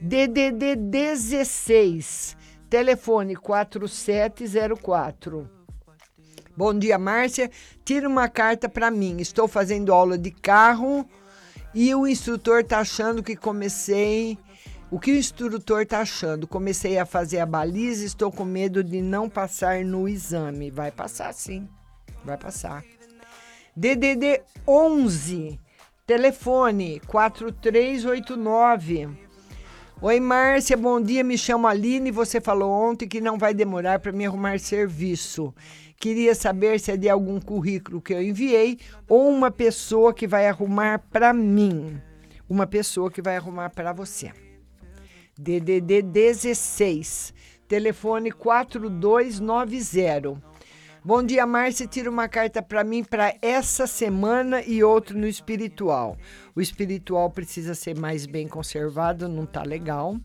DDD 0.01 0.75
16, 0.77 2.35
telefone 2.71 3.37
4704. 3.37 5.51
Bom 6.57 6.79
dia, 6.79 6.99
Márcia. 6.99 7.51
Tira 7.85 8.09
uma 8.09 8.27
carta 8.29 8.71
para 8.71 8.91
mim. 8.91 9.21
Estou 9.21 9.47
fazendo 9.47 9.93
aula 9.93 10.17
de 10.17 10.31
carro 10.31 11.07
e 11.75 11.95
o 11.95 12.07
instrutor 12.07 12.61
está 12.61 12.79
achando 12.81 13.23
que 13.23 13.37
comecei. 13.37 14.39
O 14.91 14.99
que 14.99 15.13
o 15.13 15.17
instrutor 15.17 15.83
está 15.83 16.01
achando? 16.01 16.49
Comecei 16.49 16.99
a 16.99 17.07
fazer 17.07 17.41
a 17.41 17.47
baliza, 17.47 18.05
estou 18.05 18.33
com 18.33 18.45
medo 18.45 18.83
de 18.83 19.01
não 19.03 19.29
passar 19.29 19.85
no 19.85 20.09
exame. 20.09 20.71
Vai 20.71 20.91
passar 20.91 21.35
sim, 21.35 21.69
vai 22.25 22.39
passar. 22.39 22.83
DDD 23.77 24.41
11, 24.67 25.61
Telefone 26.05 27.01
4389. 27.07 29.09
Oi, 30.01 30.19
Márcia, 30.19 30.77
bom 30.77 31.01
dia. 31.01 31.23
Me 31.23 31.39
chamo 31.39 31.69
Aline. 31.69 32.11
Você 32.11 32.41
falou 32.41 32.73
ontem 32.73 33.07
que 33.07 33.21
não 33.21 33.39
vai 33.39 33.55
demorar 33.55 34.01
para 34.01 34.11
me 34.11 34.27
arrumar 34.27 34.59
serviço. 34.59 35.55
Queria 35.97 36.35
saber 36.35 36.81
se 36.81 36.91
é 36.91 36.97
de 36.97 37.09
algum 37.09 37.41
currículo 37.41 38.03
que 38.03 38.13
eu 38.13 38.21
enviei 38.21 38.81
ou 39.09 39.29
uma 39.29 39.49
pessoa 39.49 40.13
que 40.13 40.27
vai 40.27 40.49
arrumar 40.49 40.99
para 40.99 41.33
mim. 41.33 42.03
Uma 42.49 42.67
pessoa 42.67 43.09
que 43.09 43.23
vai 43.23 43.37
arrumar 43.37 43.71
para 43.71 43.93
você. 43.93 44.33
DDD 45.39 46.03
16, 46.03 47.33
telefone 47.69 48.33
4290. 48.33 50.52
Bom 51.05 51.21
dia, 51.21 51.45
Márcia. 51.45 51.85
Tira 51.85 52.09
uma 52.09 52.29
carta 52.29 52.63
para 52.63 52.85
mim 52.85 53.03
para 53.03 53.35
essa 53.43 53.89
semana 53.89 54.63
e 54.63 54.85
outra 54.85 55.19
no 55.19 55.27
espiritual. 55.27 56.17
O 56.55 56.61
espiritual 56.61 57.29
precisa 57.29 57.75
ser 57.75 57.99
mais 57.99 58.25
bem 58.25 58.47
conservado, 58.47 59.29
não 59.29 59.45
tá 59.45 59.65
legal. 59.65 60.17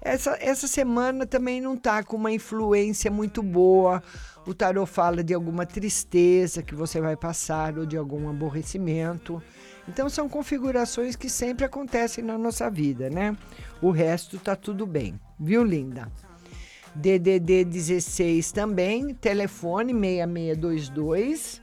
Essa, 0.00 0.36
essa 0.40 0.66
semana 0.66 1.26
também 1.26 1.60
não 1.60 1.76
tá 1.76 2.02
com 2.02 2.16
uma 2.16 2.32
influência 2.32 3.08
muito 3.08 3.40
boa. 3.40 4.02
O 4.44 4.52
tarô 4.52 4.84
fala 4.84 5.22
de 5.22 5.32
alguma 5.32 5.64
tristeza 5.64 6.60
que 6.60 6.74
você 6.74 7.00
vai 7.00 7.16
passar 7.16 7.78
ou 7.78 7.86
de 7.86 7.96
algum 7.96 8.28
aborrecimento. 8.28 9.40
Então 9.88 10.08
são 10.08 10.28
configurações 10.28 11.14
que 11.14 11.30
sempre 11.30 11.64
acontecem 11.64 12.24
na 12.24 12.36
nossa 12.36 12.68
vida, 12.68 13.08
né? 13.08 13.36
O 13.80 13.92
resto 13.92 14.40
tá 14.40 14.56
tudo 14.56 14.84
bem, 14.86 15.20
viu, 15.38 15.62
linda? 15.62 16.10
DDD 16.94 17.64
16 17.64 18.52
também, 18.52 19.14
telefone 19.14 19.92
6622. 19.92 21.62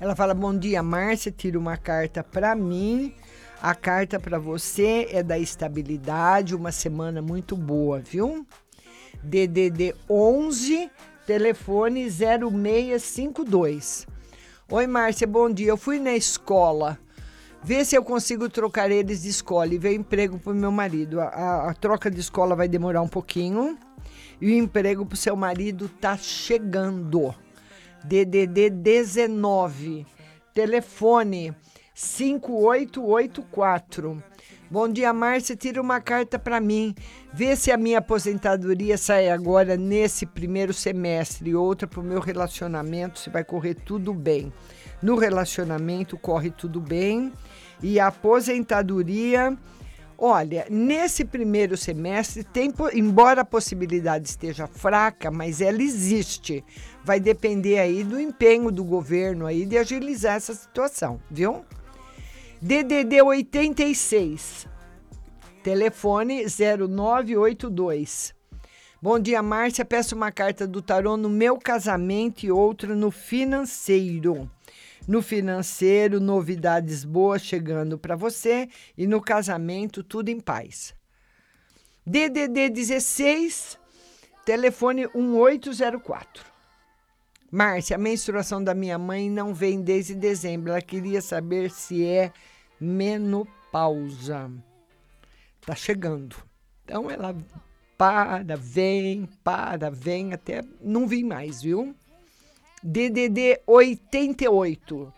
Ela 0.00 0.14
fala: 0.14 0.34
"Bom 0.34 0.56
dia, 0.56 0.82
Márcia, 0.82 1.32
tira 1.32 1.58
uma 1.58 1.76
carta 1.76 2.22
para 2.22 2.54
mim. 2.54 3.14
A 3.60 3.74
carta 3.74 4.20
para 4.20 4.38
você 4.38 5.08
é 5.10 5.22
da 5.22 5.38
estabilidade, 5.38 6.54
uma 6.54 6.70
semana 6.70 7.22
muito 7.22 7.56
boa, 7.56 8.00
viu? 8.00 8.46
DDD 9.22 9.94
11, 10.08 10.90
telefone 11.26 12.10
0652. 12.10 14.06
Oi, 14.70 14.86
Márcia, 14.86 15.26
bom 15.26 15.50
dia. 15.50 15.68
Eu 15.68 15.76
fui 15.76 15.98
na 15.98 16.14
escola. 16.14 16.98
Vê 17.64 17.82
se 17.82 17.96
eu 17.96 18.04
consigo 18.04 18.46
trocar 18.50 18.90
eles 18.90 19.22
de 19.22 19.30
escola 19.30 19.72
e 19.72 19.78
ver 19.78 19.94
emprego 19.94 20.38
para 20.38 20.52
o 20.52 20.54
meu 20.54 20.70
marido. 20.70 21.18
A, 21.18 21.28
a, 21.28 21.70
a, 21.70 21.74
troca 21.74 22.10
de 22.10 22.20
escola 22.20 22.54
vai 22.54 22.68
demorar 22.68 23.00
um 23.00 23.08
pouquinho. 23.08 23.78
E 24.38 24.50
o 24.50 24.54
emprego 24.54 25.06
para 25.06 25.14
o 25.14 25.16
seu 25.16 25.34
marido 25.34 25.88
tá 25.88 26.14
chegando. 26.14 27.34
DDD 28.04 28.68
19. 28.68 30.06
Telefone 30.52 31.56
5884. 31.94 34.22
Bom 34.70 34.86
dia, 34.86 35.10
Márcia. 35.14 35.56
Tira 35.56 35.80
uma 35.80 36.02
carta 36.02 36.38
para 36.38 36.60
mim. 36.60 36.94
Vê 37.32 37.56
se 37.56 37.70
a 37.70 37.78
minha 37.78 37.96
aposentadoria 37.98 38.98
sai 38.98 39.30
agora 39.30 39.74
nesse 39.74 40.26
primeiro 40.26 40.74
semestre. 40.74 41.54
Outra 41.54 41.88
para 41.88 42.00
o 42.00 42.04
meu 42.04 42.20
relacionamento, 42.20 43.20
se 43.20 43.30
vai 43.30 43.42
correr 43.42 43.74
tudo 43.74 44.12
bem. 44.12 44.52
No 45.02 45.16
relacionamento 45.16 46.18
corre 46.18 46.50
tudo 46.50 46.80
bem. 46.80 47.32
E 47.82 48.00
aposentadoria. 48.00 49.56
Olha, 50.16 50.66
nesse 50.70 51.24
primeiro 51.24 51.76
semestre, 51.76 52.44
tem, 52.44 52.72
embora 52.92 53.40
a 53.40 53.44
possibilidade 53.44 54.28
esteja 54.28 54.66
fraca, 54.66 55.30
mas 55.30 55.60
ela 55.60 55.82
existe. 55.82 56.64
Vai 57.04 57.18
depender 57.18 57.78
aí 57.78 58.04
do 58.04 58.18
empenho 58.18 58.70
do 58.70 58.84
governo 58.84 59.44
aí 59.44 59.66
de 59.66 59.76
agilizar 59.76 60.36
essa 60.36 60.54
situação, 60.54 61.20
viu? 61.30 61.64
DDD 62.62 63.20
86, 63.20 64.66
telefone 65.62 66.44
0982. 66.46 68.34
Bom 69.02 69.18
dia, 69.18 69.42
Márcia. 69.42 69.84
Peço 69.84 70.14
uma 70.14 70.32
carta 70.32 70.66
do 70.66 70.80
tarô 70.80 71.14
no 71.14 71.28
meu 71.28 71.58
casamento 71.58 72.46
e 72.46 72.50
outra 72.50 72.94
no 72.94 73.10
financeiro. 73.10 74.50
No 75.06 75.20
financeiro, 75.20 76.18
novidades 76.18 77.04
boas 77.04 77.42
chegando 77.42 77.98
para 77.98 78.16
você 78.16 78.68
e 78.96 79.06
no 79.06 79.20
casamento, 79.20 80.02
tudo 80.02 80.30
em 80.30 80.40
paz. 80.40 80.94
DDD 82.06 82.70
16, 82.70 83.78
telefone 84.46 85.06
1804. 85.14 86.44
Márcia, 87.50 87.96
a 87.96 87.98
menstruação 87.98 88.64
da 88.64 88.74
minha 88.74 88.98
mãe 88.98 89.30
não 89.30 89.54
vem 89.54 89.80
desde 89.80 90.14
dezembro. 90.14 90.70
Ela 90.70 90.80
queria 90.80 91.20
saber 91.20 91.70
se 91.70 92.04
é 92.04 92.32
menopausa. 92.80 94.50
Tá 95.60 95.74
chegando. 95.74 96.36
Então 96.84 97.10
ela 97.10 97.36
para, 97.96 98.42
vem, 98.56 99.28
para, 99.42 99.90
vem, 99.90 100.32
até 100.32 100.62
não 100.80 101.06
vim 101.06 101.24
mais, 101.24 101.62
viu? 101.62 101.94
DDD 102.84 103.60
88. 103.66 105.12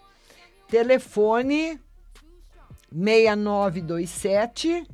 Telefone 0.68 1.80
6927. 2.92 4.86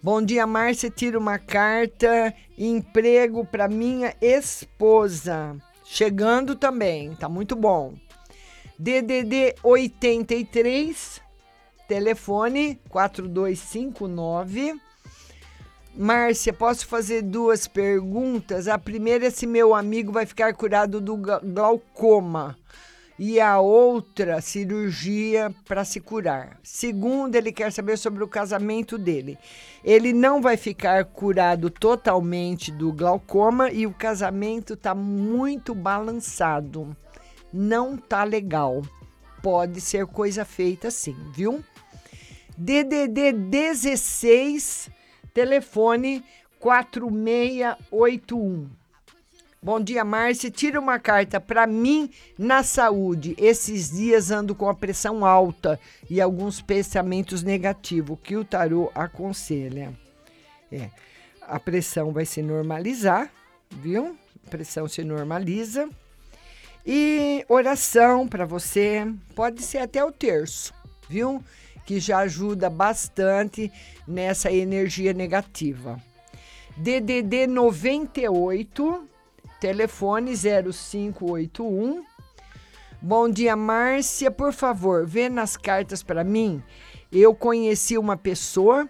Bom 0.00 0.22
dia, 0.22 0.46
Márcia. 0.46 0.88
Tira 0.88 1.18
uma 1.18 1.36
carta. 1.38 2.32
Emprego 2.56 3.44
para 3.44 3.66
minha 3.66 4.14
esposa. 4.20 5.56
Chegando 5.84 6.54
também, 6.54 7.16
tá 7.16 7.28
muito 7.28 7.56
bom. 7.56 7.94
DDD 8.78 9.56
83 9.64 11.20
telefone 11.88 12.80
4259. 12.88 14.80
Márcia, 15.96 16.52
posso 16.52 16.86
fazer 16.86 17.20
duas 17.22 17.66
perguntas? 17.66 18.68
A 18.68 18.78
primeira 18.78 19.26
é 19.26 19.30
se 19.30 19.46
meu 19.46 19.74
amigo 19.74 20.12
vai 20.12 20.24
ficar 20.24 20.54
curado 20.54 21.00
do 21.00 21.16
glaucoma. 21.16 22.56
E 23.18 23.38
a 23.38 23.60
outra, 23.60 24.40
cirurgia 24.40 25.54
para 25.66 25.84
se 25.84 26.00
curar. 26.00 26.58
Segundo, 26.62 27.34
ele 27.34 27.52
quer 27.52 27.70
saber 27.70 27.98
sobre 27.98 28.24
o 28.24 28.28
casamento 28.28 28.96
dele. 28.96 29.36
Ele 29.84 30.14
não 30.14 30.40
vai 30.40 30.56
ficar 30.56 31.04
curado 31.04 31.68
totalmente 31.68 32.72
do 32.72 32.90
glaucoma 32.92 33.70
e 33.70 33.86
o 33.86 33.92
casamento 33.92 34.72
está 34.72 34.94
muito 34.94 35.74
balançado. 35.74 36.96
Não 37.52 37.94
tá 37.94 38.24
legal. 38.24 38.80
Pode 39.42 39.82
ser 39.82 40.06
coisa 40.06 40.44
feita 40.46 40.90
sim, 40.90 41.16
viu? 41.34 41.62
DDD 42.56 43.32
16, 43.32 44.88
telefone 45.32 46.24
4681. 46.58 48.80
Bom 49.62 49.78
dia, 49.78 50.02
Márcia. 50.04 50.50
Tira 50.50 50.80
uma 50.80 50.98
carta 50.98 51.38
para 51.38 51.66
mim 51.66 52.10
na 52.38 52.62
saúde. 52.62 53.34
Esses 53.38 53.90
dias 53.90 54.30
ando 54.30 54.54
com 54.54 54.68
a 54.68 54.74
pressão 54.74 55.22
alta 55.22 55.78
e 56.08 56.18
alguns 56.18 56.62
pensamentos 56.62 57.42
negativos. 57.42 58.18
que 58.22 58.38
o 58.38 58.44
tarô 58.44 58.90
aconselha? 58.94 59.92
É, 60.72 60.88
a 61.42 61.60
pressão 61.60 62.10
vai 62.10 62.24
se 62.24 62.40
normalizar, 62.40 63.30
viu? 63.70 64.16
A 64.46 64.50
pressão 64.50 64.88
se 64.88 65.04
normaliza. 65.04 65.90
E 66.86 67.44
oração 67.46 68.26
para 68.26 68.46
você, 68.46 69.06
pode 69.34 69.62
ser 69.62 69.78
até 69.78 70.02
o 70.02 70.10
terço, 70.10 70.72
viu? 71.06 71.44
Que 71.84 72.00
já 72.00 72.18
ajuda 72.18 72.70
bastante 72.70 73.70
nessa 74.06 74.52
energia 74.52 75.12
negativa. 75.12 76.00
DDD 76.76 77.46
98, 77.46 79.04
telefone 79.60 80.32
0581. 80.34 82.04
Bom 83.02 83.28
dia, 83.28 83.56
Márcia. 83.56 84.30
Por 84.30 84.52
favor, 84.52 85.06
vê 85.06 85.28
nas 85.28 85.56
cartas 85.56 86.02
para 86.02 86.22
mim. 86.22 86.62
Eu 87.10 87.34
conheci 87.34 87.98
uma 87.98 88.16
pessoa 88.16 88.88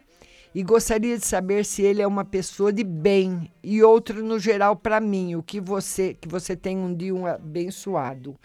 e 0.54 0.62
gostaria 0.62 1.16
de 1.16 1.24
saber 1.24 1.64
se 1.64 1.82
ele 1.82 2.02
é 2.02 2.06
uma 2.06 2.24
pessoa 2.24 2.72
de 2.72 2.82
bem 2.82 3.50
e 3.62 3.82
outro 3.82 4.22
no 4.22 4.38
geral 4.38 4.74
para 4.74 5.00
mim, 5.00 5.36
o 5.36 5.42
que 5.42 5.60
você 5.60 6.14
que 6.14 6.28
você 6.28 6.56
tem 6.56 6.76
um 6.76 6.94
dia 6.94 7.34
abençoado. 7.34 8.36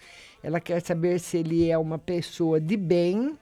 Ela 0.43 0.59
quer 0.59 0.81
saber 0.81 1.19
se 1.19 1.38
ele 1.38 1.69
é 1.69 1.77
uma 1.77 1.97
pessoa 1.97 2.61
de 2.61 2.77
bem 2.77 3.35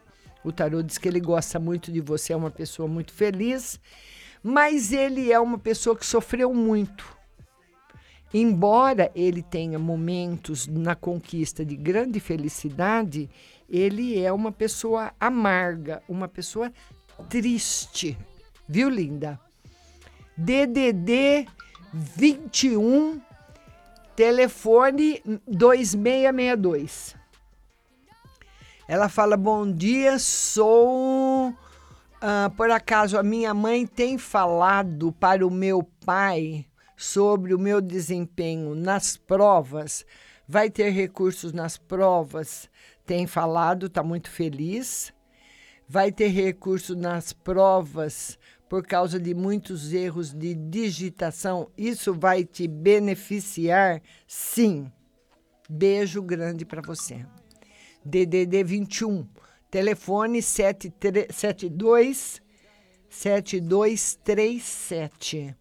o 0.44 0.52
tarô 0.52 0.82
diz 0.82 0.98
que 0.98 1.08
ele 1.08 1.20
gosta 1.20 1.60
muito 1.60 1.92
de 1.92 2.02
você, 2.02 2.34
é 2.34 2.36
uma 2.36 2.52
pessoa 2.52 2.88
muito 2.88 3.14
feliz, 3.14 3.80
mas 4.42 4.92
ele 4.92 5.32
é 5.32 5.40
uma 5.40 5.58
pessoa 5.58 5.96
que 5.96 6.06
sofreu 6.06 6.54
muito. 6.54 7.06
Embora 8.34 9.12
ele 9.14 9.44
tenha 9.44 9.78
momentos 9.78 10.68
na 10.68 10.96
conquista 10.96 11.64
de 11.64 11.76
grande 11.76 12.20
felicidade, 12.20 13.30
ele 13.70 14.20
é 14.20 14.32
uma 14.32 14.52
pessoa 14.52 15.14
amarga, 15.20 16.02
uma 16.10 16.28
pessoa 16.28 16.72
triste. 17.30 18.18
Viu, 18.68 18.90
linda? 18.90 19.40
DDD 20.36 21.48
21, 21.94 23.22
telefone 24.16 25.22
2662. 25.48 27.16
Ela 28.88 29.10
fala: 29.10 29.38
Bom 29.38 29.72
dia, 29.72 30.20
sou. 30.20 31.50
Uh, 31.50 32.50
por 32.56 32.72
acaso 32.72 33.18
a 33.18 33.24
minha 33.24 33.54
mãe 33.54 33.86
tem 33.86 34.18
falado 34.18 35.12
para 35.12 35.46
o 35.46 35.52
meu 35.52 35.84
pai 36.06 36.66
sobre 36.96 37.54
o 37.54 37.60
meu 37.60 37.82
desempenho 37.82 38.76
nas 38.76 39.18
provas? 39.18 40.06
Vai 40.48 40.70
ter 40.70 40.90
recursos 40.90 41.52
nas 41.52 41.78
provas? 41.78 42.70
Tem 43.06 43.28
falado, 43.28 43.88
está 43.88 44.02
muito 44.02 44.30
feliz. 44.30 45.14
Vai 45.88 46.12
ter 46.12 46.28
recurso 46.28 46.96
nas 46.96 47.34
provas 47.34 48.38
por 48.70 48.86
causa 48.86 49.20
de 49.20 49.34
muitos 49.34 49.94
erros 49.94 50.34
de 50.34 50.56
digitação. 50.56 51.70
Isso 51.78 52.14
vai 52.14 52.46
te 52.46 52.68
beneficiar? 52.68 54.02
Sim, 54.26 54.90
Beijo 55.70 56.22
grande 56.22 56.66
para 56.66 56.82
você. 56.82 57.26
DDD 58.06 58.64
21, 58.64 59.28
telefone 59.72 60.42
73 60.42 61.28
72 61.30 62.42
7237. 63.10 65.56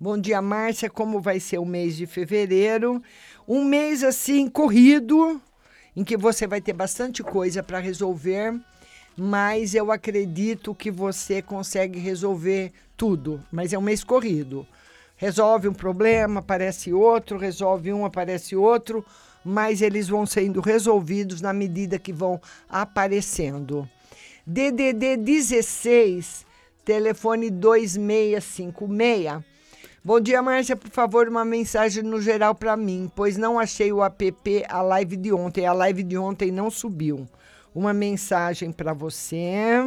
Bom 0.00 0.18
dia, 0.18 0.42
Márcia. 0.42 0.90
Como 0.90 1.20
vai 1.20 1.40
ser 1.40 1.58
o 1.58 1.64
mês 1.64 1.96
de 1.96 2.06
fevereiro? 2.06 3.02
Um 3.46 3.64
mês 3.64 4.04
assim 4.04 4.48
corrido, 4.48 5.40
em 5.96 6.04
que 6.04 6.16
você 6.16 6.46
vai 6.46 6.60
ter 6.60 6.72
bastante 6.72 7.22
coisa 7.22 7.62
para 7.62 7.78
resolver, 7.78 8.54
mas 9.16 9.74
eu 9.74 9.90
acredito 9.90 10.74
que 10.74 10.90
você 10.90 11.40
consegue 11.40 11.98
resolver 11.98 12.72
tudo. 12.96 13.42
Mas 13.50 13.72
é 13.72 13.78
um 13.78 13.82
mês 13.82 14.04
corrido. 14.04 14.66
Resolve 15.16 15.68
um 15.68 15.74
problema, 15.74 16.40
aparece 16.40 16.92
outro, 16.92 17.38
resolve 17.38 17.92
um, 17.92 18.04
aparece 18.04 18.54
outro, 18.54 19.04
mas 19.44 19.82
eles 19.82 20.08
vão 20.08 20.26
sendo 20.26 20.60
resolvidos 20.60 21.40
na 21.40 21.52
medida 21.52 21.98
que 21.98 22.12
vão 22.12 22.40
aparecendo. 22.68 23.88
DDD 24.46 25.16
16, 25.16 26.46
telefone 26.84 27.50
2656. 27.50 29.44
Bom 30.02 30.20
dia, 30.20 30.40
Márcia. 30.40 30.74
Por 30.74 30.90
favor, 30.90 31.28
uma 31.28 31.44
mensagem 31.44 32.02
no 32.02 32.18
geral 32.22 32.54
para 32.54 32.76
mim, 32.76 33.10
pois 33.14 33.36
não 33.36 33.58
achei 33.58 33.92
o 33.92 34.02
app 34.02 34.64
a 34.68 34.80
live 34.80 35.16
de 35.16 35.32
ontem. 35.32 35.66
A 35.66 35.72
live 35.74 36.02
de 36.02 36.16
ontem 36.16 36.50
não 36.50 36.70
subiu. 36.70 37.28
Uma 37.74 37.92
mensagem 37.92 38.72
para 38.72 38.94
você. 38.94 39.82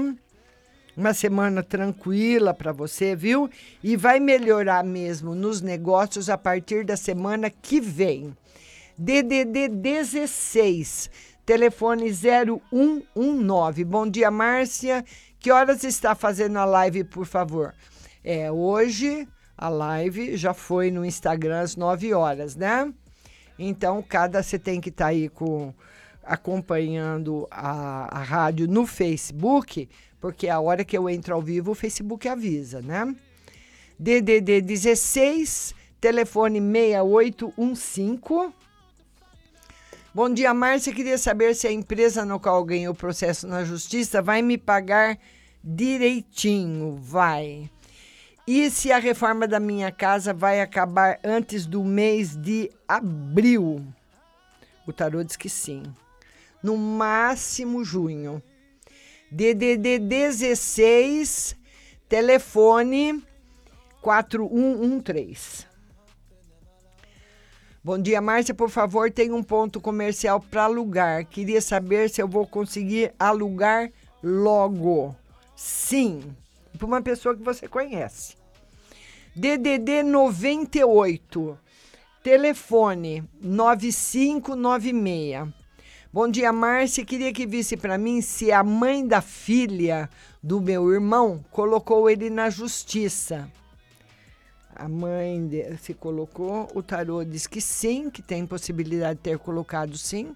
Uma 0.96 1.14
semana 1.14 1.64
tranquila 1.64 2.54
para 2.54 2.72
você, 2.72 3.16
viu? 3.16 3.50
E 3.84 3.96
vai 3.96 4.20
melhorar 4.20 4.84
mesmo 4.84 5.34
nos 5.34 5.62
negócios 5.62 6.30
a 6.30 6.38
partir 6.38 6.86
da 6.86 6.96
semana 6.96 7.50
que 7.50 7.80
vem. 7.80 8.36
DDD 9.04 9.68
16, 9.68 11.10
telefone 11.44 12.14
0119. 12.14 13.84
Bom 13.84 14.08
dia, 14.08 14.30
Márcia. 14.30 15.04
Que 15.40 15.52
horas 15.52 15.84
está 15.84 16.14
fazendo 16.14 16.60
a 16.60 16.66
live, 16.66 17.04
por 17.06 17.26
favor? 17.26 17.74
É, 18.24 18.52
hoje 18.52 19.28
a 19.58 19.70
live 19.70 20.38
já 20.38 20.54
foi 20.54 20.92
no 20.92 21.04
Instagram 21.04 21.62
às 21.62 21.76
9 21.76 22.14
horas, 22.14 22.56
né? 22.56 22.94
Então, 23.58 24.06
cada 24.08 24.44
você 24.44 24.60
tem 24.60 24.80
que 24.80 24.90
estar 24.90 25.06
tá 25.06 25.10
aí 25.10 25.30
com 25.30 25.74
acompanhando 26.24 27.48
a, 27.50 28.20
a 28.20 28.22
rádio 28.22 28.68
no 28.68 28.86
Facebook, 28.86 29.90
porque 30.20 30.48
a 30.48 30.60
hora 30.60 30.86
que 30.86 30.96
eu 30.96 31.10
entro 31.10 31.34
ao 31.34 31.42
vivo, 31.42 31.72
o 31.72 31.76
Facebook 31.76 32.30
avisa, 32.30 32.84
né? 32.84 33.16
DDD 33.98 34.62
16, 34.62 35.74
telefone 36.00 36.62
6815. 36.62 38.61
Bom 40.14 40.30
dia, 40.30 40.54
Márcia. 40.54 40.94
Queria 40.94 41.18
saber 41.18 41.56
se 41.56 41.66
a 41.68 41.72
empresa 41.72 42.26
no 42.26 42.38
qual 42.38 42.66
ganhei 42.66 42.90
o 42.90 42.94
processo 42.94 43.48
na 43.48 43.64
justiça 43.64 44.22
vai 44.22 44.42
me 44.42 44.58
pagar 44.58 45.18
direitinho. 45.64 46.98
Vai. 46.98 47.72
E 48.46 48.70
se 48.70 48.92
a 48.92 48.98
reforma 48.98 49.48
da 49.48 49.58
minha 49.58 49.90
casa 49.90 50.34
vai 50.34 50.60
acabar 50.60 51.18
antes 51.24 51.66
do 51.66 51.82
mês 51.86 52.36
de 52.36 52.70
abril? 52.86 53.88
O 54.86 54.92
tarô 54.92 55.24
diz 55.24 55.38
que 55.38 55.48
sim. 55.48 55.82
No 56.62 56.76
máximo 56.76 57.82
junho. 57.82 58.44
DDD 59.32 59.98
16, 59.98 61.56
telefone 62.10 63.24
4113. 64.02 65.71
Bom 67.84 67.98
dia, 67.98 68.22
Márcia. 68.22 68.54
Por 68.54 68.70
favor, 68.70 69.10
tem 69.10 69.32
um 69.32 69.42
ponto 69.42 69.82
comercial 69.82 70.40
para 70.40 70.66
alugar. 70.66 71.26
Queria 71.26 71.60
saber 71.60 72.12
se 72.12 72.22
eu 72.22 72.28
vou 72.28 72.46
conseguir 72.46 73.12
alugar 73.18 73.92
logo. 74.22 75.16
Sim, 75.56 76.22
para 76.78 76.86
uma 76.86 77.02
pessoa 77.02 77.36
que 77.36 77.42
você 77.42 77.68
conhece. 77.68 78.36
DDD 79.36 80.04
98, 80.04 81.58
telefone 82.22 83.24
9596. 83.42 85.52
Bom 86.14 86.30
dia, 86.30 86.54
Márcia. 86.54 87.04
Queria 87.04 87.34
que 87.34 87.48
visse 87.48 87.76
para 87.76 87.98
mim 87.98 88.22
se 88.22 88.52
a 88.52 88.64
mãe 88.64 89.08
da 89.08 89.22
filha 89.22 90.08
do 90.44 90.62
meu 90.62 90.94
irmão 90.94 91.44
colocou 91.50 92.08
ele 92.08 92.30
na 92.30 92.52
justiça. 92.52 93.52
A 94.82 94.90
mãe 94.90 95.48
se 95.80 95.94
colocou, 95.94 96.68
o 96.74 96.82
tarô 96.82 97.24
diz 97.24 97.46
que 97.46 97.62
sim, 97.62 98.10
que 98.10 98.20
tem 98.20 98.48
possibilidade 98.48 99.18
de 99.18 99.22
ter 99.22 99.38
colocado 99.38 99.96
sim. 99.96 100.36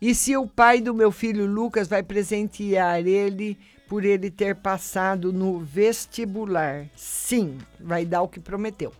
E 0.00 0.12
se 0.12 0.36
o 0.36 0.44
pai 0.44 0.80
do 0.80 0.92
meu 0.92 1.12
filho 1.12 1.46
Lucas 1.46 1.86
vai 1.86 2.02
presentear 2.02 3.06
ele 3.06 3.56
por 3.86 4.04
ele 4.04 4.28
ter 4.28 4.56
passado 4.56 5.32
no 5.32 5.60
vestibular. 5.60 6.88
Sim, 6.96 7.58
vai 7.78 8.04
dar 8.04 8.22
o 8.22 8.28
que 8.28 8.40
prometeu. 8.40 8.92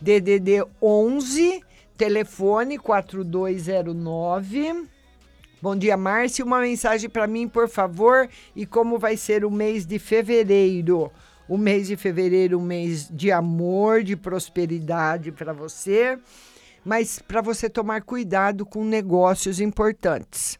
DDD 0.00 0.64
11, 0.80 1.60
telefone 1.96 2.78
4209. 2.78 4.86
Bom 5.60 5.74
dia, 5.74 5.96
Márcia. 5.96 6.44
Uma 6.44 6.60
mensagem 6.60 7.10
para 7.10 7.26
mim, 7.26 7.48
por 7.48 7.68
favor, 7.68 8.28
e 8.54 8.64
como 8.64 8.96
vai 8.96 9.16
ser 9.16 9.44
o 9.44 9.50
mês 9.50 9.84
de 9.84 9.98
fevereiro. 9.98 11.10
O 11.46 11.58
mês 11.58 11.88
de 11.88 11.96
fevereiro, 11.96 12.58
um 12.58 12.62
mês 12.62 13.06
de 13.10 13.30
amor, 13.30 14.02
de 14.02 14.16
prosperidade 14.16 15.30
para 15.30 15.52
você, 15.52 16.18
mas 16.82 17.18
para 17.18 17.42
você 17.42 17.68
tomar 17.68 18.00
cuidado 18.02 18.64
com 18.64 18.82
negócios 18.82 19.60
importantes. 19.60 20.58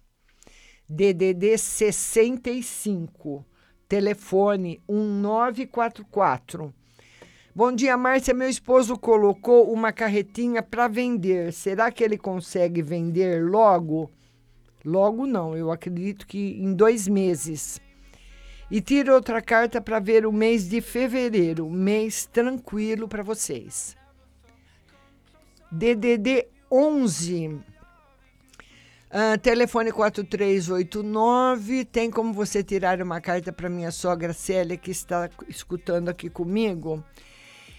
DDD 0.86 1.56
65, 1.56 3.44
telefone 3.88 4.82
1944. 4.86 6.74
Bom 7.54 7.72
dia, 7.72 7.96
Márcia. 7.96 8.34
Meu 8.34 8.50
esposo 8.50 8.98
colocou 8.98 9.72
uma 9.72 9.90
carretinha 9.90 10.62
para 10.62 10.86
vender. 10.86 11.50
Será 11.52 11.90
que 11.90 12.04
ele 12.04 12.18
consegue 12.18 12.82
vender 12.82 13.42
logo? 13.42 14.10
Logo 14.84 15.24
não, 15.24 15.56
eu 15.56 15.70
acredito 15.70 16.26
que 16.26 16.60
em 16.60 16.74
dois 16.74 17.08
meses. 17.08 17.80
E 18.70 18.80
tira 18.80 19.14
outra 19.14 19.42
carta 19.42 19.80
para 19.80 19.98
ver 20.00 20.26
o 20.26 20.32
mês 20.32 20.68
de 20.68 20.80
fevereiro, 20.80 21.68
mês 21.70 22.26
tranquilo 22.26 23.06
para 23.06 23.22
vocês. 23.22 23.96
DDD 25.70 26.46
11 26.70 27.74
Uh, 29.14 29.38
telefone 29.38 29.92
4389. 29.92 31.84
Tem 31.84 32.10
como 32.10 32.32
você 32.32 32.64
tirar 32.64 33.00
uma 33.00 33.20
carta 33.20 33.52
para 33.52 33.70
minha 33.70 33.92
sogra 33.92 34.32
Célia, 34.32 34.76
que 34.76 34.90
está 34.90 35.30
escutando 35.48 36.08
aqui 36.08 36.28
comigo? 36.28 37.00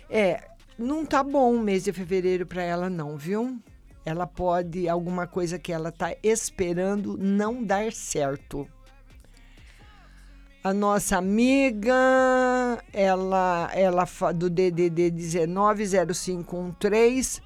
É, 0.10 0.48
não 0.80 1.06
tá 1.06 1.22
bom 1.22 1.54
o 1.54 1.60
mês 1.60 1.84
de 1.84 1.92
fevereiro 1.92 2.46
para 2.46 2.64
ela, 2.64 2.90
não, 2.90 3.18
viu? 3.18 3.60
Ela 4.06 4.26
pode, 4.26 4.88
alguma 4.88 5.28
coisa 5.28 5.60
que 5.60 5.74
ela 5.74 5.92
tá 5.92 6.16
esperando 6.24 7.18
não 7.18 7.62
dar 7.62 7.92
certo. 7.92 8.66
A 10.66 10.74
nossa 10.74 11.18
amiga, 11.18 11.94
ela, 12.92 13.70
ela 13.72 14.04
do 14.34 14.50
DDD 14.50 15.12
190513 15.12 17.40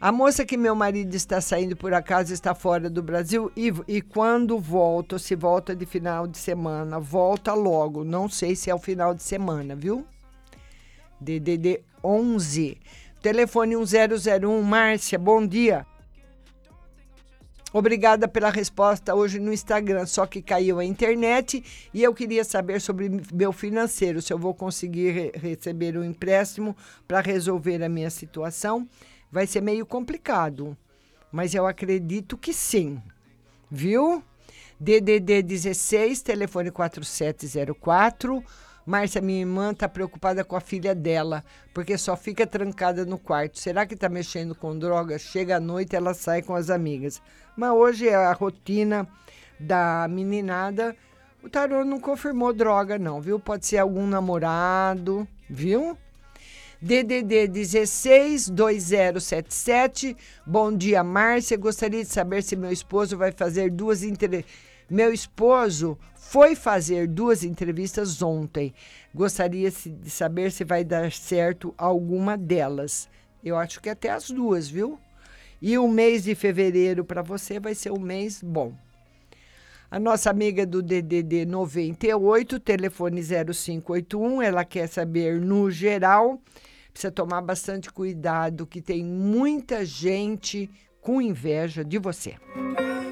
a 0.00 0.10
moça 0.10 0.44
que 0.44 0.56
meu 0.56 0.74
marido 0.74 1.14
está 1.14 1.40
saindo 1.40 1.76
por 1.76 1.94
acaso 1.94 2.34
está 2.34 2.52
fora 2.52 2.90
do 2.90 3.04
Brasil 3.04 3.52
e, 3.56 3.72
e 3.86 4.02
quando 4.02 4.58
volta, 4.58 5.16
se 5.16 5.36
volta 5.36 5.76
de 5.76 5.86
final 5.86 6.26
de 6.26 6.38
semana, 6.38 6.98
volta 6.98 7.54
logo. 7.54 8.02
Não 8.02 8.28
sei 8.28 8.56
se 8.56 8.68
é 8.68 8.74
o 8.74 8.80
final 8.80 9.14
de 9.14 9.22
semana, 9.22 9.76
viu? 9.76 10.04
DDD 11.20 11.84
11. 12.02 12.78
Telefone 13.22 13.76
1001, 13.76 14.62
Márcia, 14.62 15.20
bom 15.20 15.46
dia. 15.46 15.86
Obrigada 17.72 18.26
pela 18.26 18.50
resposta 18.50 19.14
hoje 19.14 19.38
no 19.38 19.52
Instagram, 19.52 20.04
só 20.06 20.26
que 20.26 20.42
caiu 20.42 20.78
a 20.78 20.84
internet 20.84 21.62
e 21.94 22.02
eu 22.02 22.12
queria 22.12 22.42
saber 22.42 22.80
sobre 22.80 23.08
meu 23.32 23.52
financeiro, 23.52 24.20
se 24.20 24.32
eu 24.32 24.38
vou 24.38 24.52
conseguir 24.52 25.10
re 25.10 25.32
receber 25.34 25.96
um 25.96 26.04
empréstimo 26.04 26.76
para 27.06 27.20
resolver 27.20 27.82
a 27.82 27.88
minha 27.88 28.10
situação 28.10 28.88
vai 29.30 29.46
ser 29.46 29.60
meio 29.60 29.86
complicado, 29.86 30.76
mas 31.30 31.54
eu 31.54 31.66
acredito 31.66 32.36
que 32.36 32.52
sim, 32.52 33.00
viu? 33.70 34.22
DDD 34.78 35.42
16, 35.42 36.22
telefone 36.22 36.70
4704. 36.70 38.42
Márcia, 38.86 39.20
minha 39.20 39.40
irmã, 39.40 39.72
está 39.72 39.88
preocupada 39.88 40.42
com 40.42 40.56
a 40.56 40.60
filha 40.60 40.94
dela, 40.94 41.44
porque 41.72 41.98
só 41.98 42.16
fica 42.16 42.46
trancada 42.46 43.04
no 43.04 43.18
quarto. 43.18 43.58
Será 43.58 43.86
que 43.86 43.94
está 43.94 44.08
mexendo 44.08 44.54
com 44.54 44.78
droga? 44.78 45.18
Chega 45.18 45.56
à 45.56 45.60
noite, 45.60 45.94
ela 45.94 46.14
sai 46.14 46.42
com 46.42 46.54
as 46.54 46.70
amigas. 46.70 47.20
Mas 47.56 47.70
hoje 47.72 48.08
é 48.08 48.14
a 48.14 48.32
rotina 48.32 49.06
da 49.58 50.06
meninada. 50.08 50.96
O 51.42 51.48
tarô 51.48 51.84
não 51.84 52.00
confirmou 52.00 52.52
droga, 52.52 52.98
não, 52.98 53.20
viu? 53.20 53.38
Pode 53.38 53.66
ser 53.66 53.78
algum 53.78 54.06
namorado, 54.06 55.26
viu? 55.48 55.96
DDD 56.82 57.46
16 57.48 58.48
2077. 58.48 60.16
Bom 60.46 60.74
dia, 60.74 61.04
Márcia. 61.04 61.58
Gostaria 61.58 62.02
de 62.02 62.10
saber 62.10 62.42
se 62.42 62.56
meu 62.56 62.72
esposo 62.72 63.18
vai 63.18 63.32
fazer 63.32 63.70
duas 63.70 64.02
entrevistas. 64.02 64.50
Meu 64.88 65.12
esposo 65.12 65.96
foi 66.30 66.54
fazer 66.54 67.08
duas 67.08 67.42
entrevistas 67.42 68.22
ontem. 68.22 68.72
Gostaria 69.12 69.68
de 69.68 70.08
saber 70.08 70.52
se 70.52 70.62
vai 70.62 70.84
dar 70.84 71.10
certo 71.10 71.74
alguma 71.76 72.38
delas. 72.38 73.08
Eu 73.42 73.56
acho 73.56 73.80
que 73.80 73.90
até 73.90 74.10
as 74.10 74.30
duas, 74.30 74.68
viu? 74.68 74.96
E 75.60 75.76
o 75.76 75.88
mês 75.88 76.22
de 76.22 76.36
fevereiro 76.36 77.04
para 77.04 77.20
você 77.20 77.58
vai 77.58 77.74
ser 77.74 77.90
um 77.90 77.98
mês 77.98 78.40
bom. 78.44 78.72
A 79.90 79.98
nossa 79.98 80.30
amiga 80.30 80.64
do 80.64 80.80
DDD 80.80 81.46
98, 81.46 82.60
telefone 82.60 83.20
0581, 83.24 84.40
ela 84.40 84.64
quer 84.64 84.86
saber 84.86 85.40
no 85.40 85.68
geral. 85.68 86.40
Precisa 86.92 87.10
tomar 87.10 87.40
bastante 87.40 87.90
cuidado, 87.90 88.68
que 88.68 88.80
tem 88.80 89.04
muita 89.04 89.84
gente 89.84 90.70
com 91.00 91.20
inveja 91.20 91.84
de 91.84 91.98
você. 91.98 92.36
Música 92.54 93.09